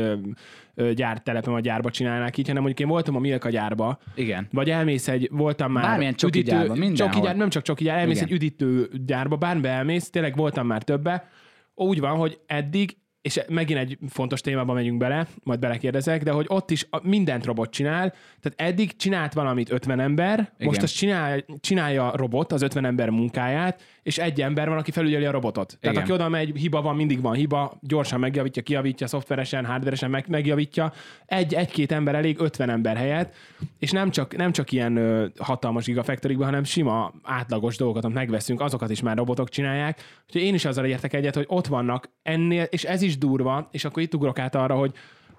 gyártelepen 0.93 1.53
vagy 1.53 1.63
gyárba 1.63 1.89
csinálnák 1.89 2.37
így, 2.37 2.47
hanem 2.47 2.61
mondjuk 2.63 2.87
én 2.87 2.93
voltam 2.93 3.15
a 3.15 3.19
Milka 3.19 3.49
gyárba, 3.49 3.97
Igen. 4.15 4.47
vagy 4.51 4.69
elmész 4.69 5.07
egy, 5.07 5.29
voltam 5.31 5.71
már 5.71 5.83
Bármilyen 5.83 6.13
csoki 6.15 6.41
gyárba, 6.41 6.73
mindenhol. 6.75 6.95
csoki 7.13 7.25
gyár, 7.25 7.35
nem 7.35 7.49
csak 7.49 7.63
csoki 7.63 7.83
gyár, 7.83 7.97
elmész 7.97 8.15
Igen. 8.15 8.27
egy 8.27 8.33
üdítő 8.35 8.89
gyárba, 9.05 9.35
bárbe 9.35 9.69
elmész, 9.69 10.09
tényleg 10.09 10.35
voltam 10.35 10.67
már 10.67 10.83
többe, 10.83 11.27
úgy 11.75 11.99
van, 11.99 12.17
hogy 12.17 12.39
eddig, 12.45 12.97
és 13.21 13.39
megint 13.47 13.79
egy 13.79 13.97
fontos 14.09 14.41
témába 14.41 14.73
megyünk 14.73 14.97
bele, 14.97 15.27
majd 15.43 15.59
belekérdezek, 15.59 16.23
de 16.23 16.31
hogy 16.31 16.45
ott 16.49 16.71
is 16.71 16.87
a- 16.89 17.07
mindent 17.07 17.45
robot 17.45 17.71
csinál, 17.71 18.13
tehát 18.39 18.71
eddig 18.71 18.95
csinált 18.95 19.33
valamit 19.33 19.71
50 19.71 19.99
ember, 19.99 20.39
Igen. 20.39 20.67
most 20.67 20.81
azt 20.81 20.95
csinál, 20.95 21.45
csinálja 21.59 22.11
a 22.11 22.17
robot 22.17 22.51
az 22.51 22.61
50 22.61 22.85
ember 22.85 23.09
munkáját, 23.09 23.81
és 24.07 24.17
egy 24.17 24.41
ember 24.41 24.69
van, 24.69 24.77
aki 24.77 24.91
felügyeli 24.91 25.25
a 25.25 25.31
robotot. 25.31 25.77
Tehát 25.79 25.95
Igen. 25.95 26.03
aki 26.03 26.11
oda 26.11 26.29
megy, 26.29 26.57
hiba 26.57 26.81
van, 26.81 26.95
mindig 26.95 27.21
van 27.21 27.33
hiba, 27.33 27.77
gyorsan 27.81 28.19
megjavítja, 28.19 28.61
kijavítja, 28.61 29.07
szoftveresen, 29.07 29.65
hardveresen 29.65 30.09
meg, 30.09 30.25
megjavítja. 30.27 30.93
Egy, 31.25 31.53
egy-két 31.53 31.91
ember 31.91 32.15
elég 32.15 32.39
50 32.39 32.69
ember 32.69 32.97
helyett, 32.97 33.35
és 33.79 33.91
nem 33.91 34.09
csak, 34.09 34.35
nem 34.35 34.51
csak 34.51 34.71
ilyen 34.71 34.95
ö, 34.95 35.25
hatalmas 35.39 35.85
gigafactory 35.85 36.33
hanem 36.33 36.63
sima, 36.63 37.13
átlagos 37.23 37.77
dolgokat, 37.77 38.03
amit 38.03 38.17
megveszünk, 38.17 38.61
azokat 38.61 38.89
is 38.89 39.01
már 39.01 39.17
robotok 39.17 39.49
csinálják. 39.49 40.01
Úgyhogy 40.25 40.41
én 40.41 40.53
is 40.53 40.65
azzal 40.65 40.85
értek 40.85 41.13
egyet, 41.13 41.35
hogy 41.35 41.45
ott 41.47 41.67
vannak 41.67 42.09
ennél, 42.21 42.63
és 42.63 42.83
ez 42.83 43.01
is 43.01 43.17
durva, 43.17 43.67
és 43.71 43.85
akkor 43.85 44.03
itt 44.03 44.15
ugrok 44.15 44.39
át 44.39 44.55
arra, 44.55 44.75
hogy, 44.75 44.91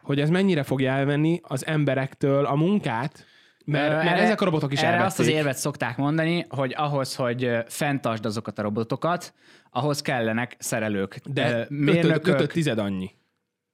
hogy 0.02 0.20
ez 0.20 0.30
mennyire 0.30 0.62
fogja 0.62 0.92
elvenni 0.92 1.40
az 1.42 1.66
emberektől 1.66 2.44
a 2.44 2.54
munkát, 2.54 3.26
mert, 3.70 3.92
mert 3.92 4.06
erre- 4.08 4.20
ezek 4.20 4.40
a 4.40 4.44
robotok 4.44 4.72
is 4.72 4.78
Erre 4.78 4.86
elvették. 4.86 5.08
azt 5.10 5.18
az 5.18 5.26
érvet 5.28 5.56
szokták 5.56 5.96
mondani, 5.96 6.46
hogy 6.48 6.74
ahhoz, 6.76 7.14
hogy 7.14 7.50
fenntartsd 7.66 8.24
azokat 8.26 8.58
a 8.58 8.62
robotokat, 8.62 9.34
ahhoz 9.70 10.02
kellenek 10.02 10.56
szerelők. 10.58 11.20
de 11.24 11.66
mérnökök, 11.68 12.34
ötöt, 12.34 12.52
tized 12.52 12.78
annyi. 12.78 13.10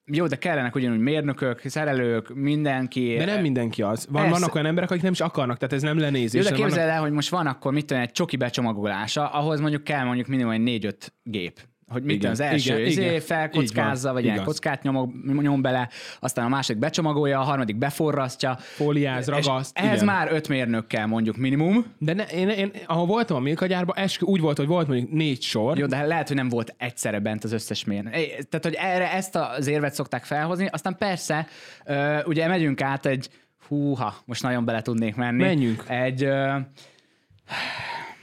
Jó, 0.07 0.27
de 0.27 0.37
kellenek 0.37 0.75
ugyanúgy 0.75 0.99
mérnökök, 0.99 1.61
szerelők, 1.65 2.35
mindenki. 2.35 3.17
De 3.17 3.25
nem 3.25 3.41
mindenki 3.41 3.83
az. 3.83 4.07
Van, 4.11 4.23
Persze. 4.23 4.39
vannak 4.39 4.55
olyan 4.55 4.67
emberek, 4.67 4.91
akik 4.91 5.03
nem 5.03 5.13
is 5.13 5.21
akarnak, 5.21 5.59
tehát 5.59 5.75
ez 5.75 5.83
nem 5.83 5.99
lenézés. 5.99 6.45
Jó, 6.45 6.51
de 6.51 6.57
képzeld 6.57 6.89
el, 6.89 7.01
hogy 7.01 7.13
most 7.13 7.29
van 7.29 7.47
akkor 7.47 7.73
mit 7.73 7.87
tudom, 7.87 8.03
egy 8.03 8.11
csoki 8.11 8.37
becsomagolása, 8.37 9.29
ahhoz 9.29 9.61
mondjuk 9.61 9.85
kell 9.85 10.05
mondjuk 10.05 10.27
minimum 10.27 10.53
egy 10.53 10.61
négy-öt 10.61 11.15
gép, 11.23 11.61
hogy 11.95 12.03
mit 12.03 12.15
Igen, 12.15 12.31
az 12.31 12.41
első 12.41 12.75
igen, 12.75 12.87
izé, 12.87 13.05
igen. 13.05 13.21
felkockázza, 13.21 14.13
vagy 14.13 14.25
ilyen 14.25 14.45
kockát 14.45 14.83
nyomog, 14.83 15.13
nyom 15.43 15.63
bele, 15.63 15.89
aztán 16.21 16.45
a 16.45 16.49
másik 16.49 16.77
becsomagolja, 16.77 17.41
a 17.41 17.43
harmadik 17.43 17.77
beforrasztja. 17.77 18.57
Fóliáz, 18.59 19.29
ragaszt. 19.29 19.79
ehhez 19.79 20.03
igen. 20.03 20.15
már 20.15 20.33
öt 20.33 20.49
mérnök 20.49 20.87
kell 20.87 21.07
mondjuk 21.07 21.37
minimum. 21.37 21.85
De 21.99 22.15
ne, 22.15 22.25
én, 22.25 22.49
én, 22.49 22.71
ahol 22.87 23.07
voltam 23.07 23.37
a 23.37 23.41
Milka-gyárban, 23.41 23.97
eskü, 23.97 24.27
úgy 24.27 24.41
volt, 24.41 24.57
hogy 24.57 24.67
volt 24.67 24.89
mondjuk 24.89 25.11
négy 25.11 25.43
sor. 25.43 25.79
Jó, 25.79 25.87
de 25.87 26.03
lehet, 26.03 26.27
hogy 26.27 26.37
nem 26.37 26.49
volt 26.49 26.75
egyszerre 26.79 27.19
bent 27.19 27.45
az 27.45 27.53
összes 27.53 27.85
mérnök. 27.85 28.13
Tehát, 28.13 28.63
hogy 28.63 28.77
erre 28.79 29.13
ezt 29.13 29.37
az 29.37 29.67
érvet 29.67 29.95
szokták 29.95 30.25
felhozni, 30.25 30.69
aztán 30.73 30.97
persze, 30.99 31.47
ugye 32.25 32.49
megyünk 32.49 32.81
át 32.81 33.07
egy, 33.07 33.29
húha, 33.69 34.15
most 34.25 34.43
nagyon 34.43 34.65
bele 34.65 34.83
tudnék 34.83 35.15
menni. 35.15 35.43
Menjünk. 35.43 35.85
Egy, 35.89 36.29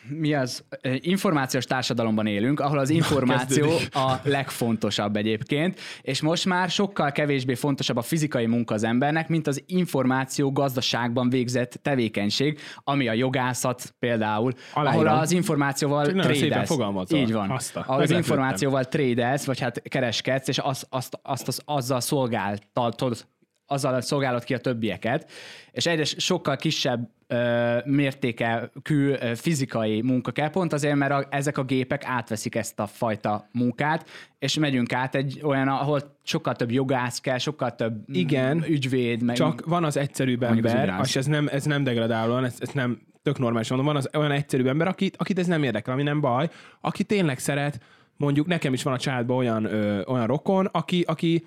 mi 0.08 0.34
az? 0.34 0.64
Információs 1.00 1.66
társadalomban 1.66 2.26
élünk, 2.26 2.60
ahol 2.60 2.78
az 2.78 2.90
információ 2.90 3.70
a 3.92 4.14
legfontosabb 4.24 5.16
egyébként, 5.16 5.80
és 6.02 6.22
most 6.22 6.46
már 6.46 6.70
sokkal 6.70 7.12
kevésbé 7.12 7.54
fontosabb 7.56 7.98
a 7.98 8.02
fizikai 8.02 8.46
munka 8.46 8.74
az 8.74 8.84
embernek, 8.84 9.28
mint 9.30 9.48
az 9.48 9.64
információ 9.66 10.52
gazdaságban 10.52 11.30
végzett 11.30 11.80
tevékenység, 11.82 12.60
ami 12.84 13.08
a 13.08 13.14
jogászat 13.14 13.94
például, 14.00 14.54
Aláírom. 14.74 15.08
ahol 15.08 15.20
az 15.20 15.32
információval 15.32 16.06
Csak 16.06 16.14
szépen 16.14 16.32
trédelsz. 16.32 17.12
Így 17.12 17.34
van. 17.34 17.60
Ahol 17.74 18.02
az 18.02 18.12
információval 18.12 18.86
trédelsz, 18.86 19.46
vagy 19.46 19.60
hát 19.60 19.82
kereskedsz, 19.82 20.48
és 20.48 20.58
azt, 20.58 20.88
azt, 20.90 21.20
azt, 21.22 21.48
azt 21.48 21.62
azzal 21.66 22.00
szolgáltatod, 22.00 23.26
azzal 23.72 24.02
szolgálod 24.02 24.44
ki 24.44 24.54
a 24.54 24.58
többieket, 24.58 25.32
és 25.72 25.86
egyre 25.86 26.04
sokkal 26.04 26.56
kisebb 26.56 27.10
ö, 27.28 27.78
mértékű 27.86 29.10
ö, 29.10 29.32
fizikai 29.36 30.02
munka 30.02 30.32
kell, 30.32 30.50
pont 30.50 30.74
azért, 30.74 30.96
mert 30.96 31.12
a, 31.12 31.28
ezek 31.30 31.58
a 31.58 31.64
gépek 31.64 32.06
átveszik 32.06 32.56
ezt 32.56 32.80
a 32.80 32.88
fajta 32.88 33.50
munkát, 33.52 34.10
és 34.40 34.58
megyünk 34.58 34.94
át 34.94 35.16
egy 35.16 35.40
olyan, 35.44 35.68
ahol 35.68 36.18
sokkal 36.24 36.56
több 36.56 36.72
jogász 36.72 37.20
kell, 37.20 37.38
sokkal 37.38 37.76
több 37.76 38.04
Igen, 38.08 38.64
ügyvéd, 38.68 39.22
meg 39.22 39.36
Csak 39.36 39.66
van 39.66 39.84
az 39.84 39.98
egyszerűbb 39.98 40.42
az 40.42 40.48
ember, 40.50 40.84
ügyrász. 40.84 41.08
és 41.08 41.16
ez 41.16 41.26
nem, 41.26 41.48
ez 41.52 41.64
nem 41.66 41.84
degradálóan, 41.84 42.46
ez, 42.46 42.56
ez 42.60 42.70
nem 42.70 43.02
tök 43.24 43.40
normális 43.40 43.70
mondom, 43.70 43.88
van 43.88 43.96
az 43.96 44.10
olyan 44.14 44.32
egyszerűbb 44.32 44.68
ember, 44.68 44.88
akit, 44.88 45.16
akit 45.18 45.40
ez 45.40 45.48
nem 45.48 45.64
érdekel, 45.64 45.94
ami 45.94 46.04
nem 46.04 46.22
baj, 46.22 46.50
aki 46.82 47.04
tényleg 47.04 47.40
szeret, 47.40 47.80
mondjuk 48.18 48.48
nekem 48.48 48.74
is 48.74 48.84
van 48.84 48.94
a 48.94 48.98
családban 48.98 49.38
olyan, 49.38 49.66
ö, 49.66 50.02
olyan 50.02 50.28
rokon, 50.28 50.66
aki, 50.66 51.04
aki 51.08 51.46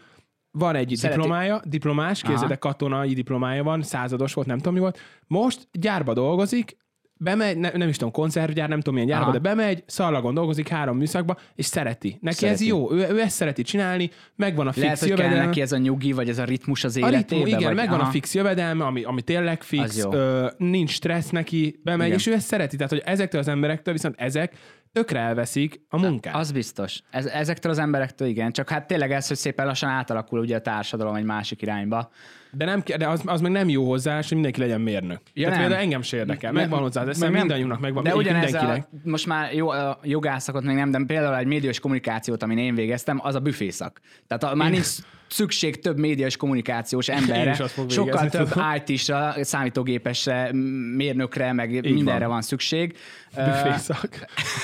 van 0.59 0.75
egy 0.75 0.93
Szereti- 0.97 1.21
diplomája, 1.21 1.61
diplomás, 1.65 2.23
képzeld, 2.23 2.59
katonai 2.59 3.13
diplomája 3.15 3.63
van, 3.63 3.83
százados 3.83 4.35
volt, 4.35 4.47
nem 4.47 4.57
tudom 4.57 4.75
mi 4.75 4.81
volt. 4.81 4.99
Most 5.27 5.69
gyárba 5.73 6.13
dolgozik, 6.13 6.77
bemegy, 7.17 7.57
ne, 7.59 7.71
nem 7.71 7.89
is 7.89 7.97
tudom, 7.97 8.13
konzervgyár, 8.13 8.69
nem 8.69 8.79
tudom 8.79 8.95
milyen 8.95 9.09
gyárba, 9.09 9.25
Aha. 9.25 9.33
de 9.33 9.39
bemegy, 9.39 9.83
szalagon 9.87 10.35
dolgozik 10.35 10.69
három 10.69 10.97
műszakba, 10.97 11.37
és 11.55 11.67
szereti. 11.67 12.19
Neki 12.21 12.37
Szereti. 12.37 12.63
ez 12.63 12.69
jó, 12.69 12.93
ő, 12.93 13.07
ő 13.09 13.21
ezt 13.21 13.35
szereti 13.37 13.63
csinálni, 13.63 14.11
megvan 14.37 14.67
a 14.67 14.73
fix 14.73 14.85
lehet, 14.85 15.05
jövedelme. 15.05 15.45
neki 15.45 15.61
ez 15.61 15.73
a 15.73 15.77
nyugi, 15.79 16.13
vagy 16.13 16.29
ez 16.29 16.39
a 16.39 16.45
ritmus 16.45 16.85
az 16.85 16.97
A 16.97 16.99
életében. 16.99 17.23
ritmus, 17.23 17.47
igen, 17.49 17.63
vagy, 17.63 17.75
megvan 17.75 17.99
aha. 18.01 18.09
a 18.09 18.11
fix 18.13 18.35
jövedelme, 18.35 18.85
ami, 18.85 19.03
ami 19.03 19.23
tényleg 19.23 19.63
fix, 19.63 20.05
ö, 20.11 20.47
nincs 20.57 20.91
stressz 20.91 21.31
neki, 21.31 21.81
bemegy, 21.85 22.07
Igen. 22.07 22.19
és 22.19 22.27
ő 22.27 22.33
ezt 22.33 22.47
szereti. 22.47 22.77
Tehát, 22.77 22.93
hogy 22.93 23.03
ezektől 23.05 23.41
az 23.41 23.49
emberektől 23.49 23.95
viszont 23.95 24.15
ezek 24.19 24.57
tökre 24.95 25.19
elveszik 25.19 25.81
a 25.89 25.99
munkát. 25.99 26.35
Az 26.35 26.53
biztos. 26.53 27.01
Ez, 27.11 27.27
ezektől 27.27 27.73
az 27.73 27.79
emberektől 27.79 28.29
igen. 28.29 28.53
Csak 28.53 28.69
hát 28.69 28.87
tényleg 28.87 29.13
ez, 29.13 29.29
hogy 29.29 29.37
szépen 29.37 29.67
lassan 29.67 29.89
átalakul 29.89 30.39
ugye 30.39 30.57
a 30.57 30.61
társadalom 30.61 31.15
egy 31.15 31.25
másik 31.25 31.63
irányba. 31.63 32.11
De, 32.57 32.65
nem, 32.65 32.83
de 32.99 33.09
az, 33.09 33.23
az 33.25 33.41
meg 33.41 33.51
nem 33.51 33.69
jó 33.69 33.89
hozzá, 33.89 34.15
hogy 34.15 34.27
mindenki 34.31 34.61
legyen 34.61 34.81
mérnök. 34.81 35.21
Ja, 35.33 35.45
Tehát 35.45 35.61
például 35.61 35.81
engem 35.81 36.03
se 36.03 36.17
érdekel. 36.17 36.53
Megvan 36.53 36.81
hozzá, 36.81 37.05
de 37.05 37.13
meg 37.19 37.31
mindannyiunknak 37.33 37.81
megvan. 37.81 38.03
De 38.03 38.15
ugyanez 38.15 38.55
a, 38.55 38.89
most 39.03 39.27
már 39.27 39.55
jó, 39.55 39.69
a 39.69 39.99
jogászakot 40.03 40.63
még 40.63 40.77
nem, 40.77 40.91
de 40.91 41.01
például 41.07 41.37
egy 41.37 41.47
médiás 41.47 41.81
kommunikációt, 41.81 42.43
amin 42.43 42.59
én 42.59 42.75
végeztem, 42.75 43.21
az 43.23 43.35
a 43.35 43.41
büfészak. 43.41 44.01
Tehát 44.27 44.55
a, 44.55 44.55
már 44.55 44.71
nincs 44.71 44.87
szükség 45.35 45.81
több 45.81 45.99
médiás 45.99 46.37
kommunikációs 46.37 47.09
emberre, 47.09 47.57
sokkal 47.89 48.29
több. 48.29 48.49
IT-sra, 48.85 49.35
számítógépesre, 49.41 50.51
mérnökre, 50.97 51.53
meg 51.53 51.91
mindenre 51.91 52.27
van, 52.27 52.43
szükség. 52.43 52.97
Ö, 53.37 53.45
Büfészak. 53.45 54.09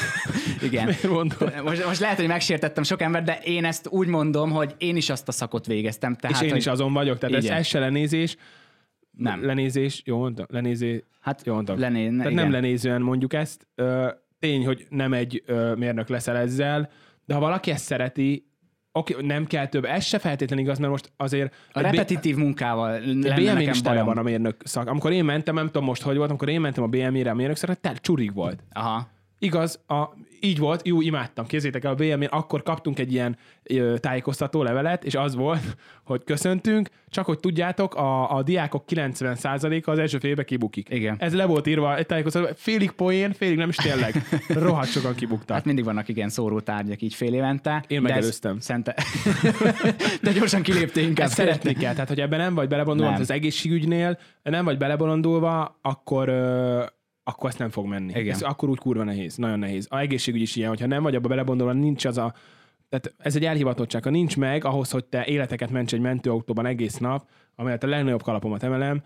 igen. 0.69 0.95
Most, 1.65 1.87
most 1.87 2.01
lehet, 2.01 2.17
hogy 2.17 2.27
megsértettem 2.27 2.83
sok 2.83 3.03
ember, 3.03 3.23
de 3.23 3.39
én 3.43 3.65
ezt 3.65 3.89
úgy 3.89 4.07
mondom, 4.07 4.51
hogy 4.51 4.75
én 4.79 4.97
is 4.97 5.11
azt 5.11 5.29
a 5.29 5.33
szakot 5.33 5.67
végeztem. 5.67 6.17
Tehát, 6.17 6.37
És 6.37 6.43
én 6.43 6.51
hogy 6.51 6.59
is 6.59 6.67
azon 6.67 6.93
vagyok, 6.93 7.19
tehát 7.19 7.37
ez, 7.37 7.45
ez 7.45 7.67
se 7.67 7.79
lenézés. 7.81 8.37
Nem. 9.11 9.45
Lenézés, 9.45 10.03
jó 10.05 10.19
mondtam? 10.19 10.47
Lenézé, 10.49 11.05
Hát 11.21 11.47
jó 11.47 11.55
mondtam. 11.55 11.79
lené, 11.79 12.09
Tehát 12.09 12.31
igen. 12.31 12.35
nem 12.35 12.51
lenézően 12.53 13.03
mondjuk 13.03 13.33
ezt. 13.33 13.67
Ö, 13.75 14.09
tény, 14.39 14.65
hogy 14.67 14.87
nem 14.89 15.13
egy 15.13 15.43
ö, 15.47 15.75
mérnök 15.75 16.09
leszel 16.09 16.37
ezzel, 16.37 16.91
de 17.25 17.35
ha 17.35 17.41
valaki 17.41 17.71
ezt 17.71 17.85
szereti, 17.85 18.47
oké, 18.93 19.15
nem 19.21 19.47
kell 19.47 19.67
több. 19.67 19.85
Ez 19.85 20.05
se 20.05 20.19
feltétlenül 20.19 20.65
igaz, 20.65 20.79
mert 20.79 20.91
most 20.91 21.13
azért... 21.17 21.55
A 21.73 21.81
repetitív 21.81 22.37
munkával 22.37 22.91
a 22.91 22.99
lenne 22.99 23.35
BMI 23.35 23.45
nekem 23.45 23.71
is 23.71 23.81
tele 23.81 24.03
van 24.03 24.19
a 24.19 24.23
mérnök 24.23 24.61
szak. 24.65 24.89
Amikor 24.89 25.13
én 25.13 25.25
mentem, 25.25 25.55
nem 25.55 25.67
tudom 25.67 25.85
most, 25.85 26.03
hogy 26.03 26.17
volt, 26.17 26.29
amikor 26.29 26.49
én 26.49 26.61
mentem 26.61 26.85
a 26.85 26.87
BMI-re 26.87 27.31
a 27.31 27.35
mérnök 27.35 27.57
szakra, 27.57 27.75
tel 27.75 27.97
csurig 27.97 28.35
volt. 28.35 28.63
Aha. 28.73 29.09
Igaz, 29.43 29.81
a, 29.87 30.05
így 30.41 30.59
volt, 30.59 30.87
jó, 30.87 31.01
imádtam. 31.01 31.47
Képzétek 31.47 31.85
el, 31.85 31.91
a 31.91 31.95
BM-én 31.95 32.29
akkor 32.31 32.63
kaptunk 32.63 32.99
egy 32.99 33.13
ilyen 33.13 33.37
ö, 33.63 33.99
tájékoztató 33.99 34.63
levelet, 34.63 35.05
és 35.05 35.15
az 35.15 35.35
volt, 35.35 35.77
hogy 36.05 36.25
köszöntünk, 36.25 36.89
csak 37.09 37.27
hogy 37.27 37.39
tudjátok, 37.39 37.95
a, 37.95 38.37
a 38.37 38.43
diákok 38.43 38.85
90%-a 38.89 39.91
az 39.91 39.99
első 39.99 40.19
félbe 40.19 40.45
kibukik. 40.45 40.89
Igen. 40.91 41.17
Ez 41.19 41.35
le 41.35 41.45
volt 41.45 41.67
írva 41.67 41.97
egy 41.97 42.07
tájékoztató, 42.07 42.49
félig 42.57 42.91
poén, 42.91 43.33
félig 43.33 43.57
nem 43.57 43.69
is 43.69 43.77
tényleg. 43.77 44.15
Rohadt 44.49 44.91
sokan 44.91 45.15
kibuktak. 45.15 45.57
Hát 45.57 45.65
mindig 45.65 45.85
vannak 45.85 46.09
igen 46.09 46.29
szóró 46.29 46.61
tárgyak 46.61 47.03
így 47.03 47.15
fél 47.15 47.35
évente. 47.35 47.85
Én 47.87 48.01
megelőztem. 48.01 48.61
Szente... 48.61 48.95
de 50.23 50.33
gyorsan 50.33 50.63
kiléptél 50.63 51.05
inkább. 51.05 51.27
Ezt 51.27 51.37
szeretni 51.37 51.73
kell, 51.73 51.93
tehát 51.93 52.09
hogy 52.09 52.21
ebben 52.21 52.39
nem 52.39 52.55
vagy 52.55 52.69
belebolondulva, 52.69 53.13
Nem. 53.13 53.21
az 53.21 53.31
egészségügynél 53.31 54.19
nem 54.43 54.65
vagy 54.65 54.79
belebolondulva, 54.79 55.79
akkor, 55.83 56.29
ö, 56.29 56.85
akkor 57.31 57.49
ezt 57.49 57.59
nem 57.59 57.71
fog 57.71 57.87
menni. 57.87 58.13
Igen. 58.19 58.35
Ez 58.35 58.43
akkor 58.43 58.69
úgy 58.69 58.79
kurva 58.79 59.05
nehéz, 59.05 59.37
nagyon 59.37 59.59
nehéz. 59.59 59.87
A 59.91 59.99
egészségügy 59.99 60.41
is 60.41 60.57
ilyen, 60.57 60.69
hogyha 60.69 60.87
nem 60.87 61.03
vagy 61.03 61.15
abba 61.15 61.29
belebondolva, 61.29 61.73
nincs 61.73 62.05
az 62.05 62.19
a 62.19 62.35
tehát 62.89 63.15
ez 63.19 63.37
egy 63.37 63.45
elhivatottság. 63.45 64.03
Ha 64.05 64.11
nincs 64.11 64.37
meg 64.37 64.65
ahhoz, 64.65 64.91
hogy 64.91 65.05
te 65.05 65.25
életeket 65.25 65.71
ments 65.71 65.93
egy 65.93 66.01
mentőautóban 66.01 66.67
egész 66.67 66.97
nap, 66.97 67.29
amelyet 67.55 67.83
a 67.83 67.87
legnagyobb 67.87 68.23
kalapomat 68.23 68.63
emelem, 68.63 69.03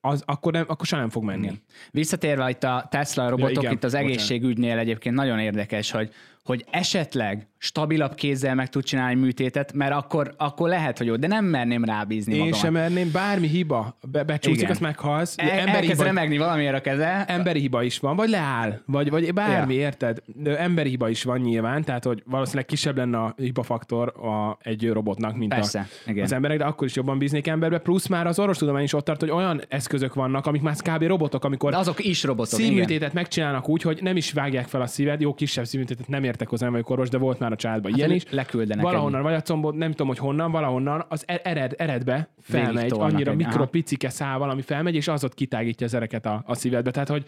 az 0.00 0.22
akkor, 0.26 0.52
nem, 0.52 0.64
akkor 0.68 0.86
sem 0.86 0.98
nem 0.98 1.10
fog 1.10 1.24
menni. 1.24 1.50
Visszatérve 1.90 2.50
itt 2.50 2.64
a 2.64 2.86
Tesla 2.90 3.28
robotok, 3.28 3.52
Ja, 3.54 3.60
igen, 3.60 3.72
itt 3.72 3.84
az 3.84 3.90
bocsánat. 3.92 4.12
egészségügynél 4.12 4.78
egyébként 4.78 5.14
nagyon 5.14 5.38
érdekes, 5.38 5.90
hogy, 5.90 6.10
hogy 6.44 6.64
esetleg 6.70 7.46
stabilabb 7.58 8.14
kézzel 8.14 8.54
meg 8.54 8.68
tud 8.68 8.84
csinálni 8.84 9.20
műtétet, 9.20 9.72
mert 9.72 9.92
akkor, 9.92 10.34
akkor 10.36 10.68
lehet, 10.68 10.98
hogy 10.98 11.06
jó, 11.06 11.16
de 11.16 11.26
nem 11.26 11.44
merném 11.44 11.84
rábízni 11.84 12.32
Én 12.32 12.38
magamat. 12.38 12.60
sem 12.60 12.72
merném, 12.72 13.10
bármi 13.12 13.46
hiba, 13.46 13.98
be, 14.10 14.22
becsúszik, 14.22 14.58
Igen. 14.58 14.70
azt 14.70 14.80
meghalsz. 14.80 15.34
El, 15.38 15.48
emberi, 15.50 15.70
elkezd 15.70 15.90
hiba, 15.90 16.02
remegni 16.04 16.38
valamiért 16.38 16.74
a 16.74 16.80
keze. 16.80 17.24
emberi 17.24 17.60
hiba 17.60 17.82
is 17.82 17.98
van, 17.98 18.16
vagy 18.16 18.28
leáll, 18.28 18.80
vagy, 18.86 19.10
vagy 19.10 19.32
bármi, 19.32 19.74
Ja. 19.74 19.80
érted? 19.80 20.18
De 20.26 20.58
emberi 20.58 20.88
hiba 20.88 21.08
is 21.08 21.22
van 21.22 21.40
nyilván, 21.40 21.84
tehát 21.84 22.04
hogy 22.04 22.22
valószínűleg 22.26 22.66
kisebb 22.66 22.96
lenne 22.96 23.18
a 23.18 23.34
hibafaktor 23.36 24.08
a, 24.08 24.58
egy 24.62 24.88
robotnak, 24.88 25.36
mint 25.36 25.54
Persze, 25.54 25.78
a, 26.06 26.10
igen. 26.10 26.24
az 26.24 26.32
emberek, 26.32 26.58
de 26.58 26.64
akkor 26.64 26.86
is 26.86 26.94
jobban 26.94 27.18
bíznék 27.18 27.46
emberbe. 27.46 27.78
Plusz 27.78 28.06
már 28.06 28.26
az 28.26 28.38
orvostudomány 28.38 28.82
is 28.82 28.92
ott 28.92 29.04
tart, 29.04 29.20
hogy 29.20 29.30
olyan 29.30 29.62
eszközök 29.68 30.14
vannak, 30.14 30.46
amik 30.46 30.62
már 30.62 30.74
kb. 30.76 31.02
robotok, 31.02 31.44
amikor 31.44 31.70
De 31.70 31.76
azok 31.76 32.04
is 32.04 32.22
robotok. 32.24 32.58
igen. 32.58 32.70
szívműtétet 32.70 33.12
megcsinálnak 33.12 33.68
úgy, 33.68 33.82
hogy 33.82 33.98
nem 34.02 34.16
is 34.16 34.32
vágják 34.32 34.66
fel 34.66 34.80
a 34.80 34.86
szíved, 34.86 35.20
jó 35.20 35.34
kisebb 35.34 35.64
szívműtétet 35.64 36.08
nem 36.08 36.24
értek 36.32 36.48
hozzá, 36.48 36.62
nem 36.64 36.72
vagyok 36.72 36.90
orvos, 36.90 37.08
de 37.08 37.18
volt 37.18 37.38
már 37.38 37.52
a 37.52 37.56
családban 37.56 37.94
ilyen 37.94 38.08
Hát, 38.08 38.16
is. 38.16 38.30
leküldenek 38.30 38.84
Valahonnan, 38.84 39.22
vagy 39.22 39.34
a 39.34 39.40
combod, 39.40 39.74
nem 39.74 39.90
tudom, 39.90 40.06
hogy 40.06 40.18
honnan, 40.18 40.50
valahonnan, 40.50 41.04
az 41.08 41.24
e- 41.26 41.40
ered, 41.44 41.74
eredbe 41.76 42.28
felmegy, 42.40 42.92
annyira 42.92 43.30
egy- 43.30 43.36
mikro 43.36 43.54
aha. 43.62 43.66
picike 43.70 44.08
szával, 44.08 44.50
ami 44.50 44.62
felmegy, 44.62 44.94
és 44.94 45.08
az 45.08 45.24
ott 45.24 45.34
kitágítja 45.34 45.86
az 45.86 45.94
ereket 45.94 46.26
a, 46.26 46.42
a 46.46 46.54
szívedbe. 46.54 46.90
Tehát, 46.90 47.08
hogy 47.08 47.24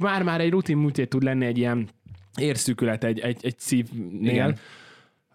már-már 0.00 0.40
egy 0.40 0.50
rutin 0.50 0.76
műtét 0.76 1.08
tud 1.08 1.22
lenni 1.22 1.46
egy 1.46 1.58
ilyen 1.58 1.88
érszűkület 2.40 3.04
egy, 3.04 3.18
egy, 3.18 3.38
egy 3.42 3.58
szívnél. 3.58 4.30
Igen. 4.32 4.56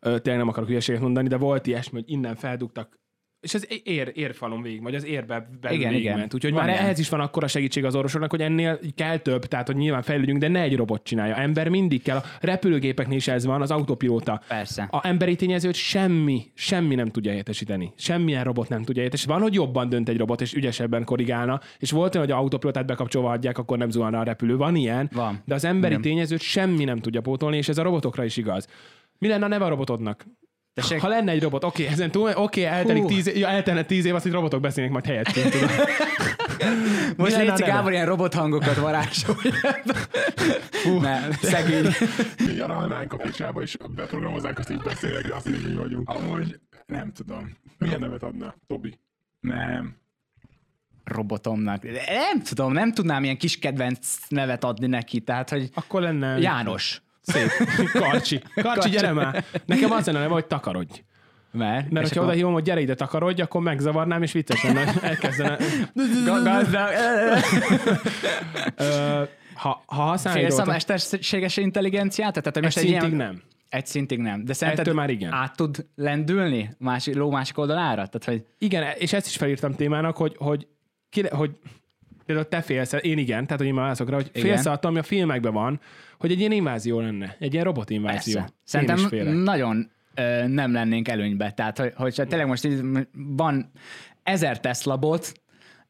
Ö, 0.01 0.19
tényleg 0.19 0.41
nem 0.41 0.47
akarok 0.49 0.67
hülyeséget 0.69 1.01
mondani, 1.01 1.27
de 1.27 1.37
volt 1.37 1.67
ilyesmi, 1.67 1.99
hogy 1.99 2.11
innen 2.11 2.35
feldugtak 2.35 2.99
és 3.47 3.53
ez 3.53 3.65
ér, 3.83 4.11
érfalon 4.13 4.61
végig, 4.61 4.81
vagy 4.83 4.95
az 4.95 5.05
érbe 5.05 5.49
belül 5.61 5.77
Igen, 5.77 5.89
végig 5.89 6.05
igen. 6.05 6.17
ment. 6.17 6.33
Úgyhogy 6.33 6.51
Van 6.51 6.59
már 6.63 6.69
ilyen. 6.69 6.83
ehhez 6.83 6.99
is 6.99 7.09
van 7.09 7.19
akkor 7.19 7.43
a 7.43 7.47
segítség 7.47 7.85
az 7.85 7.95
orvosoknak, 7.95 8.29
hogy 8.29 8.41
ennél 8.41 8.79
kell 8.95 9.17
több, 9.17 9.45
tehát 9.45 9.67
hogy 9.67 9.75
nyilván 9.75 10.01
fejlődjünk, 10.01 10.39
de 10.39 10.47
ne 10.47 10.61
egy 10.61 10.75
robot 10.75 11.03
csinálja. 11.03 11.35
Ember 11.35 11.67
mindig 11.69 12.01
kell. 12.01 12.17
A 12.17 12.23
repülőgépeknél 12.41 13.17
is 13.17 13.27
ez 13.27 13.45
van, 13.45 13.61
az 13.61 13.71
autopilóta. 13.71 14.41
Persze. 14.47 14.87
A 14.91 15.07
emberi 15.07 15.35
tényezőt 15.35 15.75
semmi, 15.75 16.41
semmi 16.53 16.95
nem 16.95 17.07
tudja 17.09 17.29
helyettesíteni. 17.29 17.93
Semmilyen 17.95 18.43
robot 18.43 18.69
nem 18.69 18.79
tudja 18.79 18.95
helyettesíteni. 18.95 19.37
Van, 19.39 19.47
hogy 19.47 19.53
jobban 19.57 19.89
dönt 19.89 20.09
egy 20.09 20.17
robot, 20.17 20.41
és 20.41 20.53
ügyesebben 20.53 21.03
korrigálna, 21.03 21.59
és 21.79 21.91
volt 21.91 22.15
olyan, 22.15 22.27
hogy 22.27 22.35
a 22.35 22.39
autopilotát 22.39 22.85
bekapcsolva 22.85 23.29
adják, 23.31 23.57
akkor 23.57 23.77
nem 23.77 23.89
zuhanna 23.89 24.19
a 24.19 24.23
repülő. 24.23 24.57
Van 24.57 24.75
ilyen, 24.75 25.09
Van. 25.13 25.41
de 25.45 25.53
az 25.55 25.65
emberi 25.65 25.91
Igen. 25.91 26.03
tényezőt 26.03 26.41
semmi 26.41 26.83
nem 26.83 26.99
tudja 26.99 27.21
pótolni, 27.21 27.57
és 27.57 27.69
ez 27.69 27.77
a 27.77 27.83
robotokra 27.83 28.23
is 28.23 28.37
igaz. 28.37 28.67
Mi 29.19 29.27
lenne 29.27 29.45
a 29.45 29.47
neve 29.47 29.65
a 29.65 29.69
robotodnak? 29.69 30.25
Tessék? 30.77 30.99
Ha 31.01 31.07
lenne 31.07 31.31
egy 31.31 31.41
robot, 31.41 31.63
oké, 31.63 31.85
ezen 31.85 32.11
túl, 32.11 32.31
oké, 32.35 32.63
eltelik 32.63 33.01
Hú. 33.01 33.07
tíz, 33.07 33.27
év, 33.27 33.37
ja, 33.37 33.47
eltelne 33.47 33.83
tíz 33.83 34.05
év, 34.05 34.15
azt, 34.15 34.23
hogy 34.23 34.31
robotok 34.31 34.61
beszélnek 34.61 34.93
majd 34.93 35.05
helyettünk. 35.05 35.53
Most 37.17 37.35
a 37.35 37.37
neve? 37.37 37.65
Gábor 37.65 37.91
ilyen 37.91 38.05
robothangokat 38.05 38.75
varázsolja. 38.75 39.51
Nem, 41.01 41.31
szegény. 41.31 41.87
Nyaralnánk 42.55 43.13
a 43.13 43.17
picsába, 43.17 43.61
és 43.61 43.77
beprogramozzánk, 43.95 44.59
azt 44.59 44.69
így 44.69 44.81
beszélek, 44.81 45.27
de 45.27 45.35
azt 45.35 45.47
így 45.47 45.75
vagyunk. 45.75 46.09
Amúgy 46.09 46.59
nem 46.85 47.11
tudom. 47.11 47.57
Milyen 47.77 47.99
nevet 47.99 48.23
adna? 48.23 48.55
Tobi? 48.67 48.99
Nem. 49.39 49.95
Robotomnak. 51.03 51.83
Nem 52.07 52.43
tudom, 52.43 52.73
nem 52.73 52.93
tudnám 52.93 53.23
ilyen 53.23 53.37
kis 53.37 53.59
kedvenc 53.59 54.17
nevet 54.29 54.63
adni 54.63 54.87
neki, 54.87 55.19
tehát, 55.19 55.49
hogy 55.49 55.69
Akkor 55.73 56.01
lenne... 56.01 56.37
János. 56.39 57.01
Szép. 57.27 57.49
Karcsi. 58.03 58.41
Karcsi, 58.55 58.89
gyere 58.89 59.11
már. 59.11 59.43
Nekem 59.65 59.91
az 59.91 60.05
lenne, 60.05 60.25
hogy 60.25 60.45
takarodj. 60.45 61.03
Mert, 61.51 61.89
Mert 61.89 62.07
hogyha 62.07 62.23
oda 62.23 62.31
hívom, 62.31 62.53
hogy 62.53 62.63
gyere 62.63 62.79
ide 62.79 62.93
takarodj, 62.93 63.41
akkor 63.41 63.61
megzavarnám, 63.61 64.23
és 64.23 64.31
vicces 64.31 64.63
lenne. 64.63 64.93
Elkezdene. 65.01 65.57
Ha, 69.57 69.83
ha 69.85 70.01
használni 70.01 70.39
Félsz 70.39 70.57
a 70.57 70.65
mesterséges 70.65 71.57
intelligenciát? 71.57 72.33
Tehát, 72.33 72.45
hogy 72.45 72.57
egy 72.57 72.63
most 72.63 72.77
egy 72.77 72.83
szintig 72.83 73.13
ilyen... 73.13 73.27
nem. 73.27 73.41
Egy 73.69 73.85
szintig 73.85 74.19
nem. 74.19 74.45
De 74.45 74.53
szerinted 74.53 74.85
Ettől 74.85 74.99
már 74.99 75.09
igen. 75.09 75.31
át 75.31 75.55
tud 75.55 75.85
lendülni 75.95 76.75
másik, 76.77 77.15
ló 77.15 77.31
másik 77.31 77.57
oldalára? 77.57 78.07
Tehát, 78.07 78.23
hogy 78.25 78.45
Igen, 78.57 78.93
és 78.97 79.13
ezt 79.13 79.27
is 79.27 79.35
felírtam 79.35 79.75
témának, 79.75 80.17
hogy, 80.17 80.35
hogy, 80.37 80.67
ki, 81.09 81.27
hogy 81.27 81.51
például 82.27 82.47
te 82.47 82.61
félsz, 82.61 82.93
én 83.01 83.17
igen, 83.17 83.43
tehát 83.43 83.57
hogy 83.57 83.67
én 83.67 83.73
már 83.73 83.89
azokra, 83.89 84.15
hogy 84.15 84.29
Igen. 84.33 84.41
félsz 84.41 84.65
attól, 84.65 84.89
ami 84.89 84.99
a 84.99 85.03
filmekben 85.03 85.53
van, 85.53 85.79
hogy 86.19 86.31
egy 86.31 86.39
ilyen 86.39 86.51
invázió 86.51 86.99
lenne, 86.99 87.35
egy 87.39 87.53
ilyen 87.53 87.65
robotinvázió. 87.65 88.39
persze. 88.39 88.53
Szerintem 88.63 89.33
nagyon 89.43 89.91
ö, 90.15 90.47
nem 90.47 90.73
lennénk 90.73 91.07
előnybe. 91.07 91.51
Tehát, 91.51 91.77
hogy, 91.77 91.93
hogyha 91.95 92.25
tényleg 92.25 92.47
most 92.47 92.65
így 92.65 92.81
van 93.13 93.71
ezer 94.23 94.59
Tesla 94.59 94.97
bot, 94.97 95.31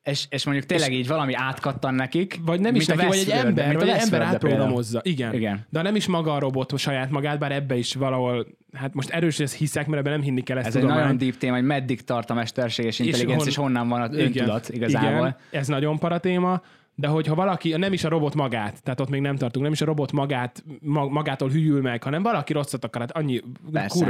és, 0.08 0.26
és 0.30 0.46
mondjuk 0.46 0.66
tényleg 0.66 0.94
így 0.94 1.08
valami 1.08 1.34
átkattan 1.34 1.94
nekik. 1.94 2.40
Vagy 2.46 2.60
nem 2.60 2.76
is 2.76 2.86
neki, 2.86 3.06
vagy 3.06 3.18
egy 3.18 3.30
ember, 3.30 3.76
vagy 3.76 3.90
egy 3.90 4.00
ember 4.00 4.22
átprogramozza. 4.22 5.00
Igen. 5.04 5.34
Igen. 5.34 5.66
De 5.70 5.82
nem 5.82 5.96
is 5.96 6.08
maga 6.08 6.34
a 6.34 6.40
robot 6.40 6.78
saját 6.78 7.10
magát, 7.10 7.40
bár 7.40 7.52
ebbe 7.52 7.76
is 7.76 7.94
valahol, 7.94 8.48
hát 8.74 8.94
most 8.94 9.10
erős, 9.10 9.40
ezt 9.40 9.56
hiszek, 9.56 9.88
mert 9.88 10.00
ebben 10.00 10.12
nem 10.12 10.22
hinni 10.22 10.42
kell 10.42 10.58
ezt 10.58 10.68
Ez 10.68 10.76
egy 10.76 10.82
tudomány. 10.82 11.04
nagyon 11.04 11.18
deep 11.18 11.38
téma, 11.38 11.56
hogy 11.56 11.66
meddig 11.66 12.02
tart 12.04 12.30
a 12.30 12.34
mesterséges 12.34 13.00
intelligencia, 13.00 13.48
és, 13.50 13.56
hon- 13.56 13.66
honnan 13.68 13.88
van 13.90 14.02
az 14.02 14.16
öntudat 14.16 14.70
igazából. 14.70 15.10
Igen, 15.10 15.36
ez 15.52 15.68
nagyon 15.68 16.00
para 16.00 16.20
téma, 16.20 16.62
de 17.00 17.08
hogyha 17.08 17.36
valaki, 17.36 17.76
nem 17.76 17.94
is 17.94 18.04
a 18.04 18.10
robot 18.10 18.36
magát, 18.36 18.84
tehát 18.84 19.00
ott 19.00 19.10
még 19.10 19.22
nem 19.22 19.36
tartunk, 19.36 19.64
nem 19.64 19.74
is 19.74 19.82
a 19.82 19.86
robot 19.86 20.12
magát, 20.12 20.64
ma- 20.82 21.08
magától 21.08 21.50
hűl 21.50 21.82
meg, 21.82 22.04
hanem 22.04 22.24
valaki 22.24 22.54
rosszat 22.54 22.84
akar, 22.84 23.02
hát 23.02 23.12
annyi 23.12 23.42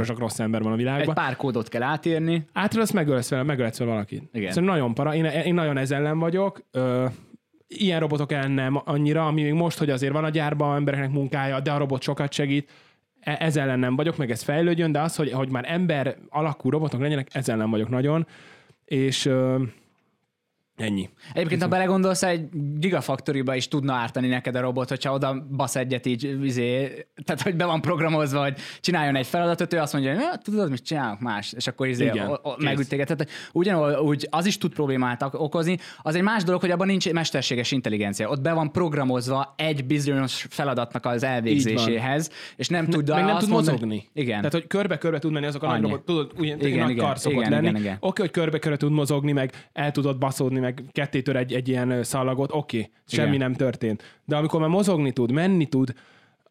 sok 0.02 0.18
rossz 0.18 0.38
ember 0.38 0.60
van 0.62 0.70
a 0.70 0.74
Egy 0.74 0.80
világban. 0.80 1.14
pár 1.14 1.36
kódot 1.36 1.68
kell 1.68 1.82
átírni. 1.82 2.44
Átölsz, 2.52 2.90
megölsz 2.90 3.28
vele, 3.30 3.42
megölsz 3.42 3.78
vele 3.78 3.90
valakit. 3.90 4.22
Igen. 4.32 4.52
Szerintem 4.52 4.76
nagyon 4.76 4.94
para. 4.94 5.14
Én, 5.14 5.24
én 5.24 5.54
nagyon 5.54 5.76
ez 5.76 5.90
ellen 5.90 6.18
vagyok. 6.18 6.62
Ö, 6.70 7.06
ilyen 7.66 8.00
robotok 8.00 8.32
ellen 8.32 8.50
nem 8.50 8.80
annyira, 8.84 9.26
ami 9.26 9.42
még 9.42 9.52
most, 9.52 9.78
hogy 9.78 9.90
azért 9.90 10.12
van 10.12 10.24
a 10.24 10.28
gyárban 10.30 10.76
embereknek 10.76 11.10
munkája, 11.10 11.60
de 11.60 11.70
a 11.72 11.78
robot 11.78 12.02
sokat 12.02 12.32
segít. 12.32 12.70
E- 13.20 13.36
Ez 13.40 13.56
ellen 13.56 13.78
nem 13.78 13.96
vagyok, 13.96 14.16
meg 14.16 14.30
ez 14.30 14.42
fejlődjön, 14.42 14.92
de 14.92 15.00
az, 15.00 15.16
hogy, 15.16 15.32
hogy 15.32 15.50
már 15.50 15.64
ember 15.68 16.16
alakú 16.28 16.70
robotok 16.70 17.00
legyenek, 17.00 17.28
ez 17.32 17.48
ellen 17.48 17.70
vagyok 17.70 17.88
nagyon. 17.88 18.26
És 18.84 19.30
ennyi. 20.78 21.08
Egyébként, 21.32 21.62
ha 21.62 21.68
belegondolsz, 21.68 22.22
egy 22.22 22.48
Gigafactory-ba 22.78 23.54
is 23.54 23.68
tudna 23.68 23.92
ártani 23.94 24.28
neked 24.28 24.54
a 24.54 24.60
robot, 24.60 24.88
hogyha 24.88 25.12
oda 25.12 25.46
basz 25.56 25.76
egyet 25.76 26.06
így, 26.06 26.44
izé, 26.44 27.06
tehát 27.24 27.42
hogy 27.42 27.56
be 27.56 27.64
van 27.64 27.80
programozva, 27.80 28.42
hogy 28.42 28.54
csináljon 28.80 29.16
egy 29.16 29.26
feladatot, 29.26 29.72
ő 29.72 29.78
azt 29.78 29.92
mondja, 29.92 30.12
hogy 30.14 30.20
"Ja, 30.22 30.36
tudod, 30.42 30.70
mit 30.70 30.84
csinálok 30.84 31.20
más, 31.20 31.52
és 31.52 31.66
akkor 31.66 31.86
izé, 31.88 32.12
megüt 32.58 32.88
téged. 32.88 33.06
Tehát 33.06 33.28
ugyanúgy 33.52 34.26
az 34.30 34.46
is 34.46 34.58
tud 34.58 34.72
problémát 34.72 35.22
ok- 35.22 35.34
okozni. 35.34 35.78
Az 36.02 36.14
egy 36.14 36.22
más 36.22 36.42
dolog, 36.44 36.60
hogy 36.60 36.70
abban 36.70 36.86
nincs 36.86 37.12
mesterséges 37.12 37.72
intelligencia. 37.72 38.28
Ott 38.28 38.40
be 38.40 38.52
van 38.52 38.72
programozva 38.72 39.54
egy 39.56 39.84
bizonyos 39.86 40.46
feladatnak 40.50 41.06
az 41.06 41.22
elvégzéséhez, 41.22 42.30
és 42.56 42.68
nem 42.68 42.86
tud 42.86 43.08
meg 43.08 43.24
nem 43.24 43.38
tud 43.38 43.48
mondani- 43.48 43.76
mozogni. 43.76 44.08
Igen. 44.12 44.36
Tehát, 44.36 44.52
hogy 44.52 44.66
körbe-körbe 44.66 45.18
tud 45.18 45.32
menni 45.32 45.46
azok 45.46 45.62
a 45.62 45.66
nagy 45.66 45.82
robot, 45.82 46.04
tudod, 46.04 46.32
úgy, 46.38 46.44
igen, 46.46 46.58
Igen, 46.60 46.96
kar 46.96 47.16
igen, 47.24 47.50
lenni. 47.50 47.66
igen, 47.68 47.80
igen. 47.80 47.96
Oké, 48.00 48.20
hogy 48.20 48.30
körbe-körbe 48.30 48.76
tud 48.76 48.92
mozogni, 48.92 49.32
meg 49.32 49.52
el 49.72 49.90
tudod 49.90 50.18
baszódni, 50.18 50.58
meg 50.68 50.84
ketté 50.92 51.22
tör 51.22 51.36
egy, 51.36 51.52
egy 51.52 51.68
ilyen 51.68 52.02
szalagot, 52.02 52.50
oké, 52.52 52.90
semmi 53.06 53.28
Igen. 53.34 53.40
nem 53.40 53.54
történt. 53.54 54.02
De 54.24 54.36
amikor 54.36 54.60
már 54.60 54.68
mozogni 54.68 55.12
tud, 55.12 55.30
menni 55.30 55.66
tud, 55.66 55.94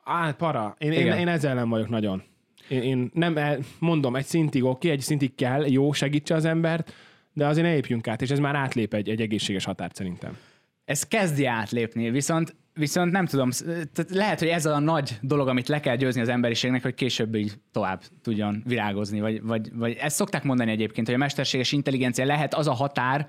á, 0.04 0.32
para. 0.32 0.76
Én, 0.78 0.92
én, 0.92 1.00
Igen. 1.00 1.18
én 1.18 1.28
ezzel 1.28 1.56
nem 1.56 1.70
vagyok 1.70 1.90
nagyon. 1.90 2.24
Én, 2.70 2.82
én 2.82 3.10
nem, 3.14 3.38
el- 3.38 3.60
mondom, 3.80 4.16
egy 4.16 4.26
szintig 4.26 4.64
oké, 4.64 4.90
egy 4.90 5.00
szintig 5.00 5.36
kell, 5.36 5.66
jó, 5.68 5.92
segítse 5.92 6.36
az 6.36 6.46
embert, 6.46 6.94
de 7.34 7.48
azért 7.48 7.66
ne 7.66 7.74
lépjünk 7.74 8.08
át, 8.08 8.22
és 8.22 8.30
ez 8.30 8.40
már 8.40 8.56
átlép 8.56 8.94
egy, 8.94 9.10
egy 9.10 9.22
egészséges 9.22 9.66
határt 9.66 9.96
szerintem. 9.96 10.38
ez 10.86 11.04
kezdi 11.04 11.46
átlépni, 11.46 12.10
viszont, 12.10 12.56
viszont 12.74 13.12
nem 13.12 13.26
tudom, 13.26 13.50
tehát 13.94 14.12
lehet, 14.12 14.40
hogy 14.40 14.48
ez 14.48 14.66
a 14.66 14.80
nagy 14.80 15.18
dolog, 15.22 15.48
amit 15.48 15.68
le 15.68 15.80
kell 15.80 15.96
győzni 15.96 16.22
az 16.22 16.30
emberiségnek, 16.30 16.82
hogy 16.82 16.94
később 16.94 17.36
így 17.36 17.54
tovább 17.72 18.02
tudjon 18.22 18.64
virágozni, 18.66 19.20
vagy, 19.20 19.42
vagy, 19.42 19.70
vagy 19.74 19.98
ezt 20.00 20.16
szokták 20.16 20.44
mondani 20.44 20.72
egyébként, 20.72 21.08
hogy 21.08 21.16
a 21.16 21.20
mesterséges 21.20 21.72
intelligencia 21.72 22.26
lehet 22.26 22.54
az 22.54 22.68
a 22.68 22.74
határ, 22.74 23.28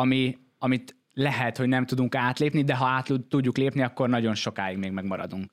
ami, 0.00 0.38
amit 0.58 0.96
lehet, 1.12 1.56
hogy 1.56 1.68
nem 1.68 1.86
tudunk 1.86 2.14
átlépni, 2.14 2.62
de 2.62 2.74
ha 2.74 2.86
át 2.86 3.12
tudjuk 3.28 3.56
lépni, 3.56 3.82
akkor 3.82 4.08
nagyon 4.08 4.34
sokáig 4.34 4.76
még 4.76 4.90
megmaradunk. 4.90 5.50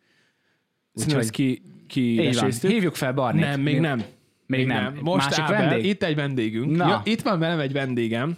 Ezt 1.07 1.29
ki, 1.29 1.61
ki 1.87 2.29
van. 2.39 2.51
Hívjuk 2.61 2.95
fel 2.95 3.13
Barnit. 3.13 3.41
Nem, 3.43 3.61
még 3.61 3.79
nem. 3.79 4.03
Még 4.45 4.67
nem. 4.67 4.97
Most 5.01 5.29
Másik 5.29 5.43
Ábel, 5.43 5.67
vendég? 5.69 5.85
itt 5.85 6.03
egy 6.03 6.15
vendégünk. 6.15 6.75
Na. 6.75 6.87
Ja, 6.87 7.01
itt 7.05 7.21
van 7.21 7.39
velem 7.39 7.59
egy 7.59 7.71
vendégem, 7.71 8.37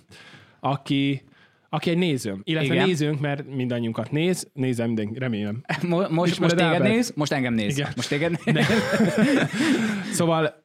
aki, 0.60 1.24
aki 1.70 1.90
egy 1.90 1.98
nézőm. 1.98 2.42
Illetve 2.44 2.74
Igen. 2.74 2.88
nézőnk, 2.88 3.20
mert 3.20 3.56
mindannyiunkat 3.56 4.12
néz. 4.12 4.50
Nézem 4.54 4.88
minden, 4.88 5.14
remélem. 5.14 5.62
Mo- 5.82 6.10
most, 6.10 6.32
Ismered 6.32 6.40
most 6.40 6.56
téged 6.56 6.82
Ábelt? 6.82 6.94
néz, 6.94 7.14
most 7.16 7.32
engem 7.32 7.54
néz. 7.54 7.78
Igen. 7.78 7.92
Most 7.96 8.10
téged 8.10 8.40
néz. 8.46 8.68
Szóval 10.12 10.62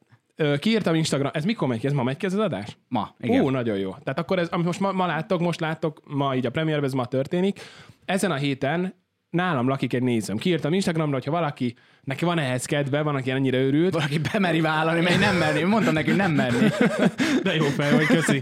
kiírtam 0.59 0.95
Instagram, 0.95 1.31
ez 1.33 1.45
mikor 1.45 1.67
megy 1.67 1.79
ki? 1.79 1.87
Ez 1.87 1.93
ma 1.93 2.03
megy 2.03 2.17
ki 2.17 2.25
ez 2.25 2.33
az 2.33 2.39
adás? 2.39 2.77
Ma, 2.87 3.15
igen. 3.19 3.43
Ó, 3.43 3.49
nagyon 3.49 3.77
jó. 3.77 3.89
Tehát 3.89 4.19
akkor 4.19 4.39
ez, 4.39 4.47
amit 4.47 4.65
most 4.65 4.79
ma, 4.79 4.91
ma 4.91 5.05
láttok, 5.05 5.39
most 5.39 5.59
láttok, 5.59 6.01
ma 6.05 6.35
így 6.35 6.45
a 6.45 6.49
premierben, 6.49 6.85
ez 6.85 6.93
ma 6.93 7.05
történik. 7.05 7.59
Ezen 8.05 8.31
a 8.31 8.35
héten 8.35 8.93
nálam 9.29 9.67
lakik 9.67 9.93
egy 9.93 10.03
nézőm. 10.03 10.37
Kiírtam 10.37 10.73
Instagramra, 10.73 11.13
hogyha 11.13 11.31
valaki, 11.31 11.75
neki 12.03 12.25
van 12.25 12.39
ehhez 12.39 12.65
kedve, 12.65 13.01
van, 13.01 13.15
aki 13.15 13.31
ennyire 13.31 13.57
őrült, 13.57 13.93
Valaki 13.93 14.19
bemeri 14.31 14.61
vállalni, 14.61 15.01
mert 15.01 15.19
nem 15.19 15.35
merni. 15.35 15.63
Mondtam 15.63 15.93
neki, 15.93 16.07
hogy 16.07 16.17
nem 16.17 16.31
merni. 16.31 16.67
De 17.43 17.55
jó 17.55 17.65
fej 17.65 17.91
vagy, 17.91 18.05
köszi. 18.05 18.41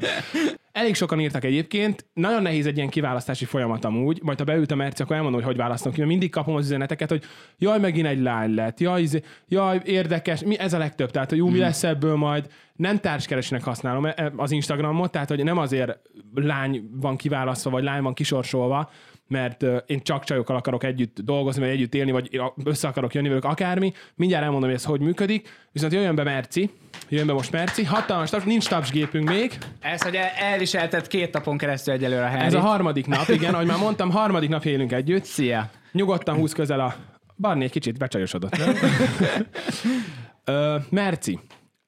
Elég 0.71 0.95
sokan 0.95 1.19
írtak 1.19 1.43
egyébként, 1.43 2.05
nagyon 2.13 2.41
nehéz 2.41 2.65
egy 2.65 2.77
ilyen 2.77 2.89
kiválasztási 2.89 3.45
folyamat 3.45 3.86
amúgy, 3.86 4.19
majd 4.23 4.38
ha 4.38 4.43
beültem 4.43 4.77
Merci, 4.77 5.01
akkor 5.01 5.15
elmondom, 5.15 5.39
hogy 5.39 5.49
hogy 5.49 5.59
választom 5.59 5.91
ki, 5.91 5.97
mert 5.97 6.11
mindig 6.11 6.29
kapom 6.31 6.55
az 6.55 6.65
üzeneteket, 6.65 7.09
hogy 7.09 7.23
jaj, 7.57 7.79
megint 7.79 8.07
egy 8.07 8.21
lány 8.21 8.53
lett, 8.53 8.79
jaj, 8.79 9.01
izé- 9.01 9.25
jaj 9.47 9.81
érdekes, 9.86 10.43
mi 10.43 10.59
ez 10.59 10.73
a 10.73 10.77
legtöbb, 10.77 11.11
tehát 11.11 11.29
hogy 11.29 11.41
ú, 11.41 11.49
mi 11.49 11.57
lesz 11.57 11.84
ebből 11.84 12.15
majd, 12.15 12.47
nem 12.75 12.99
társkeresnek 12.99 13.63
használom 13.63 14.05
e- 14.05 14.13
e- 14.15 14.31
az 14.36 14.51
Instagramot, 14.51 15.11
tehát 15.11 15.29
hogy 15.29 15.43
nem 15.43 15.57
azért 15.57 15.99
lány 16.34 16.89
van 16.91 17.15
kiválasztva, 17.15 17.69
vagy 17.69 17.84
lány 17.84 18.01
van 18.01 18.13
kisorsolva, 18.13 18.89
mert 19.28 19.63
én 19.86 20.01
csak 20.01 20.24
csajokkal 20.24 20.55
akarok 20.55 20.84
együtt 20.84 21.19
dolgozni, 21.19 21.61
vagy 21.61 21.69
együtt 21.69 21.95
élni, 21.95 22.11
vagy 22.11 22.41
össze 22.63 22.88
akarok 22.88 23.13
jönni 23.13 23.28
velük, 23.28 23.45
akármi. 23.45 23.93
Mindjárt 24.15 24.43
elmondom, 24.43 24.69
hogy 24.69 24.78
ez 24.78 24.86
hogy 24.86 24.99
működik. 25.01 25.49
Viszont 25.71 25.93
jöjjön 25.93 26.15
be 26.15 26.24
Merci, 26.24 26.69
jön 27.09 27.28
be 27.28 27.34
most 27.34 27.51
Merci. 27.51 27.84
Hatalmas 27.84 28.30
taps, 28.30 28.43
nincs 28.43 28.67
tapsgépünk 28.67 29.30
még. 29.30 29.57
Ez, 29.80 30.01
hogy 30.03 30.15
el- 30.15 30.32
elviselted 30.38 31.07
két 31.07 31.34
napon 31.34 31.57
keresztül 31.57 31.93
egyelőre 31.93 32.24
a 32.26 32.28
Henry. 32.28 32.45
Ez 32.45 32.53
a 32.53 32.59
harmadik 32.59 33.07
nap, 33.07 33.28
igen, 33.30 33.53
ahogy 33.53 33.65
már 33.67 33.78
mondtam, 33.80 34.11
harmadik 34.11 34.49
nap 34.49 34.65
élünk 34.65 34.91
együtt. 34.91 35.24
Szia. 35.24 35.69
Nyugodtan 35.91 36.36
húz 36.36 36.53
közel 36.53 36.80
a... 36.80 36.95
Barni 37.38 37.63
egy 37.63 37.71
kicsit 37.71 37.97
becsajosodott. 37.97 38.57
nem? 38.57 38.76
Ö, 40.45 40.78
Merci. 40.89 41.39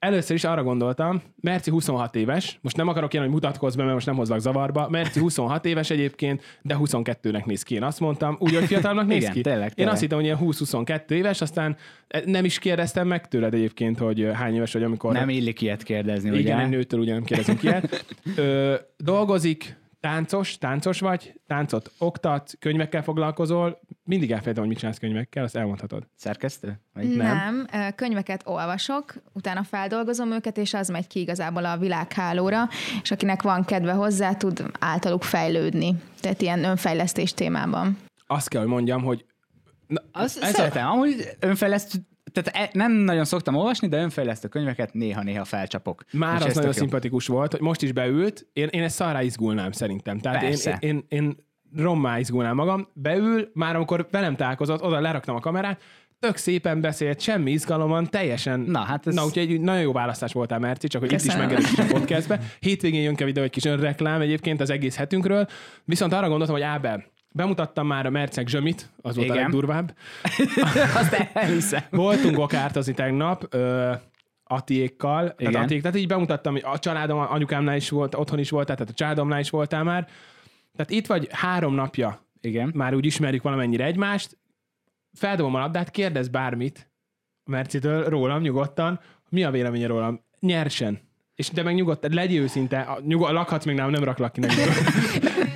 Először 0.06 0.36
is 0.36 0.44
arra 0.44 0.64
gondoltam, 0.64 1.22
Merci 1.42 1.70
26 1.70 2.16
éves, 2.16 2.60
most 2.62 2.76
nem 2.78 2.88
akarok 2.88 3.14
ilyen, 3.14 3.26
hogy 3.26 3.34
mutatkozz 3.34 3.76
be, 3.76 3.82
mert 3.82 3.94
most 3.94 4.06
nem 4.06 4.16
hozlak 4.16 4.40
zavarba. 4.40 4.88
Merci 4.90 5.20
26 5.20 5.66
éves 5.66 5.90
egyébként, 5.90 6.42
de 6.62 6.76
22-nek 6.80 7.46
néz 7.46 7.64
ki, 7.64 7.76
én 7.76 7.84
azt 7.84 8.00
mondtam. 8.00 8.38
Úgy, 8.40 8.56
hogy 8.56 8.66
fiatalnak 8.66 9.08
néz 9.08 9.22
Igen, 9.22 9.32
ki. 9.32 9.42
tényleg, 9.42 9.68
Én 9.68 9.74
tényleg. 9.74 9.94
azt 9.94 10.02
hittem, 10.02 10.18
hogy 10.18 10.26
ilyen 10.26 10.38
20-22 10.42 11.10
éves, 11.10 11.42
aztán 11.42 11.78
nem 12.26 12.46
is 12.46 12.60
kérdeztem 12.60 13.08
meg 13.08 13.28
tőled 13.28 13.54
egyébként, 13.54 14.00
hogy 14.00 14.30
hány 14.34 14.56
éves 14.56 14.74
vagy, 14.74 14.84
amikor... 14.84 15.14
Nem 15.14 15.30
illik 15.30 15.62
ilyet 15.62 15.84
kérdezni, 15.84 16.30
ugye? 16.30 16.40
Igen, 16.40 16.60
egy 16.60 16.70
nőtől 16.70 17.00
ugye 17.00 17.14
nem 17.14 17.24
kérdezünk 17.24 17.64
ilyet. 17.64 18.06
Ö, 18.36 18.76
dolgozik, 18.98 19.78
táncos, 20.06 20.58
táncos 20.58 21.00
vagy, 21.00 21.34
táncot 21.48 21.92
oktat, 21.98 22.52
könyvekkel 22.60 23.04
foglalkozol, 23.04 23.80
mindig 24.04 24.32
elfelejtem, 24.32 24.60
hogy 24.64 24.72
mit 24.72 24.78
csinálsz 24.80 24.98
könyvekkel, 24.98 25.44
azt 25.44 25.56
elmondhatod. 25.56 26.08
Szerkesztő? 26.16 26.80
Vagy? 26.94 27.16
Nem. 27.16 27.68
Nem, 27.72 27.94
könyveket 27.96 28.42
olvasok, 28.46 29.14
utána 29.34 29.64
feldolgozom 29.64 30.32
őket, 30.32 30.58
és 30.58 30.74
az 30.74 30.88
megy 30.88 31.08
ki 31.08 31.20
igazából 31.20 31.66
a 31.66 31.78
világhálóra, 31.78 32.68
és 33.02 33.12
akinek 33.12 33.42
van 33.42 33.66
kedve 33.66 33.92
hozzá, 33.92 34.34
tud 34.34 34.64
általuk 34.80 35.24
fejlődni. 35.24 35.96
Tehát 36.20 36.42
ilyen 36.42 36.64
önfejlesztés 36.64 37.34
témában. 37.34 37.98
Azt 38.28 38.48
kell, 38.48 38.62
hogy 38.62 38.70
mondjam, 38.70 39.04
hogy 39.04 39.26
Azt 40.12 40.38
Ez 40.44 40.50
a- 40.50 40.56
szeretem. 40.56 40.88
Amúgy 40.88 41.30
önfejlesztő 41.40 41.98
tehát 42.42 42.68
e, 42.68 42.78
nem 42.78 42.92
nagyon 42.92 43.26
szoktam 43.26 43.56
olvasni, 43.56 43.88
de 43.88 44.02
önfejlesztő 44.02 44.48
könyveket 44.48 44.94
néha-néha 44.94 45.46
felcsapok. 45.46 46.04
Már 46.12 46.40
És 46.40 46.46
az 46.46 46.56
nagyon 46.56 46.74
szimpatikus 46.74 47.28
volt, 47.28 47.52
hogy 47.52 47.62
most 47.62 47.82
is 47.82 47.92
beült, 47.92 48.48
én, 48.54 48.68
én 48.68 48.84
ezt 48.84 48.96
szarrá 48.96 49.22
izgulnám 49.22 49.72
szerintem. 49.72 50.20
Tehát 50.20 50.42
én, 50.44 50.50
Persze. 50.50 50.78
én, 50.80 50.90
én, 50.90 51.06
én 51.08 51.36
rommá 51.84 52.20
izgulnám 52.20 52.56
magam, 52.56 52.88
beül, 52.94 53.50
már 53.54 53.76
amikor 53.76 54.08
velem 54.12 54.36
találkozott, 54.36 54.82
oda 54.84 55.00
leraktam 55.00 55.36
a 55.36 55.40
kamerát, 55.40 55.82
tök 56.20 56.36
szépen 56.38 56.82
beszélt, 56.82 57.20
semmi 57.22 57.52
izgalomon, 57.52 58.10
teljesen... 58.10 58.60
Na, 58.60 58.80
hát 58.80 59.08
ez- 59.08 59.14
Na, 59.16 59.26
úgyhogy 59.26 59.52
egy 59.52 59.62
nagyon 59.62 59.82
jó 59.82 59.92
választás 59.92 60.34
voltál, 60.34 60.60
Merci, 60.60 60.88
csak 60.88 61.02
hogy 61.02 61.12
itt 61.12 61.18
is 61.20 61.26
Köszönöm. 61.26 61.48
megerősíts 61.48 61.80
a 61.80 61.86
podcastbe. 61.86 62.40
Hétvégén 62.60 63.02
jön 63.02 63.16
ki 63.16 63.24
a 63.24 63.26
videó 63.26 63.44
egy 63.44 63.50
kis 63.50 63.66
önreklám 63.66 64.22
egyébként 64.22 64.62
az 64.62 64.70
egész 64.70 64.96
hetünkről, 64.96 65.48
viszont 65.84 66.14
arra 66.14 66.28
gondoltam, 66.28 66.56
hogy 66.56 66.64
Ábel, 66.64 67.04
bemutattam 67.36 67.88
már 67.88 68.06
a 68.06 68.10
Mercek 68.10 68.48
zsömit, 68.48 68.90
az 69.02 69.16
volt 69.16 69.30
a 69.30 69.34
legdurvább. 69.34 69.96
Azt 71.00 71.30
elhiszem. 71.34 71.82
Voltunk 71.90 72.36
gokártozni 72.36 72.94
tegnap, 72.94 73.46
ö, 73.50 73.94
Atiékkal, 74.44 75.22
tehát, 75.22 75.42
Igen. 75.42 75.62
Atiék, 75.62 75.82
tehát 75.82 75.98
így 75.98 76.08
bemutattam, 76.08 76.54
hogy 76.54 76.64
a 76.66 76.80
családom, 76.80 77.20
anyukámnál 77.20 77.76
is 77.76 77.90
volt, 77.90 78.16
otthon 78.16 78.40
is 78.40 78.50
voltál, 78.50 78.76
tehát 78.76 78.92
a 78.92 78.96
családomnál 78.96 79.40
is 79.40 79.50
voltál 79.50 79.84
már. 79.84 80.08
Tehát 80.76 80.92
itt 80.92 81.08
vagy 81.08 81.28
három 81.32 81.74
napja, 81.74 82.26
Igen. 82.42 82.72
már 82.74 82.94
úgy 82.94 83.06
ismerjük 83.06 83.44
valamennyire 83.44 83.86
egymást, 83.86 84.38
feldobom 85.14 85.56
a 85.56 85.60
labdát, 85.60 85.92
kérdez 85.92 86.28
bármit 86.28 86.90
a 87.44 87.50
Mercitől, 87.50 88.10
rólam 88.10 88.42
nyugodtan, 88.42 89.00
mi 89.30 89.44
a 89.44 89.52
véleménye 89.52 89.88
rólam? 89.88 90.24
Nyersen. 90.40 91.00
És 91.36 91.50
de 91.50 91.64
meg 91.64 91.76
nyugodtan, 91.76 92.14
legyél 92.14 92.42
őszinte, 92.42 92.80
a, 92.80 93.00
nyugod, 93.06 93.32
lakhatsz 93.32 93.66
még 93.66 93.76
nálam, 93.76 93.92
nem 93.92 94.04
raklak 94.04 94.32
ki 94.32 94.40
neked. 94.40 94.68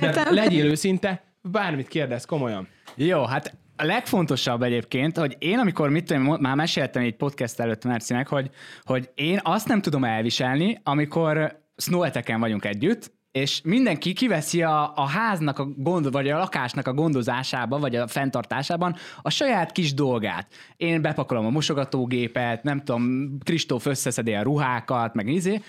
De 0.00 0.30
legyél 0.30 0.64
őszinte, 0.64 1.29
bármit 1.42 1.88
kérdez, 1.88 2.24
komolyan. 2.24 2.68
Jó, 2.94 3.24
hát 3.24 3.56
a 3.76 3.84
legfontosabb 3.84 4.62
egyébként, 4.62 5.16
hogy 5.16 5.36
én, 5.38 5.58
amikor 5.58 5.88
mit 5.88 6.04
tudom, 6.04 6.36
már 6.40 6.56
meséltem 6.56 7.02
egy 7.02 7.16
podcast 7.16 7.60
előtt 7.60 7.84
Mercinek, 7.84 8.28
hogy, 8.28 8.50
hogy 8.82 9.10
én 9.14 9.40
azt 9.42 9.68
nem 9.68 9.82
tudom 9.82 10.04
elviselni, 10.04 10.80
amikor 10.82 11.60
snoweteken 11.76 12.40
vagyunk 12.40 12.64
együtt, 12.64 13.12
és 13.32 13.60
mindenki 13.64 14.12
kiveszi 14.12 14.62
a, 14.62 14.92
a 14.94 15.06
háznak 15.06 15.58
a 15.58 15.68
gond, 15.76 16.12
vagy 16.12 16.28
a 16.28 16.38
lakásnak 16.38 16.86
a 16.86 16.92
gondozásába, 16.92 17.78
vagy 17.78 17.96
a 17.96 18.06
fenntartásában 18.06 18.96
a 19.22 19.30
saját 19.30 19.72
kis 19.72 19.94
dolgát. 19.94 20.52
Én 20.76 21.02
bepakolom 21.02 21.46
a 21.46 21.50
mosogatógépet, 21.50 22.62
nem 22.62 22.78
tudom, 22.78 23.36
Kristóf 23.44 23.86
összeszedi 23.86 24.34
a 24.34 24.42
ruhákat, 24.42 25.14
meg 25.14 25.28
izé. 25.28 25.60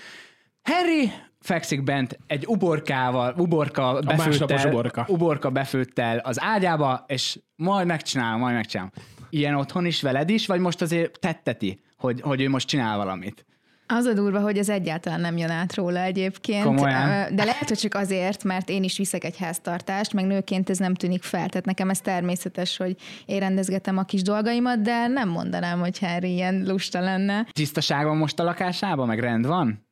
Harry 0.62 1.12
fekszik 1.40 1.82
bent 1.82 2.18
egy 2.26 2.44
uborkával, 2.46 3.34
uborka 3.36 4.00
befőttel, 4.06 4.68
uborka. 4.68 5.04
uborka 5.08 5.50
befőttel 5.50 6.18
az 6.18 6.40
ágyába, 6.40 7.04
és 7.06 7.38
majd 7.56 7.86
megcsinálom, 7.86 8.40
majd 8.40 8.54
megcsinálom. 8.54 8.92
Ilyen 9.30 9.54
otthon 9.54 9.86
is 9.86 10.02
veled 10.02 10.28
is, 10.28 10.46
vagy 10.46 10.60
most 10.60 10.82
azért 10.82 11.20
tetteti, 11.20 11.80
hogy, 11.96 12.20
hogy 12.20 12.40
ő 12.40 12.48
most 12.48 12.68
csinál 12.68 12.96
valamit? 12.96 13.46
Az 13.86 14.04
a 14.04 14.12
durva, 14.12 14.40
hogy 14.40 14.58
ez 14.58 14.68
egyáltalán 14.68 15.20
nem 15.20 15.36
jön 15.36 15.50
át 15.50 15.74
róla 15.74 16.00
egyébként. 16.00 16.64
Komolyan? 16.64 17.34
De 17.34 17.44
lehet, 17.44 17.68
hogy 17.68 17.78
csak 17.78 17.94
azért, 17.94 18.44
mert 18.44 18.68
én 18.68 18.82
is 18.82 18.96
viszek 18.96 19.24
egy 19.24 19.38
háztartást, 19.38 20.12
meg 20.12 20.26
nőként 20.26 20.70
ez 20.70 20.78
nem 20.78 20.94
tűnik 20.94 21.22
fel. 21.22 21.48
Tehát 21.48 21.66
nekem 21.66 21.90
ez 21.90 22.00
természetes, 22.00 22.76
hogy 22.76 22.96
én 23.26 23.38
rendezgetem 23.38 23.98
a 23.98 24.02
kis 24.02 24.22
dolgaimat, 24.22 24.80
de 24.80 25.06
nem 25.06 25.28
mondanám, 25.28 25.80
hogy 25.80 25.98
Harry 25.98 26.32
ilyen 26.32 26.62
lusta 26.66 27.00
lenne. 27.00 27.46
Tisztaság 27.52 28.04
van 28.04 28.16
most 28.16 28.38
a 28.38 28.44
lakásában, 28.44 29.06
meg 29.06 29.18
rend 29.18 29.46
van? 29.46 29.90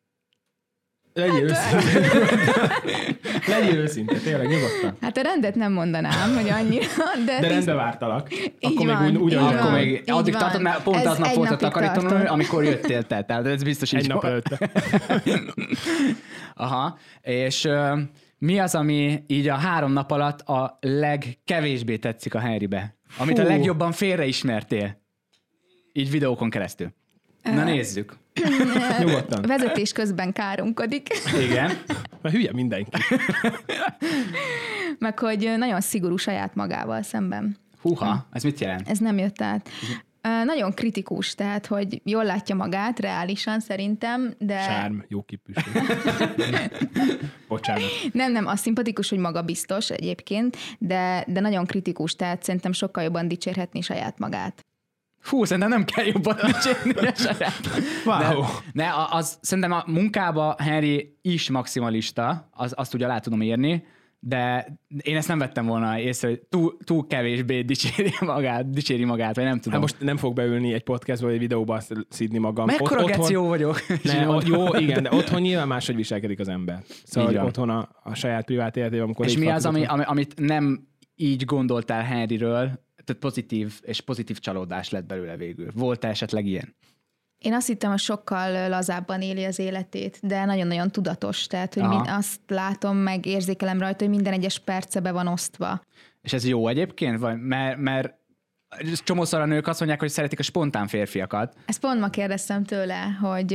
Legyél 1.13 1.43
őszinte. 1.43 2.01
Legyél 3.53 3.79
őszinte, 3.79 4.15
tényleg 4.19 4.49
nyugodtan. 4.49 4.97
Hát 5.01 5.17
a 5.17 5.21
rendet 5.21 5.55
nem 5.55 5.73
mondanám, 5.73 6.35
hogy 6.35 6.49
annyira, 6.49 6.87
de, 7.27 7.41
De 7.41 7.49
rendbe 7.49 7.73
vártalak. 7.75 8.33
Így 8.33 8.53
Akkor 8.61 8.87
még 8.87 8.95
van, 8.97 9.07
úgy, 9.07 9.13
így 9.15 9.21
ugyanúgy. 9.21 9.49
van. 9.53 9.59
Akkor 9.59 9.73
még 9.73 9.91
így 9.91 10.03
addig 10.11 10.35
tartott, 10.35 10.61
mert 10.63 10.83
pont 10.83 10.97
Ez 10.97 11.07
aznap 11.07 11.29
egy 11.29 11.37
volt 11.37 11.51
a 11.51 11.57
takarítónő, 11.57 12.25
amikor 12.25 12.65
jöttél 12.65 13.03
te. 13.03 13.23
Tehát 13.23 13.47
ez 13.47 13.63
biztos 13.63 13.93
így 13.93 14.01
Egy 14.01 14.09
nap 14.09 14.23
volt. 14.23 14.49
előtte. 14.49 14.71
Aha, 16.55 16.99
és 17.23 17.65
ö, 17.65 17.99
mi 18.39 18.59
az, 18.59 18.75
ami 18.75 19.23
így 19.27 19.49
a 19.49 19.55
három 19.55 19.93
nap 19.93 20.11
alatt 20.11 20.41
a 20.41 20.79
legkevésbé 20.81 21.97
tetszik 21.97 22.35
a 22.35 22.41
Harrybe? 22.41 22.97
Amit 23.19 23.39
a 23.39 23.43
Fú. 23.43 23.49
legjobban 23.49 23.93
félreismertél? 23.93 25.01
Így 25.93 26.11
videókon 26.11 26.51
keresztül. 26.51 26.89
Na 27.43 27.65
nézzük. 27.65 28.17
Nyugodtan. 28.99 29.43
vezetés 29.43 29.93
közben 29.93 30.33
káromkodik, 30.33 31.09
Igen. 31.49 31.71
Mert 32.23 32.35
hülye 32.35 32.53
mindenki. 32.53 32.91
meg 34.99 35.19
hogy 35.19 35.55
nagyon 35.57 35.81
szigorú 35.81 36.17
saját 36.17 36.55
magával 36.55 37.03
szemben. 37.03 37.57
Húha, 37.81 38.27
ez 38.33 38.43
mit 38.43 38.61
jelent? 38.61 38.89
Ez 38.89 38.99
nem 38.99 39.19
jött 39.19 39.41
át. 39.41 39.69
Nagyon 40.45 40.75
kritikus, 40.75 41.35
tehát, 41.35 41.67
hogy 41.67 42.01
jól 42.05 42.25
látja 42.25 42.55
magát, 42.55 43.01
reálisan 43.01 43.61
szerintem, 43.61 44.35
de 44.39 44.61
Sárm, 44.61 44.99
jó 45.09 45.23
kipüső. 45.23 45.71
Bocsánat. 47.49 47.83
nem, 48.13 48.33
nem, 48.33 48.47
az 48.47 48.61
szimpatikus, 48.61 49.09
hogy 49.09 49.19
magabiztos 49.19 49.91
egyébként, 49.91 50.57
de, 50.79 51.25
de 51.27 51.41
nagyon 51.41 51.67
kritikus, 51.67 52.17
tehát 52.17 52.43
szerintem 52.43 52.73
sokkal 52.73 53.03
jobban 53.03 53.29
dicsérhetni 53.29 53.81
saját 53.81 54.19
magát. 54.19 54.65
Fú, 55.21 55.45
szerintem 55.45 55.69
nem 55.71 55.85
kell 55.85 56.05
jobban 56.05 56.37
dicsérni 56.47 56.91
a 57.09 57.15
saját. 57.15 57.61
Wow. 58.05 58.45
Ne, 58.73 58.89
a- 58.89 59.09
az, 59.17 59.39
szerintem 59.41 59.73
a 59.73 59.83
munkába 59.87 60.55
Henry 60.59 61.19
is 61.23 61.51
maximalista, 61.51 62.49
az, 62.53 62.73
azt 62.77 62.95
ugye 62.95 63.05
alá 63.05 63.19
tudom 63.19 63.43
írni, 63.43 63.85
de 64.23 64.67
én 65.03 65.17
ezt 65.17 65.29
nem 65.29 65.39
vettem 65.39 65.67
volna 65.67 65.99
észre, 65.99 66.29
hogy 66.29 66.41
túl, 66.49 66.77
túl 66.85 67.07
kevésbé 67.07 67.63
dicséri 67.63 68.13
magát, 68.21 68.71
dicséri 68.71 69.05
magát, 69.05 69.35
vagy 69.37 69.45
nem 69.45 69.57
tudom. 69.57 69.73
Hát 69.73 69.81
most 69.81 69.97
nem 70.01 70.17
fog 70.17 70.35
beülni 70.35 70.73
egy 70.73 70.83
podcastba, 70.83 71.27
vagy 71.27 71.35
egy 71.35 71.41
videóba 71.41 71.81
szídni 72.09 72.39
magam. 72.39 72.67
Mekkora 72.67 73.03
Ott- 73.03 73.07
geció 73.11 73.47
vagyok? 73.47 73.81
Ne, 74.03 74.25
mondom. 74.27 74.61
jó, 74.61 74.75
igen, 74.75 75.03
de 75.03 75.13
otthon 75.13 75.41
nyilván 75.41 75.69
máshogy 75.69 75.97
viselkedik 75.97 76.39
az 76.41 76.49
ember. 76.49 76.83
Szóval 77.05 77.33
hogy 77.33 77.47
otthon 77.47 77.71
a, 77.71 77.89
a 78.03 78.15
saját 78.15 78.45
privát 78.45 78.77
életében, 78.77 79.05
amikor 79.05 79.27
És 79.27 79.37
mi 79.37 79.49
az, 79.51 79.67
ami, 79.67 79.85
ami, 79.85 80.03
amit 80.07 80.35
nem 80.41 80.89
így 81.15 81.45
gondoltál 81.45 82.03
Henryről, 82.03 82.89
tehát 83.11 83.33
pozitív 83.33 83.81
és 83.83 84.01
pozitív 84.01 84.39
csalódás 84.39 84.91
lett 84.91 85.05
belőle 85.05 85.37
végül. 85.37 85.71
Volt-e 85.75 86.09
esetleg 86.09 86.47
ilyen? 86.47 86.75
Én 87.39 87.55
azt 87.55 87.67
hittem, 87.67 87.91
hogy 87.91 87.99
sokkal 87.99 88.69
lazábban 88.69 89.23
éli 89.23 89.45
az 89.45 89.59
életét, 89.59 90.19
de 90.23 90.45
nagyon-nagyon 90.45 90.91
tudatos, 90.91 91.47
tehát 91.47 91.75
hogy 91.75 91.83
mind, 91.83 92.07
azt 92.09 92.41
látom, 92.47 92.97
meg 92.97 93.27
érzékelem 93.27 93.79
rajta, 93.79 94.05
hogy 94.05 94.15
minden 94.15 94.33
egyes 94.33 94.59
perce 94.59 95.01
be 95.01 95.13
van 95.13 95.27
osztva. 95.27 95.81
És 96.23 96.33
ez 96.33 96.47
jó 96.47 96.69
egyébként? 96.69 97.19
Vagy, 97.19 97.41
mert, 97.41 97.79
mert 97.79 98.20
csomószor 99.05 99.41
a 99.41 99.45
nők 99.47 99.67
azt 99.67 99.79
mondják, 99.79 100.01
hogy 100.01 100.09
szeretik 100.11 100.39
a 100.39 100.43
spontán 100.43 100.87
férfiakat. 100.87 101.57
Ezt 101.67 101.81
pont 101.81 102.01
ma 102.01 102.09
kérdeztem 102.09 102.65
tőle, 102.65 103.03
hogy 103.21 103.53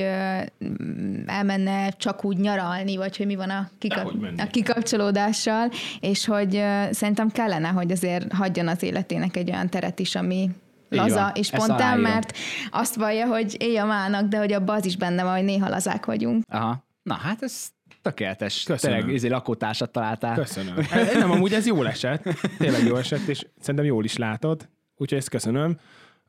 elmenne 1.26 1.90
csak 1.90 2.26
úgy 2.26 2.38
nyaralni, 2.38 2.96
vagy 2.98 3.18
hogy 3.18 3.26
mi 3.26 3.36
van 3.36 3.50
a, 3.50 3.70
kika- 3.78 3.98
Dehogy 3.98 4.20
mennék. 4.20 4.42
a 4.42 4.48
kikapcsolódással, 4.48 5.70
és 6.00 6.26
hogy 6.26 6.64
szerintem 6.92 7.30
kellene, 7.32 7.68
hogy 7.68 7.92
azért 7.92 8.34
hagyjon 8.34 8.68
az 8.68 8.84
életének 8.84 9.38
egy 9.38 9.50
olyan 9.50 9.70
teret 9.70 10.00
is, 10.00 10.16
ami 10.16 10.50
laza 10.90 11.16
van. 11.22 11.32
és 11.34 11.48
spontán, 11.48 12.00
mert 12.00 12.38
azt 12.72 12.96
vallja, 12.96 13.26
hogy 13.28 13.56
éj 13.60 13.78
a 13.78 13.86
mának, 13.86 14.28
de 14.28 14.38
hogy 14.38 14.54
abban 14.54 14.76
az 14.76 14.86
is 14.86 14.98
benne 14.98 15.24
van, 15.24 15.34
hogy 15.36 15.44
néha 15.44 15.70
lazák 15.70 16.06
vagyunk. 16.06 16.44
Aha. 16.52 16.84
Na 17.04 17.14
hát 17.14 17.44
ez 17.44 17.68
tökéletes. 18.02 18.64
Köszönöm. 18.64 18.98
Tényleg 18.98 19.16
izé, 19.16 19.28
lakótársat 19.28 19.92
találtál. 19.92 20.36
Köszönöm. 20.36 20.74
E- 20.92 21.12
Nem, 21.20 21.32
amúgy 21.32 21.54
ez 21.54 21.66
jól 21.68 21.88
esett. 21.88 22.24
Tényleg 22.58 22.84
jól 22.84 22.98
esett, 23.00 23.28
és 23.28 23.46
szerintem 23.60 23.86
jól 23.86 24.04
is 24.04 24.18
látod. 24.18 24.70
Úgyhogy 24.98 25.18
ezt 25.18 25.30
köszönöm. 25.30 25.80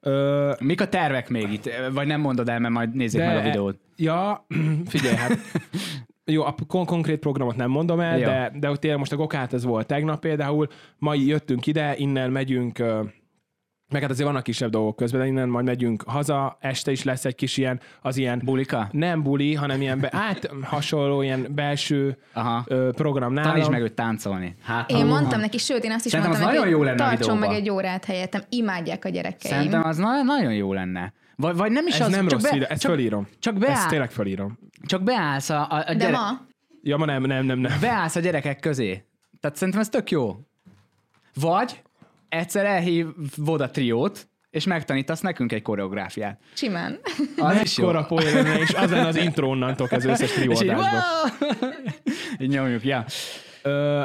Ö, 0.00 0.52
Mik 0.60 0.80
a 0.80 0.88
tervek 0.88 1.28
még 1.28 1.52
itt? 1.52 1.70
Vagy 1.92 2.06
nem 2.06 2.20
mondod 2.20 2.48
el, 2.48 2.58
mert 2.58 2.74
majd 2.74 2.94
nézzék 2.94 3.20
meg 3.20 3.36
a 3.36 3.42
videót. 3.42 3.78
Ja, 3.96 4.46
figyelj, 4.86 5.14
hát 5.16 5.38
jó, 6.24 6.42
a 6.44 6.54
kon- 6.66 6.86
konkrét 6.86 7.18
programot 7.18 7.56
nem 7.56 7.70
mondom 7.70 8.00
el, 8.00 8.18
de, 8.18 8.52
de 8.58 8.76
tényleg 8.76 8.98
most 8.98 9.12
a 9.12 9.16
gokát 9.16 9.52
ez 9.52 9.64
volt 9.64 9.86
tegnap 9.86 10.20
például, 10.20 10.68
mai 10.98 11.26
jöttünk 11.26 11.66
ide, 11.66 11.94
innen 11.96 12.30
megyünk, 12.30 12.82
meg 13.88 14.02
hát 14.02 14.10
azért 14.10 14.26
vannak 14.28 14.42
kisebb 14.42 14.70
dolgok 14.70 14.96
közben, 14.96 15.20
de 15.20 15.26
innen 15.26 15.48
majd 15.48 15.64
megyünk 15.64 16.02
haza, 16.06 16.56
este 16.60 16.90
is 16.90 17.02
lesz 17.04 17.24
egy 17.24 17.34
kis 17.34 17.56
ilyen, 17.56 17.80
az 18.02 18.16
ilyen 18.16 18.40
Bulika? 18.44 18.88
nem 18.92 19.22
buli, 19.22 19.54
hanem 19.54 19.80
ilyen, 19.80 20.00
be, 20.00 20.08
hát 20.12 20.50
hasonló 20.62 21.22
ilyen 21.22 21.46
belső 21.50 22.18
Aha. 22.32 22.64
ö, 22.66 22.90
program 22.94 23.32
nálam. 23.32 23.50
Tanítsd 23.50 23.70
meg 23.70 23.80
őt 23.82 23.92
táncolni. 23.92 24.56
Hát, 24.62 24.90
Én 24.90 24.96
ha- 24.96 25.04
mondtam 25.04 25.40
neki, 25.40 25.58
sőt, 25.58 25.84
én 25.84 25.92
azt 25.92 26.04
is 26.04 26.10
Szerintem 26.10 26.30
mondtam 26.34 26.48
az 26.50 26.54
neki, 26.54 26.66
nagyon 26.68 26.78
jó 26.80 26.84
lenne 26.96 27.08
tartson 27.16 27.38
meg 27.38 27.50
egy 27.50 27.70
órát 27.70 28.04
helyettem, 28.04 28.42
imádják 28.48 29.04
a 29.04 29.08
gyerekeim. 29.08 29.54
Szerintem 29.54 29.84
az 29.84 29.96
na- 29.96 30.22
nagyon 30.22 30.52
jó 30.54 30.72
lenne. 30.72 31.12
Vagy, 31.36 31.56
vagy 31.56 31.70
nem 31.72 31.86
is 31.86 31.94
Ez 31.94 32.06
az, 32.06 32.12
nem 32.12 32.26
csak 32.28 32.40
rossz 32.40 32.50
be, 32.50 32.56
ide, 32.56 32.66
ezt 32.66 32.80
csak, 32.80 32.90
fölírom. 32.90 33.28
csak, 33.38 33.54
Ezt 33.54 33.62
beáll, 33.66 33.88
tényleg 33.88 34.10
fölírom. 34.10 34.58
csak 34.86 35.02
beállsz 35.02 35.50
a, 35.50 35.66
a, 35.70 35.76
a 35.76 35.84
De 35.84 35.94
gyere, 35.94 36.10
ma? 36.10 36.28
Ja, 36.82 36.96
ma 36.96 37.04
nem, 37.04 37.22
nem, 37.22 37.44
nem, 37.46 37.58
nem. 37.58 37.72
beállsz 37.80 38.16
a 38.16 38.20
gyerekek 38.20 38.60
közé. 38.60 39.04
Tehát 39.40 39.56
szerintem 39.56 39.82
ez 39.82 39.88
tök 39.88 40.10
jó. 40.10 40.36
Vagy 41.40 41.82
egyszer 42.36 42.64
elhívod 42.64 43.60
a 43.60 43.70
triót, 43.70 44.28
és 44.50 44.66
megtanítasz 44.66 45.20
nekünk 45.20 45.52
egy 45.52 45.62
koreográfiát. 45.62 46.40
Simán. 46.54 46.98
Az 47.36 47.62
is 47.62 47.78
jó. 47.78 47.90
Lenne, 47.90 48.58
és 48.58 48.74
az 48.74 48.90
lenne 48.90 49.06
az 49.06 49.16
intro 49.16 49.48
onnantól 49.48 49.88
az 49.90 50.04
összes 50.04 50.32
trióadásba. 50.32 51.00
így 52.38 52.48
nyomjuk, 52.48 52.84
ja. 52.84 53.04
Ö, 53.62 54.04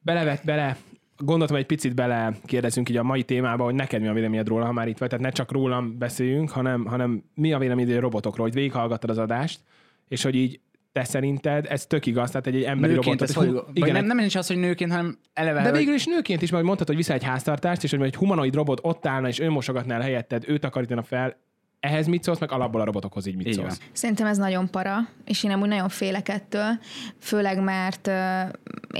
belevett 0.00 0.44
bele 0.44 0.76
gondoltam, 1.16 1.56
egy 1.56 1.66
picit 1.66 1.94
bele 1.94 2.36
kérdezünk 2.44 2.88
így 2.88 2.96
a 2.96 3.02
mai 3.02 3.22
témába, 3.22 3.64
hogy 3.64 3.74
neked 3.74 4.00
mi 4.00 4.08
a 4.08 4.12
véleményed 4.12 4.48
róla, 4.48 4.64
ha 4.64 4.72
már 4.72 4.88
itt 4.88 4.98
vagy. 4.98 5.08
Tehát 5.08 5.24
ne 5.24 5.30
csak 5.30 5.52
rólam 5.52 5.98
beszéljünk, 5.98 6.50
hanem, 6.50 6.86
hanem 6.86 7.24
mi 7.34 7.52
a 7.52 7.58
véleményed 7.58 7.96
a 7.96 8.00
robotokról, 8.00 8.46
hogy 8.46 8.54
végighallgattad 8.54 9.10
az 9.10 9.18
adást, 9.18 9.60
és 10.08 10.22
hogy 10.22 10.34
így 10.34 10.60
te 10.94 11.04
szerinted 11.04 11.66
ez 11.68 11.86
tök 11.86 12.06
igaz, 12.06 12.30
tehát 12.30 12.46
egy, 12.46 12.54
egy 12.54 12.62
emberi 12.62 12.92
Nőként 12.92 13.20
robotot. 13.20 13.44
ez 13.44 13.52
hú, 13.52 13.58
hogy, 13.66 13.76
igen, 13.76 13.92
nem, 13.92 14.04
nem 14.06 14.18
is 14.18 14.34
az, 14.34 14.46
hogy 14.46 14.56
nőként, 14.56 14.90
hanem 14.90 15.18
eleve, 15.32 15.62
de 15.62 15.72
végül 15.72 15.94
is 15.94 16.04
nőként 16.04 16.42
is, 16.42 16.50
majd 16.50 16.64
mondtad, 16.64 16.86
hogy 16.86 16.96
vissza 16.96 17.12
egy 17.12 17.24
háztartást, 17.24 17.84
és 17.84 17.90
hogy 17.90 18.02
egy 18.02 18.16
humanoid 18.16 18.54
robot 18.54 18.78
ott 18.82 19.06
állna, 19.06 19.28
és 19.28 19.38
ő 19.38 19.50
mosogatnál 19.50 20.00
helyetted, 20.00 20.44
ő 20.46 20.58
takarítana 20.58 21.02
fel. 21.02 21.36
Ehhez 21.80 22.06
mit 22.06 22.22
szólsz, 22.22 22.38
meg 22.38 22.52
alapból 22.52 22.80
a 22.80 22.84
robotokhoz 22.84 23.26
így 23.26 23.36
mit 23.36 23.46
Így 23.46 23.54
szólsz? 23.54 23.80
Szerintem 23.92 24.26
ez 24.26 24.36
nagyon 24.36 24.70
para, 24.70 24.98
és 25.24 25.44
én 25.44 25.50
amúgy 25.50 25.68
nagyon 25.68 25.88
félek 25.88 26.28
ettől, 26.28 26.78
főleg 27.18 27.62
mert 27.62 28.06
uh, 28.06 28.52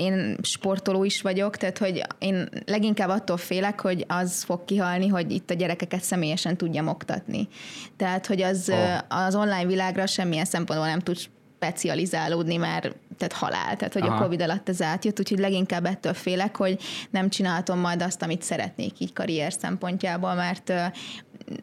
én 0.03 0.37
sportoló 0.43 1.05
is 1.05 1.23
vagyok, 1.23 1.57
tehát 1.57 1.79
hogy 1.79 2.03
én 2.19 2.49
leginkább 2.67 3.09
attól 3.09 3.37
félek, 3.37 3.81
hogy 3.81 4.05
az 4.09 4.43
fog 4.43 4.65
kihalni, 4.65 5.09
hogy 5.09 5.33
itt 5.33 5.51
a 5.51 5.55
gyerekeket 5.55 6.03
személyesen 6.03 6.57
tudjam 6.57 6.89
oktatni. 6.89 7.49
Tehát, 7.97 8.27
hogy 8.27 8.43
az, 8.43 8.69
Oh. 8.69 8.77
uh, 8.79 9.25
az 9.25 9.35
online 9.35 9.67
világra 9.67 10.07
semmilyen 10.07 10.45
szempontból 10.45 10.89
nem 10.89 11.01
tud 11.01 11.17
specializálódni, 11.65 12.57
mert 12.57 12.97
tehát 13.17 13.33
halál, 13.33 13.77
tehát 13.77 13.93
hogy 13.93 14.03
Aha. 14.03 14.17
A 14.17 14.23
Covid 14.23 14.43
alatt 14.43 14.69
ez 14.69 14.83
átjött, 14.83 15.19
úgyhogy 15.19 15.39
leginkább 15.39 15.85
ettől 15.85 16.15
félek, 16.15 16.57
hogy 16.57 16.81
nem 17.11 17.29
csinálhatom 17.29 17.79
majd 17.79 18.03
azt, 18.03 18.23
amit 18.23 18.43
szeretnék 18.43 19.01
így 19.01 19.13
karrier 19.13 19.53
szempontjából, 19.53 20.35
mert 20.35 20.73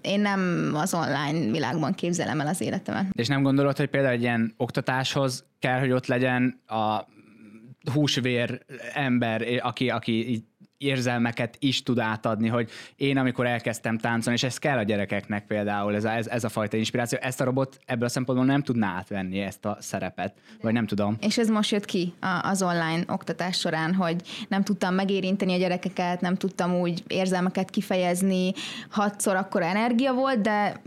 én 0.02 0.20
nem 0.20 0.72
az 0.74 0.94
online 0.94 1.52
világban 1.52 1.94
képzelem 1.94 2.40
el 2.40 2.48
az 2.48 2.62
életemet. 2.62 3.06
És 3.12 3.28
nem 3.28 3.44
gondolod, 3.44 3.78
hogy 3.78 3.88
például 3.88 4.14
egy 4.14 4.22
ilyen 4.22 4.54
oktatáshoz 4.58 5.46
kell, 5.60 5.80
hogy 5.80 5.92
ott 5.92 6.06
legyen 6.06 6.62
a 6.68 7.08
húsvér 7.94 8.66
ember, 8.94 9.46
aki, 9.62 9.90
aki 9.90 10.30
így 10.30 10.44
érzelmeket 10.82 11.56
is 11.60 11.84
tud 11.84 12.00
átadni, 12.00 12.48
hogy 12.48 12.70
én 12.96 13.18
amikor 13.18 13.46
elkezdtem 13.46 13.98
táncolni, 13.98 14.38
és 14.38 14.44
ez 14.44 14.58
kell 14.58 14.78
a 14.78 14.84
gyerekeknek 14.84 15.46
például, 15.46 15.96
ez 15.96 16.04
a, 16.04 16.12
ez, 16.12 16.28
ez 16.28 16.44
a 16.44 16.50
fajta 16.50 16.78
inspiráció, 16.78 17.20
ezt 17.22 17.42
a 17.42 17.44
robot 17.44 17.80
ebből 17.86 18.06
a 18.06 18.10
szempontból 18.10 18.48
nem 18.48 18.64
tudná 18.64 18.96
átvenni 18.96 19.40
ezt 19.40 19.66
a 19.66 19.78
szerepet, 19.80 20.34
vagy 20.62 20.74
nem 20.74 20.86
tudom. 20.86 21.18
És 21.22 21.38
ez 21.38 21.50
most 21.50 21.72
jött 21.72 21.86
ki 21.86 22.14
az 22.42 22.62
online 22.62 23.04
oktatás 23.08 23.58
során, 23.58 23.94
hogy 23.94 24.22
nem 24.48 24.64
tudtam 24.64 24.94
megérinteni 24.94 25.54
a 25.54 25.58
gyerekeket, 25.58 26.22
nem 26.22 26.36
tudtam 26.36 26.76
úgy 26.76 27.04
érzelmeket 27.08 27.70
kifejezni, 27.70 28.54
hatszor 28.90 29.36
akkora 29.36 29.66
energia 29.66 30.14
volt, 30.14 30.42
de 30.42 30.82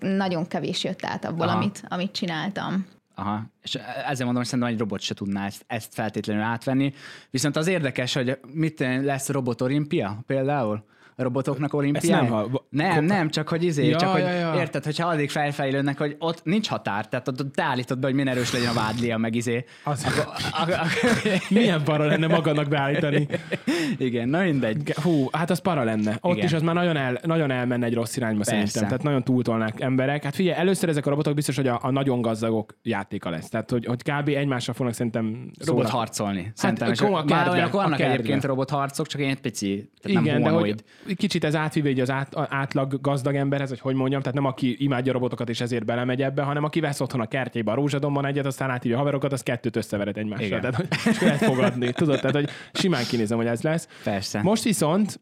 nagyon 0.00 0.46
kevés 0.46 0.84
jött 0.84 1.04
át 1.04 1.24
abból, 1.24 1.48
Aha. 1.48 1.56
amit, 1.56 1.82
amit 1.88 2.12
csináltam. 2.12 2.86
Aha. 3.18 3.42
És 3.62 3.74
ezzel 3.74 4.24
mondom, 4.24 4.34
hogy 4.34 4.44
szerintem 4.44 4.72
egy 4.72 4.78
robot 4.78 5.00
se 5.00 5.14
tudná 5.14 5.46
ezt, 5.46 5.64
ezt 5.66 5.94
feltétlenül 5.94 6.42
átvenni. 6.42 6.92
Viszont 7.30 7.56
az 7.56 7.66
érdekes, 7.66 8.14
hogy 8.14 8.38
mit 8.52 8.78
lesz 8.78 9.28
robot 9.28 9.60
olimpia 9.60 10.22
például? 10.26 10.84
A 11.20 11.22
robotoknak 11.22 11.74
olimpiája? 11.74 12.22
nem 12.22 12.30
hall- 12.32 12.62
nem, 12.70 13.04
nem, 13.04 13.28
csak 13.30 13.48
hogy 13.48 13.64
izé, 13.64 13.88
Ja, 13.88 13.96
csak 13.96 14.08
hogy 14.08 14.20
ja, 14.20 14.30
ja. 14.30 14.54
érted, 14.56 14.84
hogyha 14.84 15.08
addig 15.08 15.30
felfejlődnek, 15.30 15.98
hogy 15.98 16.16
ott 16.18 16.44
nincs 16.44 16.68
határ, 16.68 17.08
tehát 17.08 17.28
ott 17.28 17.52
te 17.52 17.62
állítod 17.62 17.98
be, 17.98 18.06
hogy 18.06 18.14
milyen 18.14 18.28
erős 18.28 18.52
legyen 18.52 18.68
a 18.68 18.72
vádlia, 18.72 19.16
meg 19.18 19.34
izé. 19.34 19.64
Az- 19.84 20.04
Akkor, 20.04 20.32
ak- 20.52 20.72
ak- 20.72 21.48
Milyen 21.50 21.82
para 21.84 22.04
lenne 22.04 22.26
magadnak 22.26 22.68
beállítani? 22.68 23.26
igen, 23.98 24.28
na 24.28 24.42
mindegy. 24.42 24.92
Hú, 25.02 25.28
hát 25.32 25.50
az 25.50 25.58
para 25.58 25.84
lenne. 25.84 26.18
Ott 26.20 26.32
Igen. 26.34 26.46
is 26.46 26.52
az 26.52 26.62
már 26.62 26.74
nagyon, 26.74 26.96
el, 26.96 27.18
nagyon 27.24 27.50
elmenne 27.50 27.86
egy 27.86 27.94
rossz 27.94 28.16
irányba 28.16 28.36
Persze. 28.44 28.50
szerintem. 28.52 28.82
Tehát 28.82 29.02
nagyon 29.02 29.22
túltolnák 29.24 29.80
emberek. 29.80 30.24
Hát 30.24 30.34
figyelj, 30.34 30.58
először 30.58 30.88
ezek 30.88 31.06
a 31.06 31.10
robotok 31.10 31.34
biztos, 31.34 31.56
hogy 31.56 31.66
a, 31.68 31.78
a 31.82 31.90
nagyon 31.90 32.20
gazdagok 32.20 32.74
játéka 32.82 33.30
lesz. 33.30 33.48
Tehát, 33.48 33.70
hogy, 33.70 33.84
hogy 33.86 34.02
kb. 34.02 34.28
egymásra 34.28 34.72
fognak 34.72 34.94
szerintem 34.94 35.24
Robot 35.66 35.84
szóra- 35.84 35.88
harcolni. 35.98 36.52
Szerintem. 36.54 36.90
És 36.90 37.00
akkor 37.00 37.12
a 37.18 37.24
már 37.24 37.26
kertbe, 37.26 37.50
olyanok 37.50 37.74
a 37.74 37.76
vannak 37.76 37.96
kertbe. 37.98 38.14
egyébként 38.14 38.44
robotharcok, 38.44 39.06
csak 39.06 39.20
ilyen 39.20 39.40
pici, 39.40 39.90
tehát 40.02 40.22
Igen, 40.22 40.40
nem 40.40 40.52
de 40.52 40.58
hogy 40.58 40.84
kicsit 41.16 41.44
ez 41.44 41.54
átvíve 41.54 41.88
így 41.88 42.00
az 42.00 42.10
át, 42.10 42.36
átlag 42.36 43.00
gazdag 43.00 43.34
emberhez, 43.34 43.68
hogy 43.68 43.80
hogy 43.80 43.94
mondjam, 43.94 44.20
tehát 44.20 44.34
nem 44.34 44.44
aki 44.44 44.76
imádja 44.78 45.12
robotokat 45.12 45.48
és 45.48 45.60
ezért 45.60 45.84
belemegy 45.84 46.22
ebbe, 46.22 46.42
hanem 46.42 46.64
aki 46.64 46.80
vesz 46.80 47.00
otthon 47.00 47.20
a 47.20 47.26
kertjébe 47.26 47.70
a 47.70 47.74
rózsadomban 47.74 48.26
egyet, 48.26 48.46
aztán 48.46 48.70
átívja 48.70 48.96
a 48.96 48.98
haverokat, 48.98 49.32
az 49.32 49.42
kettőt 49.42 49.76
összeveret 49.76 50.16
egymással. 50.16 50.46
Igen. 50.46 50.60
Tehát, 50.60 50.76
hogy 50.76 50.88
és 51.06 51.20
lehet 51.20 51.44
fogadni. 51.44 51.92
Tudod, 51.92 52.20
tehát, 52.20 52.36
hogy 52.36 52.48
simán 52.72 53.04
kinézem, 53.04 53.36
hogy 53.36 53.46
ez 53.46 53.62
lesz. 53.62 53.88
Persze. 54.04 54.42
Most 54.42 54.62
viszont 54.62 55.20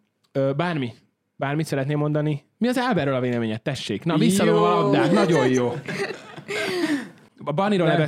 bármi, 0.56 0.92
bármit 1.36 1.66
szeretném 1.66 1.98
mondani. 1.98 2.44
Mi 2.58 2.68
az 2.68 2.78
Áberről 2.78 3.14
a 3.14 3.20
véleményed? 3.20 3.62
Tessék. 3.62 4.04
Na, 4.04 4.16
visszadom 4.16 4.62
a 4.62 4.68
labdát. 4.68 5.12
Nagyon 5.12 5.48
jó. 5.48 5.72
A 7.44 7.52
Banniról 7.52 7.88
ne 7.88 8.06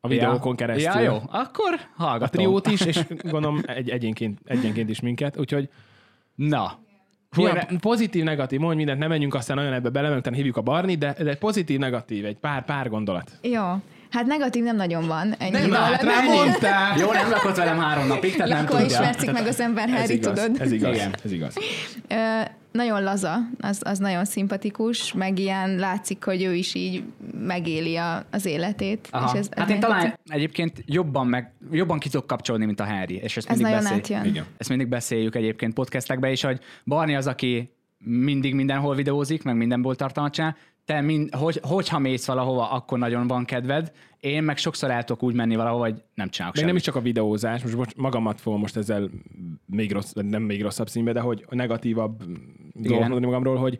A 0.00 0.08
videókon 0.08 0.56
keresztül. 0.56 1.02
Ja, 1.02 1.10
jó, 1.10 1.18
akkor 1.26 1.72
A 1.96 2.02
hallgatom. 2.02 2.28
triót 2.28 2.66
is, 2.66 2.80
és 2.80 3.04
gondolom 3.22 3.60
egy 3.66 3.90
egyenként, 3.90 4.38
egyenként 4.44 4.90
is 4.90 5.00
minket, 5.00 5.38
úgyhogy 5.38 5.68
Na. 6.34 6.78
Hú, 7.30 7.44
a 7.44 7.66
pozitív, 7.80 8.24
negatív, 8.24 8.60
mondj 8.60 8.76
mindent, 8.76 8.98
nem 8.98 9.08
menjünk 9.08 9.34
aztán 9.34 9.56
nagyon 9.56 9.72
ebbe 9.72 9.88
bele, 9.88 10.08
mert 10.08 10.34
hívjuk 10.34 10.56
a 10.56 10.62
Barni, 10.62 10.94
de, 10.94 11.14
de 11.22 11.36
pozitív, 11.36 11.78
negatív, 11.78 12.24
egy 12.24 12.36
pár, 12.36 12.64
pár 12.64 12.88
gondolat. 12.88 13.38
Jó. 13.42 13.62
Hát 14.10 14.26
negatív 14.26 14.62
nem 14.64 14.76
nagyon 14.76 15.06
van. 15.06 15.34
Ennyi 15.38 15.50
Nem, 15.50 15.70
hát 15.72 16.02
rá 16.02 16.20
mondtál! 16.22 16.98
Jó, 16.98 17.12
nem 17.12 17.30
lakott 17.30 17.56
velem 17.56 17.78
három 17.78 18.06
napig, 18.06 18.36
tehát 18.36 18.48
nem 18.52 18.64
Akkor 18.64 18.80
tudja. 18.80 18.86
ismertszik 18.86 19.32
meg 19.32 19.46
az 19.46 19.60
ember, 19.60 19.88
Ez 19.88 20.00
Harry, 20.00 20.18
tudod? 20.18 20.56
ez 20.60 20.72
igaz, 20.72 20.94
Igen. 20.94 21.14
ez 21.24 21.32
igaz. 21.32 21.54
Ö, 22.08 22.14
nagyon 22.72 23.02
laza, 23.02 23.36
az, 23.60 23.80
az 23.84 23.98
nagyon 23.98 24.24
szimpatikus, 24.24 25.12
meg 25.12 25.38
ilyen 25.38 25.76
látszik, 25.76 26.24
hogy 26.24 26.42
ő 26.42 26.54
is 26.54 26.74
így 26.74 27.02
megéli 27.40 27.96
a, 27.96 28.24
az 28.30 28.44
életét. 28.46 29.08
Aha. 29.10 29.30
És 29.32 29.38
ez, 29.38 29.46
ez 29.50 29.58
hát 29.58 29.70
én 29.70 29.80
talán 29.80 30.00
tetszik. 30.00 30.18
egyébként 30.28 30.82
jobban, 30.86 31.26
meg, 31.26 31.52
jobban 31.70 31.98
ki 31.98 32.08
tudok 32.08 32.26
kapcsolni, 32.26 32.64
mint 32.64 32.80
a 32.80 32.84
Harry. 32.84 33.14
És 33.14 33.36
ezt 33.36 33.50
Ez 33.50 33.56
mindig 33.58 33.74
nagyon 33.74 33.98
beszél- 33.98 34.16
átjön. 34.16 34.32
Igen. 34.32 34.44
Ezt 34.56 34.68
mindig 34.68 34.88
beszéljük 34.88 35.34
egyébként 35.34 35.74
podcastekben 35.74 36.30
is, 36.30 36.42
hogy 36.42 36.60
Barni 36.84 37.14
az, 37.16 37.26
aki 37.26 37.70
mindig 38.04 38.54
mindenhol 38.54 38.94
videózik, 38.94 39.42
meg 39.42 39.56
mindenból 39.56 39.94
tartalmat 39.96 40.32
csinál, 40.32 40.56
te 40.90 41.00
mind, 41.00 41.34
hogy, 41.34 41.60
hogyha 41.62 41.98
mész 41.98 42.26
valahova, 42.26 42.70
akkor 42.70 42.98
nagyon 42.98 43.26
van 43.26 43.44
kedved, 43.44 43.92
én 44.20 44.42
meg 44.42 44.56
sokszor 44.56 44.90
el 44.90 45.04
tudok 45.04 45.22
úgy 45.22 45.34
menni 45.34 45.56
valahova, 45.56 45.84
hogy 45.84 46.02
nem 46.14 46.28
csinálok 46.28 46.56
Még 46.56 46.64
nem 46.64 46.76
is 46.76 46.82
csak 46.82 46.94
a 46.94 47.00
videózás, 47.00 47.62
most 47.62 47.76
bocs, 47.76 47.94
magamat 47.94 48.40
fogom 48.40 48.60
most 48.60 48.76
ezzel 48.76 49.10
még 49.66 49.92
rossz, 49.92 50.12
nem 50.12 50.42
még 50.42 50.62
rosszabb 50.62 50.88
színbe, 50.88 51.12
de 51.12 51.20
hogy 51.20 51.44
negatívabb 51.50 52.22
dolgot 52.74 53.00
mondani 53.00 53.24
magamról, 53.24 53.56
hogy, 53.56 53.78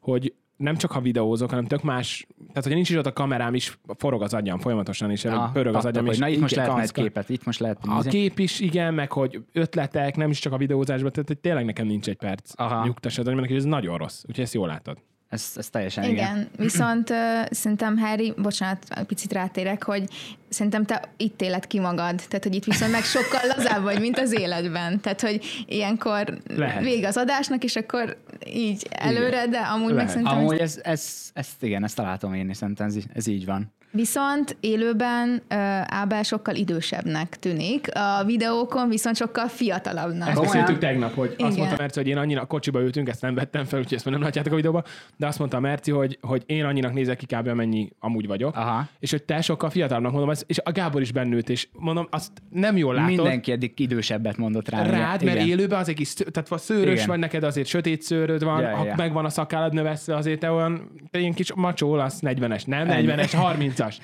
hogy 0.00 0.34
nem 0.56 0.76
csak 0.76 0.90
ha 0.90 1.00
videózok, 1.00 1.50
hanem 1.50 1.66
tök 1.66 1.82
más, 1.82 2.26
tehát 2.38 2.54
hogyha 2.54 2.74
nincs 2.74 2.90
is 2.90 2.96
ott 2.96 3.06
a 3.06 3.12
kamerám 3.12 3.54
is, 3.54 3.78
forog 3.96 4.22
az 4.22 4.34
agyam 4.34 4.58
folyamatosan, 4.58 5.10
és 5.10 5.24
Ah, 5.24 5.52
pörög 5.52 5.74
az 5.74 5.84
agyam, 5.84 6.04
hogy 6.04 6.14
és 6.14 6.18
na 6.18 6.28
itt 6.28 6.40
most 6.40 6.54
lehetne 6.54 6.82
egy 6.82 6.92
képet, 6.92 7.28
itt 7.28 7.44
most 7.44 7.60
lehet 7.60 7.78
A 7.86 8.00
kép 8.00 8.38
is, 8.38 8.60
igen, 8.60 8.94
meg 8.94 9.12
hogy 9.12 9.42
ötletek, 9.52 10.16
nem 10.16 10.30
is 10.30 10.38
csak 10.38 10.52
a 10.52 10.56
videózásban, 10.56 11.12
tehát 11.12 11.28
hogy 11.28 11.38
tényleg 11.38 11.64
nekem 11.64 11.86
nincs 11.86 12.08
egy 12.08 12.16
perc 12.16 12.52
Aha. 12.60 12.84
nyugtass 12.84 13.18
az 13.18 13.26
agyamnak, 13.26 13.48
hogy 13.48 13.56
ez 13.56 13.64
nagyon 13.64 13.96
rossz, 13.96 14.22
úgyhogy 14.26 14.44
ezt 14.44 14.54
jól 14.54 14.66
látod. 14.66 14.98
Ez, 15.28 15.52
ez 15.56 15.68
teljesen 15.68 16.04
igen. 16.04 16.14
Igen, 16.14 16.48
viszont 16.56 17.10
uh, 17.10 17.16
szerintem 17.50 17.98
Harry, 17.98 18.34
bocsánat, 18.36 19.04
picit 19.06 19.32
rátérek, 19.32 19.82
hogy 19.82 20.04
szerintem 20.48 20.84
te 20.84 21.02
itt 21.16 21.42
éled 21.42 21.66
ki 21.66 21.80
magad, 21.80 22.22
tehát 22.28 22.42
hogy 22.42 22.54
itt 22.54 22.64
viszont 22.64 22.92
meg 22.92 23.02
sokkal 23.02 23.40
lazább 23.56 23.82
vagy, 23.82 24.00
mint 24.00 24.18
az 24.18 24.38
életben. 24.38 25.00
Tehát, 25.00 25.20
hogy 25.20 25.64
ilyenkor 25.66 26.38
Lehet. 26.46 26.82
vége 26.82 27.08
az 27.08 27.16
adásnak, 27.16 27.64
és 27.64 27.76
akkor 27.76 28.16
így 28.46 28.86
előre, 28.90 29.46
de 29.46 29.58
amúgy 29.58 29.86
meg 29.86 29.94
Lehet. 29.94 30.10
szerintem 30.10 30.38
Amúgy 30.38 30.58
ez, 30.58 30.80
ez, 30.82 31.30
ezt 31.32 31.62
igen, 31.62 31.84
ezt 31.84 31.96
találtam 31.96 32.34
én 32.34 32.54
szerintem 32.54 32.86
ez, 32.86 32.96
ez 33.14 33.26
így 33.26 33.44
van. 33.44 33.72
Viszont 33.90 34.56
élőben 34.60 35.28
uh, 35.28 35.56
Ábel 35.86 36.22
sokkal 36.22 36.54
idősebbnek 36.54 37.38
tűnik, 37.38 37.88
a 37.94 38.24
videókon 38.24 38.88
viszont 38.88 39.16
sokkal 39.16 39.48
fiatalabbnak. 39.48 40.28
Ezt 40.28 40.40
beszéltük 40.40 40.78
tegnap, 40.78 41.14
hogy 41.14 41.32
Igen. 41.32 41.46
azt 41.46 41.56
mondta 41.56 41.76
Merci, 41.78 41.98
hogy 41.98 42.08
én 42.08 42.16
annyira 42.16 42.46
kocsiba 42.46 42.80
ültünk, 42.80 43.08
ezt 43.08 43.20
nem 43.20 43.34
vettem 43.34 43.64
fel, 43.64 43.78
úgyhogy 43.78 43.96
ezt 43.96 44.04
már 44.04 44.14
nem 44.14 44.22
látjátok 44.22 44.52
a 44.52 44.56
videóban, 44.56 44.84
de 45.16 45.26
azt 45.26 45.38
mondta 45.38 45.60
Merci, 45.60 45.90
hogy, 45.90 46.18
hogy 46.20 46.42
én 46.46 46.64
annyinak 46.64 46.92
nézek 46.92 47.16
ki 47.16 47.26
kb. 47.26 47.48
amennyi 47.48 47.90
amúgy 47.98 48.26
vagyok, 48.26 48.56
Aha. 48.56 48.88
és 48.98 49.10
hogy 49.10 49.22
te 49.22 49.40
sokkal 49.40 49.70
fiatalabbnak 49.70 50.12
mondom, 50.12 50.34
és 50.46 50.58
a 50.64 50.72
Gábor 50.72 51.00
is 51.00 51.12
bennült, 51.12 51.48
és 51.48 51.68
mondom, 51.72 52.06
azt 52.10 52.32
nem 52.50 52.76
jól 52.76 52.94
látod. 52.94 53.14
Mindenki 53.14 53.52
eddig 53.52 53.72
idősebbet 53.76 54.36
mondott 54.36 54.68
rá. 54.68 54.82
Rád, 54.82 55.24
mert 55.24 55.36
igen. 55.36 55.48
élőben 55.48 55.78
az 55.78 55.88
egy 55.88 55.94
kis, 55.94 56.12
tehát 56.12 56.48
vagy 56.48 56.60
szőrös 56.60 56.94
Igen. 56.94 57.06
vagy 57.06 57.18
neked, 57.18 57.42
azért 57.42 57.66
sötét 57.66 58.02
szőröd 58.02 58.44
van, 58.44 58.60
Ja, 58.60 58.76
ha 58.76 58.84
ja. 58.84 58.94
megvan 58.96 59.24
a 59.24 59.28
szakállad 59.28 59.72
növesz, 59.72 60.08
azért 60.08 60.40
te 60.40 60.50
olyan, 60.50 60.90
te 61.10 61.18
ilyen 61.18 61.32
kis 61.32 61.52
macsó 61.54 61.90
olasz, 61.90 62.18
40-es, 62.22 62.66
nem 62.66 62.90
Ennyi. 62.90 63.06
40-es, 63.06 63.32
30-as. 63.78 63.96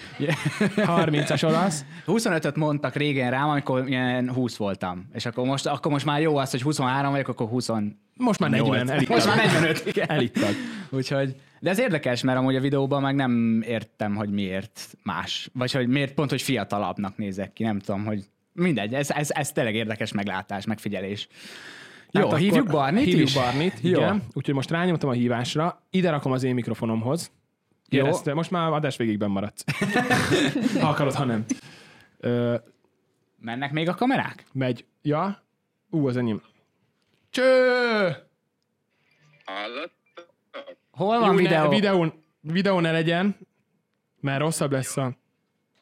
30-as 0.77 1.45
olasz. 1.49 1.85
25-öt 2.07 2.57
mondtak 2.57 2.95
régen 2.95 3.31
rám, 3.31 3.49
amikor 3.49 3.89
ilyen 3.89 4.33
20 4.33 4.57
voltam. 4.57 5.09
És 5.13 5.27
akkor 5.27 5.47
most, 5.47 5.67
akkor 5.67 5.93
most 5.93 6.05
már 6.05 6.21
jó 6.21 6.37
az, 6.37 6.51
hogy 6.51 6.63
23 6.63 7.11
vagyok, 7.11 7.29
akkor 7.29 7.49
20. 7.49 7.69
Most 8.17 8.41
már 8.41 8.51
40, 8.51 8.91
elittad. 8.91 9.09
Most 9.09 9.27
már 9.27 9.37
45, 9.37 9.87
igen. 9.97 10.11
Elittad. 10.11 10.55
Úgyhogy, 10.91 11.35
de 11.61 11.71
ez 11.71 11.79
érdekes, 11.79 12.23
mert 12.23 12.39
amúgy 12.39 12.57
a 12.57 12.61
videóban 12.61 13.03
meg 13.03 13.15
nem 13.15 13.63
értem, 13.67 14.15
hogy 14.15 14.31
miért 14.31 14.97
más. 15.03 15.51
Vagy 15.53 15.73
hogy 15.73 15.89
miért 15.89 16.15
pont, 16.15 16.31
hogy 16.31 16.43
fiatalabbnak 16.43 17.17
nézek 17.17 17.53
ki, 17.53 17.63
nem 17.63 17.79
tudom, 17.79 18.05
hogy 18.05 18.25
mindegy, 18.53 18.95
ez, 18.95 19.11
ez, 19.11 19.31
ez 19.31 19.53
tényleg 19.53 19.75
érdekes 19.75 20.13
meglátás, 20.13 20.67
megfigyelés. 20.67 21.29
Jó, 22.11 22.21
Hát 22.21 22.29
akkor 22.29 22.39
hívjuk 22.39 22.71
Barnit 22.71 23.05
Hívjuk 23.05 23.29
is? 23.29 23.35
Barnit, 23.35 23.79
Jó. 23.81 23.91
igen. 23.91 24.23
Úgyhogy 24.33 24.55
most 24.55 24.71
rányomtam 24.71 25.09
a 25.09 25.13
hívásra, 25.13 25.83
ide 25.91 26.11
rakom 26.11 26.33
az 26.33 26.43
én 26.43 26.55
mikrofonomhoz. 26.55 27.31
Jó. 27.95 28.07
Ezt, 28.07 28.35
most 28.35 28.51
már 28.51 28.73
adás 28.73 28.97
végigben 28.97 29.31
maradsz. 29.31 29.65
ha 30.81 30.89
akarod, 30.89 31.15
ha 31.15 31.25
nem. 31.25 31.45
Ö, 32.21 32.55
Mennek 33.41 33.73
még 33.73 33.89
a 33.89 33.95
kamerák? 33.95 34.45
megy. 34.53 34.85
Ja? 35.03 35.43
Ú, 35.91 36.09
az 36.09 36.17
enyém. 36.17 36.43
Cső! 37.31 37.43
Hallott? 39.45 39.93
Hol 40.91 41.19
van 41.19 41.31
Jó, 41.31 41.37
videó? 41.37 41.63
Ne, 41.63 41.69
videón, 41.69 42.13
videó 42.41 42.81
ne 42.81 42.93
legyen, 42.93 43.37
mert 44.21 44.41
rosszabb 44.41 44.73
lesz 44.73 44.97
a... 44.97 45.13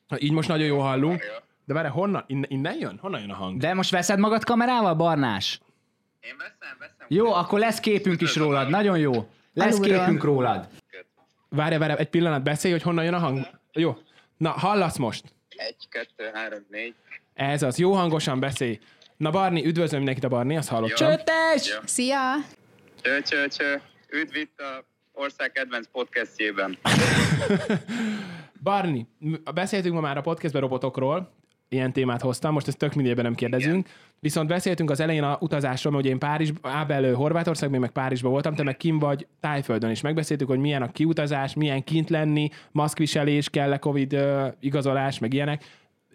Na, 0.09 0.21
így 0.21 0.33
most 0.33 0.49
nagyon 0.49 0.67
jó 0.67 0.79
hallunk. 0.79 1.23
De 1.65 1.75
várj, 1.75 1.89
honnan? 1.89 2.25
Innen, 2.27 2.47
innen 2.49 2.77
jön? 2.79 2.99
Honnan 3.01 3.21
jön 3.21 3.31
a 3.31 3.35
hang? 3.35 3.61
De 3.61 3.75
most 3.75 3.91
veszed 3.91 4.19
magad 4.19 4.45
kamerával, 4.45 4.95
Barnás? 4.95 5.61
Én 6.21 6.35
veszem, 6.39 6.77
veszem. 6.79 7.07
Jó, 7.09 7.33
akkor 7.33 7.59
lesz 7.59 7.81
képünk 7.81 8.21
is 8.21 8.37
rólad. 8.37 8.69
Nagyon 8.69 8.99
jó. 8.99 9.13
Lesz 9.55 9.79
Alulról. 9.79 9.99
képünk 9.99 10.25
rólad. 10.25 10.69
Várj, 11.55 11.77
várj, 11.77 11.93
egy 11.97 12.09
pillanat, 12.09 12.43
beszélj, 12.43 12.73
hogy 12.73 12.83
honnan 12.83 13.05
jön 13.05 13.15
a 13.15 13.19
hang. 13.19 13.47
Jó. 13.73 13.99
Na, 14.37 14.51
hallasz 14.51 14.97
most? 14.97 15.25
Egy, 15.49 15.89
kettő, 15.89 16.31
három, 16.35 16.67
négy. 16.71 16.95
Ez 17.35 17.63
az, 17.63 17.79
jó 17.79 17.93
hangosan 17.93 18.41
beszélj. 18.41 18.79
Na 19.17 19.31
Barni, 19.31 19.65
üdvözlöm 19.65 19.99
mindenkit 19.99 20.25
a 20.25 20.29
Barni, 20.29 20.57
azt 20.57 20.69
hallottam. 20.69 21.11
Csötes! 21.11 21.69
Ja. 21.69 21.81
Szia! 21.85 22.19
Cső, 23.03 23.21
cső, 23.21 23.49
cső. 23.49 23.81
Üdv 24.09 24.37
itt 24.37 24.61
a 24.61 24.85
ország 25.13 25.53
kedvenc 25.53 25.87
podcastjében. 25.93 26.79
Barni, 28.63 29.09
beszéltünk 29.55 29.95
ma 29.95 30.01
már 30.01 30.17
a 30.17 30.21
podcastben 30.21 30.63
robotokról, 30.63 31.33
ilyen 31.73 31.93
témát 31.93 32.20
hoztam, 32.20 32.53
most 32.53 32.68
ezt 32.68 32.79
tök 32.79 32.95
mindében 32.95 33.25
nem 33.25 33.35
kérdezünk. 33.35 33.89
Viszont 34.20 34.49
beszéltünk 34.49 34.91
az 34.91 35.01
elején 35.01 35.23
a 35.23 35.37
utazásról, 35.41 35.93
hogy 35.93 36.07
én 36.07 36.18
Párizs, 36.18 36.51
Ábel 36.62 37.14
Horvátországban, 37.14 37.75
én 37.75 37.81
meg 37.81 37.91
Párizsban 37.91 38.31
voltam, 38.31 38.55
te 38.55 38.62
meg 38.62 38.77
kim 38.77 38.99
vagy 38.99 39.27
Tájföldön, 39.41 39.91
és 39.91 40.01
megbeszéltük, 40.01 40.49
hogy 40.49 40.59
milyen 40.59 40.83
a 40.83 40.93
kiutazás, 40.93 41.55
milyen 41.55 41.85
kint 41.85 42.11
lenni, 42.11 42.49
maszkviselés, 42.73 43.51
kell-e 43.51 43.79
Covid 43.79 44.12
ö, 44.12 44.49
igazolás, 44.61 45.18
meg 45.18 45.33
ilyenek. 45.33 45.64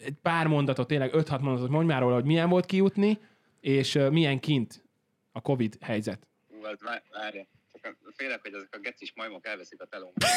Egy 0.05 0.15
pár 0.21 0.47
mondatot, 0.47 0.87
tényleg 0.87 1.09
5-6 1.13 1.39
mondatot 1.41 1.69
mondj 1.69 1.87
már 1.91 2.01
róla, 2.01 2.13
hogy 2.15 2.25
milyen 2.25 2.49
volt 2.49 2.65
kijutni, 2.65 3.19
és 3.61 3.95
ö, 3.95 4.09
milyen 4.09 4.39
kint 4.39 4.83
a 5.31 5.41
Covid 5.41 5.77
helyzet. 5.81 6.27
Hú, 6.49 6.65
az 6.65 6.77
vá- 6.83 7.03
várja. 7.11 7.45
Csak 7.81 7.95
a- 8.01 8.11
félek, 8.15 8.41
hogy 8.41 8.53
ezek 8.53 8.69
a 8.71 8.79
gecis 8.81 9.13
majmok 9.15 9.45
elveszik 9.47 9.81
a 9.81 9.85
telómat. 9.85 10.23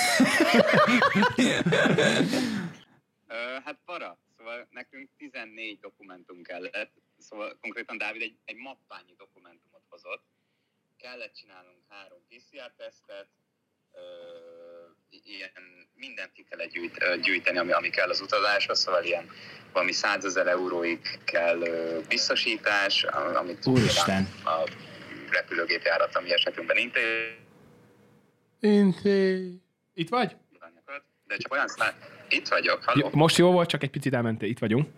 Hát 3.64 3.78
para. 3.84 4.18
Szóval 4.40 4.68
nekünk 4.70 5.08
14 5.16 5.78
dokumentum 5.80 6.42
kellett. 6.42 6.92
Szóval 7.18 7.58
konkrétan 7.60 7.98
Dávid 7.98 8.22
egy, 8.22 8.36
egy 8.44 8.56
mappányi 8.56 9.14
dokumentumot 9.16 9.82
hozott. 9.88 10.24
Kellett 10.96 11.34
csinálnunk 11.34 11.84
három 11.88 12.18
PCR-tesztet, 12.28 13.28
ilyen 15.08 15.88
mindent 15.94 16.32
ki 16.32 16.42
kellett 16.42 16.70
gyűjt, 16.70 17.20
gyűjteni, 17.22 17.58
ami, 17.58 17.72
ami 17.72 17.90
kell 17.90 18.08
az 18.08 18.20
utazáshoz, 18.20 18.78
szóval 18.78 19.04
ilyen 19.04 19.30
valami 19.72 19.92
100 19.92 20.24
ezer 20.24 20.46
euróig 20.46 21.00
kell 21.24 21.60
ö, 21.60 22.00
biztosítás, 22.08 23.04
amit 23.04 23.66
Úristen. 23.66 24.28
a 24.44 24.70
repülőgép 25.30 25.82
járat, 25.82 26.16
ami 26.16 26.32
esetünkben 26.32 26.76
intéz, 26.76 27.40
Inté. 28.60 29.54
Itt 29.94 30.08
vagy? 30.08 30.36
De 31.30 31.36
csak 31.36 31.52
olyan 31.52 31.68
szá... 31.68 31.94
Itt 32.28 32.48
vagyok, 32.48 32.84
halló? 32.84 33.10
Most 33.12 33.36
jó 33.36 33.50
volt, 33.50 33.68
csak 33.68 33.82
egy 33.82 33.90
picit 33.90 34.14
elmentél. 34.14 34.48
Itt 34.48 34.58
vagyunk. 34.58 34.88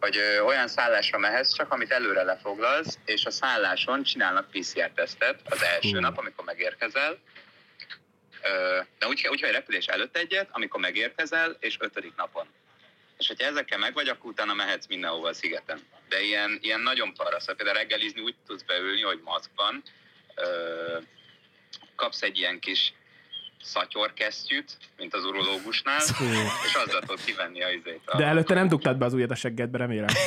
Hogy 0.00 0.16
ö, 0.16 0.40
olyan 0.40 0.68
szállásra 0.68 1.18
mehetsz, 1.18 1.54
csak 1.54 1.72
amit 1.72 1.90
előre 1.90 2.22
lefoglalsz, 2.22 2.98
és 3.04 3.24
a 3.24 3.30
szálláson 3.30 4.02
csinálnak 4.02 4.50
PCR-tesztet 4.50 5.40
az 5.44 5.62
első 5.62 5.94
Hú. 5.94 6.00
nap, 6.00 6.18
amikor 6.18 6.44
megérkezel. 6.44 7.18
De 8.98 9.06
úgy, 9.06 9.28
úgy, 9.30 9.40
hogy 9.40 9.50
repülés 9.50 9.86
előtt 9.86 10.16
egyet, 10.16 10.48
amikor 10.52 10.80
megérkezel, 10.80 11.56
és 11.60 11.76
ötödik 11.80 12.16
napon. 12.16 12.46
És 13.18 13.26
hogyha 13.26 13.46
ezekkel 13.46 13.78
meg 13.78 13.94
vagy, 13.94 14.08
akkor 14.08 14.30
utána 14.30 14.54
mehetsz 14.54 14.86
mindenhova 14.86 15.28
a 15.28 15.34
szigeten. 15.34 15.80
De 16.08 16.22
ilyen, 16.22 16.58
ilyen 16.62 16.80
nagyon 16.80 17.14
parasz. 17.14 17.40
Szóval 17.40 17.54
Például 17.54 17.78
reggelizni 17.78 18.20
úgy 18.20 18.34
tudsz 18.46 18.62
beülni, 18.62 19.02
hogy 19.02 19.20
maszkban, 19.24 19.82
ö, 20.34 20.98
kapsz 21.96 22.22
egy 22.22 22.38
ilyen 22.38 22.58
kis 22.58 22.92
szatyorkesztyűt, 23.62 24.76
mint 24.96 25.14
az 25.14 25.24
urológusnál, 25.24 26.00
és 26.66 26.74
azzal 26.74 27.00
tudod 27.00 27.24
kivenni 27.24 27.62
a 27.62 27.70
izét. 27.70 28.00
A, 28.04 28.16
De 28.16 28.24
előtte 28.24 28.54
nem 28.54 28.68
dugtad 28.68 28.96
be 28.96 29.04
az 29.04 29.12
ujjat 29.12 29.30
a 29.30 29.34
seggedbe, 29.34 29.78
remélem. 29.78 30.08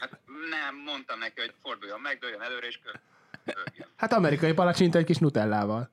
Hát 0.00 0.18
nem, 0.50 0.76
mondtam 0.84 1.18
neki, 1.18 1.40
hogy 1.40 1.52
forduljon 1.62 2.00
meg, 2.00 2.18
dőljön 2.18 2.40
előre, 2.40 2.66
és 2.66 2.78
kö-. 2.84 3.00
Hát 3.96 4.12
amerikai 4.12 4.52
palacsinta 4.52 4.98
egy 4.98 5.04
kis 5.04 5.18
nutellával. 5.18 5.90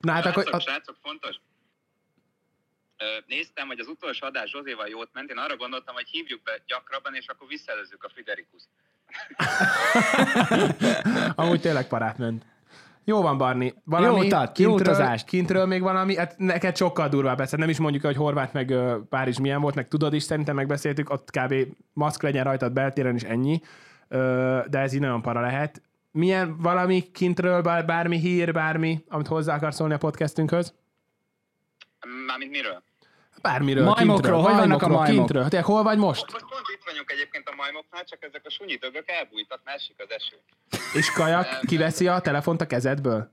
Na 0.00 0.12
hát 0.12 0.26
akkor... 0.26 0.42
Srácok, 0.42 0.60
srácok, 0.60 0.96
fontos. 1.02 1.36
Néztem, 3.26 3.66
hogy 3.66 3.78
az 3.78 3.86
utolsó 3.86 4.26
adás 4.26 4.50
Zsozéval 4.50 4.88
jót 4.88 5.08
ment, 5.12 5.30
én 5.30 5.38
arra 5.38 5.56
gondoltam, 5.56 5.94
hogy 5.94 6.08
hívjuk 6.08 6.42
be 6.42 6.62
gyakrabban, 6.66 7.14
és 7.14 7.26
akkor 7.26 7.48
visszaelőzzük 7.48 8.04
a 8.04 8.08
Friderikuszt. 8.08 8.68
Amúgy 11.42 11.60
tényleg 11.60 11.88
parát 11.88 12.18
ment. 12.18 12.44
Jó 13.04 13.22
van, 13.22 13.38
Barni. 13.38 13.74
Valami 13.84 14.18
Jó 14.18 14.24
utat, 14.24 14.52
kintről, 14.52 14.78
utazást. 14.78 15.26
Kintről 15.26 15.66
még 15.66 15.82
valami, 15.82 16.16
hát 16.16 16.38
neked 16.38 16.76
sokkal 16.76 17.08
durvább 17.08 17.40
ezt. 17.40 17.56
Nem 17.56 17.68
is 17.68 17.78
mondjuk, 17.78 18.04
hogy 18.04 18.16
Horvát 18.16 18.52
meg 18.52 18.74
Párizs 19.08 19.38
milyen 19.38 19.60
volt, 19.60 19.74
meg 19.74 19.88
tudod 19.88 20.14
is, 20.14 20.22
szerintem 20.22 20.54
megbeszéltük, 20.54 21.10
ott 21.10 21.30
kb. 21.30 21.54
maszk 21.92 22.22
legyen 22.22 22.44
rajtad 22.44 22.72
beltéren 22.72 23.14
is 23.14 23.22
ennyi, 23.22 23.60
de 24.68 24.78
ez 24.78 24.92
így 24.92 25.00
nagyon 25.00 25.22
para 25.22 25.40
lehet. 25.40 25.82
Milyen 26.10 26.56
valami 26.58 27.10
kintről, 27.12 27.62
bár, 27.62 27.84
bármi 27.84 28.18
hír, 28.18 28.52
bármi, 28.52 29.04
amit 29.08 29.26
hozzá 29.26 29.54
akarsz 29.54 29.76
szólni 29.76 29.94
a 29.94 29.98
podcastünkhöz? 29.98 30.74
Mármint 32.26 32.50
miről? 32.50 32.82
Bármiről, 33.48 33.84
Majmokról, 33.84 34.14
kintről, 34.14 34.40
hogy 34.40 34.54
vannak 34.54 34.82
a 34.82 34.88
majmok? 34.88 35.14
Kintről. 35.14 35.48
Te 35.48 35.60
hol 35.60 35.82
vagy 35.82 35.98
most? 35.98 36.32
Most 36.32 36.44
pont 36.44 36.68
itt 36.74 36.82
vagyunk 36.84 37.10
egyébként 37.10 37.48
a 37.48 37.54
majmoknál, 37.54 38.04
csak 38.04 38.22
ezek 38.24 38.42
a 38.44 38.50
sunyi 38.50 38.74
dögök 38.74 39.10
elbújtak, 39.10 39.60
mert 39.64 39.76
esik 39.78 39.96
az 39.98 40.10
eső. 40.10 40.36
És 40.98 41.10
kajak 41.10 41.60
kiveszi 41.66 42.08
a 42.08 42.20
telefont 42.20 42.60
a 42.60 42.66
kezedből? 42.66 43.32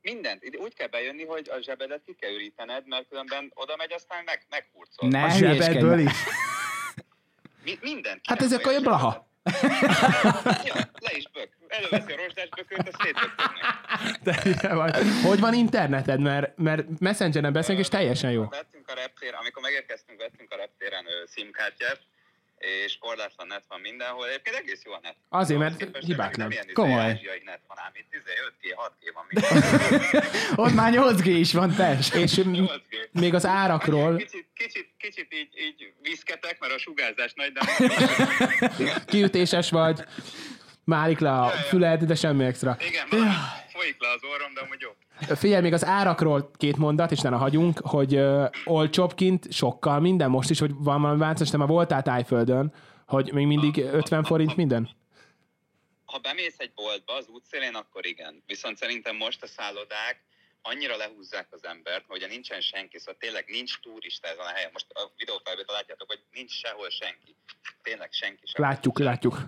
Mindent. 0.00 0.42
Ide 0.42 0.58
Úgy 0.58 0.74
kell 0.74 0.86
bejönni, 0.88 1.24
hogy 1.24 1.50
a 1.56 1.62
zsebedet 1.62 2.02
ki 2.06 2.16
kell 2.20 2.32
ürítened, 2.32 2.86
mert 2.86 3.08
különben 3.08 3.52
oda 3.54 3.74
megy, 3.76 3.92
aztán 3.92 4.22
meg, 4.24 4.46
meghurcol. 4.50 5.08
Ne 5.08 5.24
A 5.24 5.28
zsebedből 5.28 5.98
is? 5.98 6.16
Mi, 7.64 7.78
mindent. 7.80 8.20
Hát 8.24 8.42
ezek 8.42 8.66
olyan 8.66 8.82
blaha. 8.82 9.23
Ja, 9.44 10.74
le 11.00 11.16
is 11.16 11.28
bök. 11.32 11.48
Előveszi 11.68 12.12
a 12.12 12.16
rozsdás 12.16 12.48
bököt, 12.56 12.96
hülye 14.42 14.74
vagy. 14.74 14.96
Hogy 15.24 15.40
van 15.40 15.54
interneted? 15.54 16.20
Mert, 16.20 16.56
mert 16.56 17.00
messengeren 17.00 17.52
beszélünk, 17.52 17.84
és 17.84 17.90
teljesen 17.90 18.30
jó. 18.30 18.48
Vettünk 18.48 18.88
a 18.88 18.94
reptér, 18.94 19.34
amikor 19.34 19.62
megérkeztünk, 19.62 20.18
vettünk 20.20 20.52
a 20.52 20.56
reptéren 20.56 21.06
ö, 21.06 21.24
SIM-kártyát, 21.34 22.00
és 22.84 22.98
korlátlan 22.98 23.46
net 23.46 23.64
van 23.68 23.80
mindenhol. 23.80 24.28
Egyébként 24.28 24.56
egész 24.56 24.82
jó 24.84 24.92
a 24.92 24.98
net. 25.02 25.16
Azért, 25.28 25.58
mert 25.60 25.76
képest, 25.76 26.06
hibátlan. 26.06 26.32
Nem 26.38 26.50
ilyen 26.50 26.64
izé 26.64 26.72
Komoly. 26.72 27.00
ázsiai 27.10 27.42
net 27.44 27.60
van, 27.68 27.76
ám 27.80 27.92
itt 27.94 28.08
5G, 28.12 28.74
6G 28.86 29.12
van 29.14 29.24
minden. 29.28 30.22
Ott 30.66 30.74
már 30.74 30.92
8G 30.94 31.24
is 31.26 31.52
van, 31.52 31.74
test. 31.74 32.14
És 32.24 32.34
m- 32.36 32.56
8G. 32.56 33.10
még 33.10 33.34
az 33.34 33.46
árakról 33.46 34.16
Kicsit, 34.16 34.46
kicsit, 34.54 34.88
kicsit 34.98 35.34
így, 35.34 35.48
így 35.58 35.92
viszketek, 36.02 36.58
mert 36.60 36.72
a 36.72 36.78
sugárzás 36.78 37.32
nagy, 37.34 37.52
de 37.52 37.60
kiütéses 39.06 39.70
vagy, 39.70 40.04
málik 40.84 41.18
le 41.18 41.30
a 41.30 41.48
füled, 41.48 42.02
de 42.02 42.14
semmi 42.14 42.44
extra. 42.44 42.76
igen, 42.88 43.06
valami 43.10 43.30
folyik 43.72 43.96
le 44.02 44.08
az 44.10 44.20
orrom, 44.34 44.54
de 44.54 44.60
amúgy. 44.60 44.88
Figyelj, 45.28 45.62
még 45.62 45.72
az 45.72 45.84
árakról 45.84 46.50
két 46.56 46.76
mondat, 46.76 47.10
és 47.10 47.20
ne 47.20 47.28
hagyunk, 47.28 47.78
hogy 47.78 48.16
uh, 48.16 48.44
olcsóbb 48.64 49.14
kint 49.14 49.52
sokkal 49.52 50.00
minden 50.00 50.30
most 50.30 50.50
is, 50.50 50.58
hogy 50.58 50.70
van 50.74 51.00
valami 51.00 51.18
változás, 51.18 51.50
te 51.50 51.56
már 51.56 51.68
voltál 51.68 52.02
Tájföldön, 52.02 52.72
hogy 53.06 53.32
még 53.32 53.46
mindig 53.46 53.78
50 53.78 54.24
forint 54.24 54.56
minden? 54.56 54.88
Ha 56.04 56.18
bemész 56.18 56.58
egy 56.58 56.72
boltba 56.74 57.14
az 57.14 57.28
útszélén, 57.28 57.74
akkor 57.74 58.06
igen. 58.06 58.42
Viszont 58.46 58.76
szerintem 58.76 59.16
most 59.16 59.42
a 59.42 59.46
szállodák 59.46 60.22
annyira 60.62 60.96
lehúzzák 60.96 61.46
az 61.50 61.64
embert, 61.64 62.04
hogy 62.06 62.26
nincsen 62.28 62.60
senki, 62.60 62.98
szóval 62.98 63.16
tényleg 63.18 63.44
nincs 63.48 63.80
turista 63.80 64.28
ezen 64.28 64.46
a 64.46 64.54
helyen. 64.54 64.70
Most 64.72 64.86
a 64.92 65.12
videófelvétel 65.16 65.74
látjátok, 65.74 66.08
hogy 66.08 66.22
nincs 66.32 66.52
sehol 66.52 66.90
senki. 66.90 67.36
Tényleg 67.82 68.12
senki 68.12 68.46
sem. 68.46 68.62
Látjuk, 68.64 68.98
látjuk. 68.98 69.38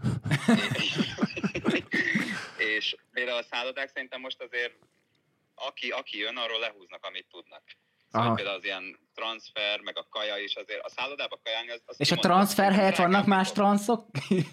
és 2.77 2.97
például 3.13 3.39
a 3.39 3.43
szállodák 3.43 3.89
szerintem 3.89 4.21
most 4.21 4.43
azért 4.43 4.75
aki, 5.57 5.91
aki 5.91 6.19
jön, 6.19 6.37
arról 6.37 6.59
lehúznak, 6.59 7.05
amit 7.05 7.27
tudnak. 7.31 7.63
Szóval 8.11 8.27
Aha. 8.27 8.37
például 8.37 8.57
az 8.57 8.65
ilyen 8.65 8.99
transfer, 9.15 9.81
meg 9.81 9.99
a 9.99 10.07
kaja 10.11 10.37
is 10.37 10.55
azért, 10.55 10.85
a 10.85 10.89
szállodába 10.89 11.41
kajálni 11.43 11.71
az... 11.71 11.83
az 11.85 12.01
És 12.01 12.11
a 12.11 12.17
transfer 12.17 12.73
helyett 12.73 12.97
vannak 12.97 13.27
más 13.27 13.53
transzok? 13.53 14.07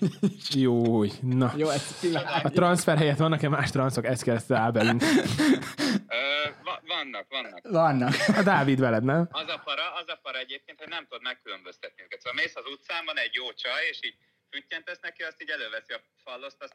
Jó, 0.65 1.03
na. 1.21 1.53
Jó, 1.57 1.69
ezt 1.69 2.05
A 2.43 2.49
transfer 2.49 2.97
helyett 2.97 3.17
vannak-e 3.17 3.49
más 3.49 3.69
transzok? 3.71 4.05
Ezt 4.05 4.23
kezdte 4.23 4.57
Ábelünk. 4.57 5.01
Ö, 5.01 6.49
va- 6.63 6.81
vannak, 6.87 7.25
vannak. 7.29 7.59
Vannak. 7.69 8.13
A 8.37 8.43
Dávid 8.43 8.79
veled, 8.79 9.03
nem? 9.03 9.27
Az 9.31 9.47
a 9.47 9.61
para, 9.63 9.93
az 9.93 10.07
a 10.07 10.19
para 10.21 10.37
egyébként, 10.37 10.79
hogy 10.79 10.87
nem 10.87 11.03
tudod 11.03 11.21
megkülönböztetni 11.21 12.03
őket. 12.03 12.21
Szóval 12.21 12.43
mész 12.43 12.55
az 12.55 12.65
utcán, 12.65 13.05
van 13.05 13.17
egy 13.17 13.33
jó 13.33 13.53
csaj, 13.53 13.87
és 13.89 13.99
így 14.01 14.15
füttyentesz 14.53 14.99
neki, 15.01 15.21
azt 15.29 15.41
így 15.43 15.49
előveszi 15.57 15.93
a 15.97 15.99
falloszt, 16.25 16.57
azt 16.63 16.73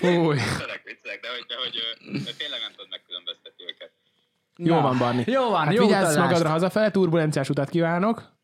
Fúj. 0.00 0.34
viccelek, 0.34 0.82
viccelek, 0.84 1.20
de 1.20 1.28
hogy, 1.34 1.44
de 1.48 1.54
hogy 1.62 1.74
de 2.24 2.32
tényleg 2.38 2.60
nem 2.60 2.70
tudod 2.70 2.90
megkülönböztetni 2.90 3.64
őket. 3.70 3.90
Jó 4.56 4.74
Na, 4.74 4.80
van, 4.80 4.98
Barni. 4.98 5.22
jó 5.26 5.48
van, 5.50 5.64
hát 5.64 5.74
jó 5.74 5.84
vigyázz 5.84 6.02
utazást. 6.02 6.26
magadra 6.26 6.48
hazafele, 6.48 6.90
turbulenciás 6.90 7.48
utat 7.48 7.68
kívánok. 7.68 8.36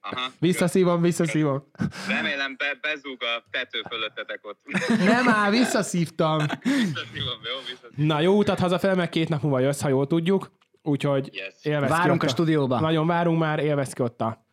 Aha. 0.00 0.30
Visszaszívom, 0.38 1.00
visszaszívom. 1.02 1.70
Remélem 2.08 2.54
be, 2.58 2.78
bezúg 2.80 3.22
a 3.22 3.44
tető 3.50 3.82
fölöttetek 3.88 4.40
ott. 4.42 4.60
Nem 5.04 5.28
áll, 5.28 5.50
visszaszívtam. 5.50 6.38
Visszaszívom, 6.62 7.38
jó? 7.44 7.58
Visszaszívom. 7.68 8.06
Na, 8.06 8.20
jó 8.20 8.36
utat 8.36 8.58
hazafele, 8.58 8.94
meg 8.94 9.08
két 9.08 9.28
nap 9.28 9.42
múlva 9.42 9.58
jössz, 9.58 9.80
ha 9.80 9.88
jól 9.88 10.06
tudjuk. 10.06 10.50
Úgyhogy 10.82 11.28
Yes. 11.34 11.54
élvezd 11.62 11.92
ki 11.92 11.98
Várunk 11.98 12.22
ott 12.22 12.28
a 12.28 12.32
stúdióba. 12.32 12.80
Nagyon 12.80 13.06
várunk 13.06 13.38
már, 13.38 13.58
élvezd 13.58 13.94
ki 13.94 14.02
ott 14.02 14.20
a 14.20 14.43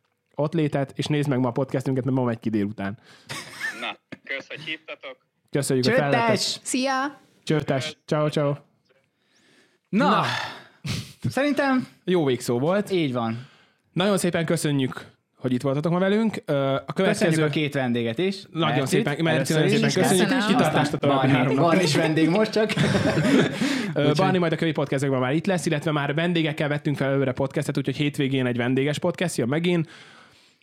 ott 0.41 0.53
létet, 0.53 0.93
és 0.95 1.05
nézd 1.05 1.29
meg 1.29 1.39
ma 1.39 1.47
a 1.47 1.51
podcastünket, 1.51 2.03
mert 2.03 2.17
ma 2.17 2.23
megy 2.23 2.39
ki 2.39 2.49
délután. 2.49 2.97
Na, 3.81 3.97
kösz, 4.23 4.47
hogy 4.47 4.59
hívtatok. 4.61 5.17
Köszönjük, 5.49 5.85
hogy 5.85 5.93
felvetted. 5.93 6.27
Csöttes! 6.27 6.59
Szia! 6.63 7.19
Csöttes. 7.43 7.97
Ciao, 8.05 8.29
ciao. 8.29 8.53
Na, 9.89 10.09
Na. 10.09 10.23
szerintem 11.29 11.87
Jó 12.03 12.25
végszó 12.25 12.59
volt. 12.59 12.91
így 12.91 13.13
van. 13.13 13.47
Nagyon 13.93 14.17
szépen 14.17 14.45
köszönjük, 14.45 15.05
hogy 15.37 15.53
itt 15.53 15.61
voltatok 15.61 15.91
ma 15.91 15.99
velünk. 15.99 16.35
A 16.45 16.93
következő... 16.93 17.25
Köszönjük 17.25 17.39
a 17.39 17.49
két 17.49 17.73
vendéget 17.73 18.17
is. 18.17 18.43
Nagyon 18.51 18.75
Mercit, 18.77 18.87
szépen, 19.05 19.23
Merci, 19.23 19.53
nagyon 19.53 19.69
szépen 19.69 19.87
is. 19.87 19.93
köszönjük. 19.93 20.27
Köszönöm. 20.27 20.47
Kitartást 20.47 20.93
a 20.93 20.97
további 20.97 21.27
három. 21.27 21.55
Barni 21.55 21.83
is 21.83 21.95
vendég 21.95 22.29
most 22.29 22.51
csak. 22.51 22.73
Barni 24.15 24.37
majd 24.37 24.51
a 24.51 24.55
kövi 24.55 24.71
podcastekben 24.71 25.19
már 25.19 25.33
itt 25.33 25.45
lesz, 25.45 25.65
illetve 25.65 25.91
már 25.91 26.13
vendégekkel 26.13 26.67
vettünk 26.67 26.97
fel 26.97 27.11
előre 27.11 27.31
podcastet, 27.31 27.77
úgyhogy 27.77 27.95
hétvégén 27.95 28.45
egy 28.45 28.57
vendéges 28.57 28.99
podcast 28.99 29.35
jön 29.37 29.47
megint. 29.47 29.89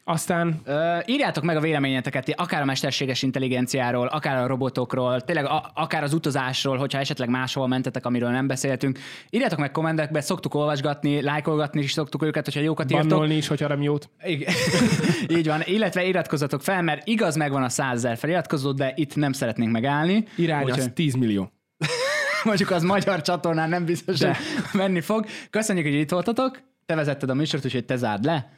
Aztán 0.09 0.61
Ö, 0.64 0.98
írjátok 1.06 1.44
meg 1.44 1.56
a 1.56 1.61
véleményeteket, 1.61 2.32
akár 2.36 2.62
a 2.62 2.64
mesterséges 2.64 3.22
intelligenciáról, 3.22 4.06
akár 4.06 4.42
a 4.42 4.46
robotokról, 4.46 5.20
tényleg 5.20 5.44
a, 5.44 5.70
akár 5.74 6.02
az 6.02 6.12
utazásról, 6.12 6.76
hogyha 6.76 6.98
esetleg 6.98 7.28
máshol 7.28 7.66
mentetek, 7.66 8.06
amiről 8.06 8.30
nem 8.30 8.46
beszéltünk. 8.46 8.98
Írjátok 9.30 9.59
meg 9.59 9.70
kommentekbe, 9.70 10.20
szoktuk 10.20 10.54
olvasgatni, 10.54 11.22
lájkolgatni 11.22 11.82
is 11.82 11.92
szoktuk 11.92 12.22
őket, 12.22 12.44
hogyha 12.44 12.61
jókat 12.61 12.90
írtok. 12.90 13.09
bannolni 13.09 13.36
is, 13.36 13.46
hogyha 13.46 13.76
jót. 13.80 14.11
Igen. 14.24 14.54
Így 15.38 15.46
van, 15.46 15.62
illetve 15.64 16.04
iratkozzatok 16.04 16.62
fel, 16.62 16.82
mert 16.82 17.06
igaz 17.06 17.36
megvan 17.36 17.62
a 17.62 17.68
100 17.68 17.96
ezer 17.96 18.16
feliratkozó, 18.16 18.72
de 18.72 18.92
itt 18.96 19.16
nem 19.16 19.32
szeretnénk 19.32 19.72
megállni. 19.72 20.24
Irány 20.36 20.70
az 20.70 20.70
Úgyhogy 20.70 20.92
10 20.92 21.14
millió. 21.14 21.52
mondjuk 22.44 22.70
az 22.70 22.82
magyar 22.82 23.22
csatornán 23.22 23.68
nem 23.68 23.84
biztos, 23.84 24.22
hogy 24.22 24.36
menni 24.72 25.00
fog. 25.00 25.26
Köszönjük, 25.50 25.86
hogy 25.86 25.94
itt 25.94 26.11
voltatok. 26.11 26.61
Te 26.86 26.94
vezetted 26.94 27.30
a 27.30 27.34
műsort, 27.34 27.64
úgyhogy 27.64 27.84
te 27.84 27.96
zárd 27.96 28.24
le. 28.24 28.57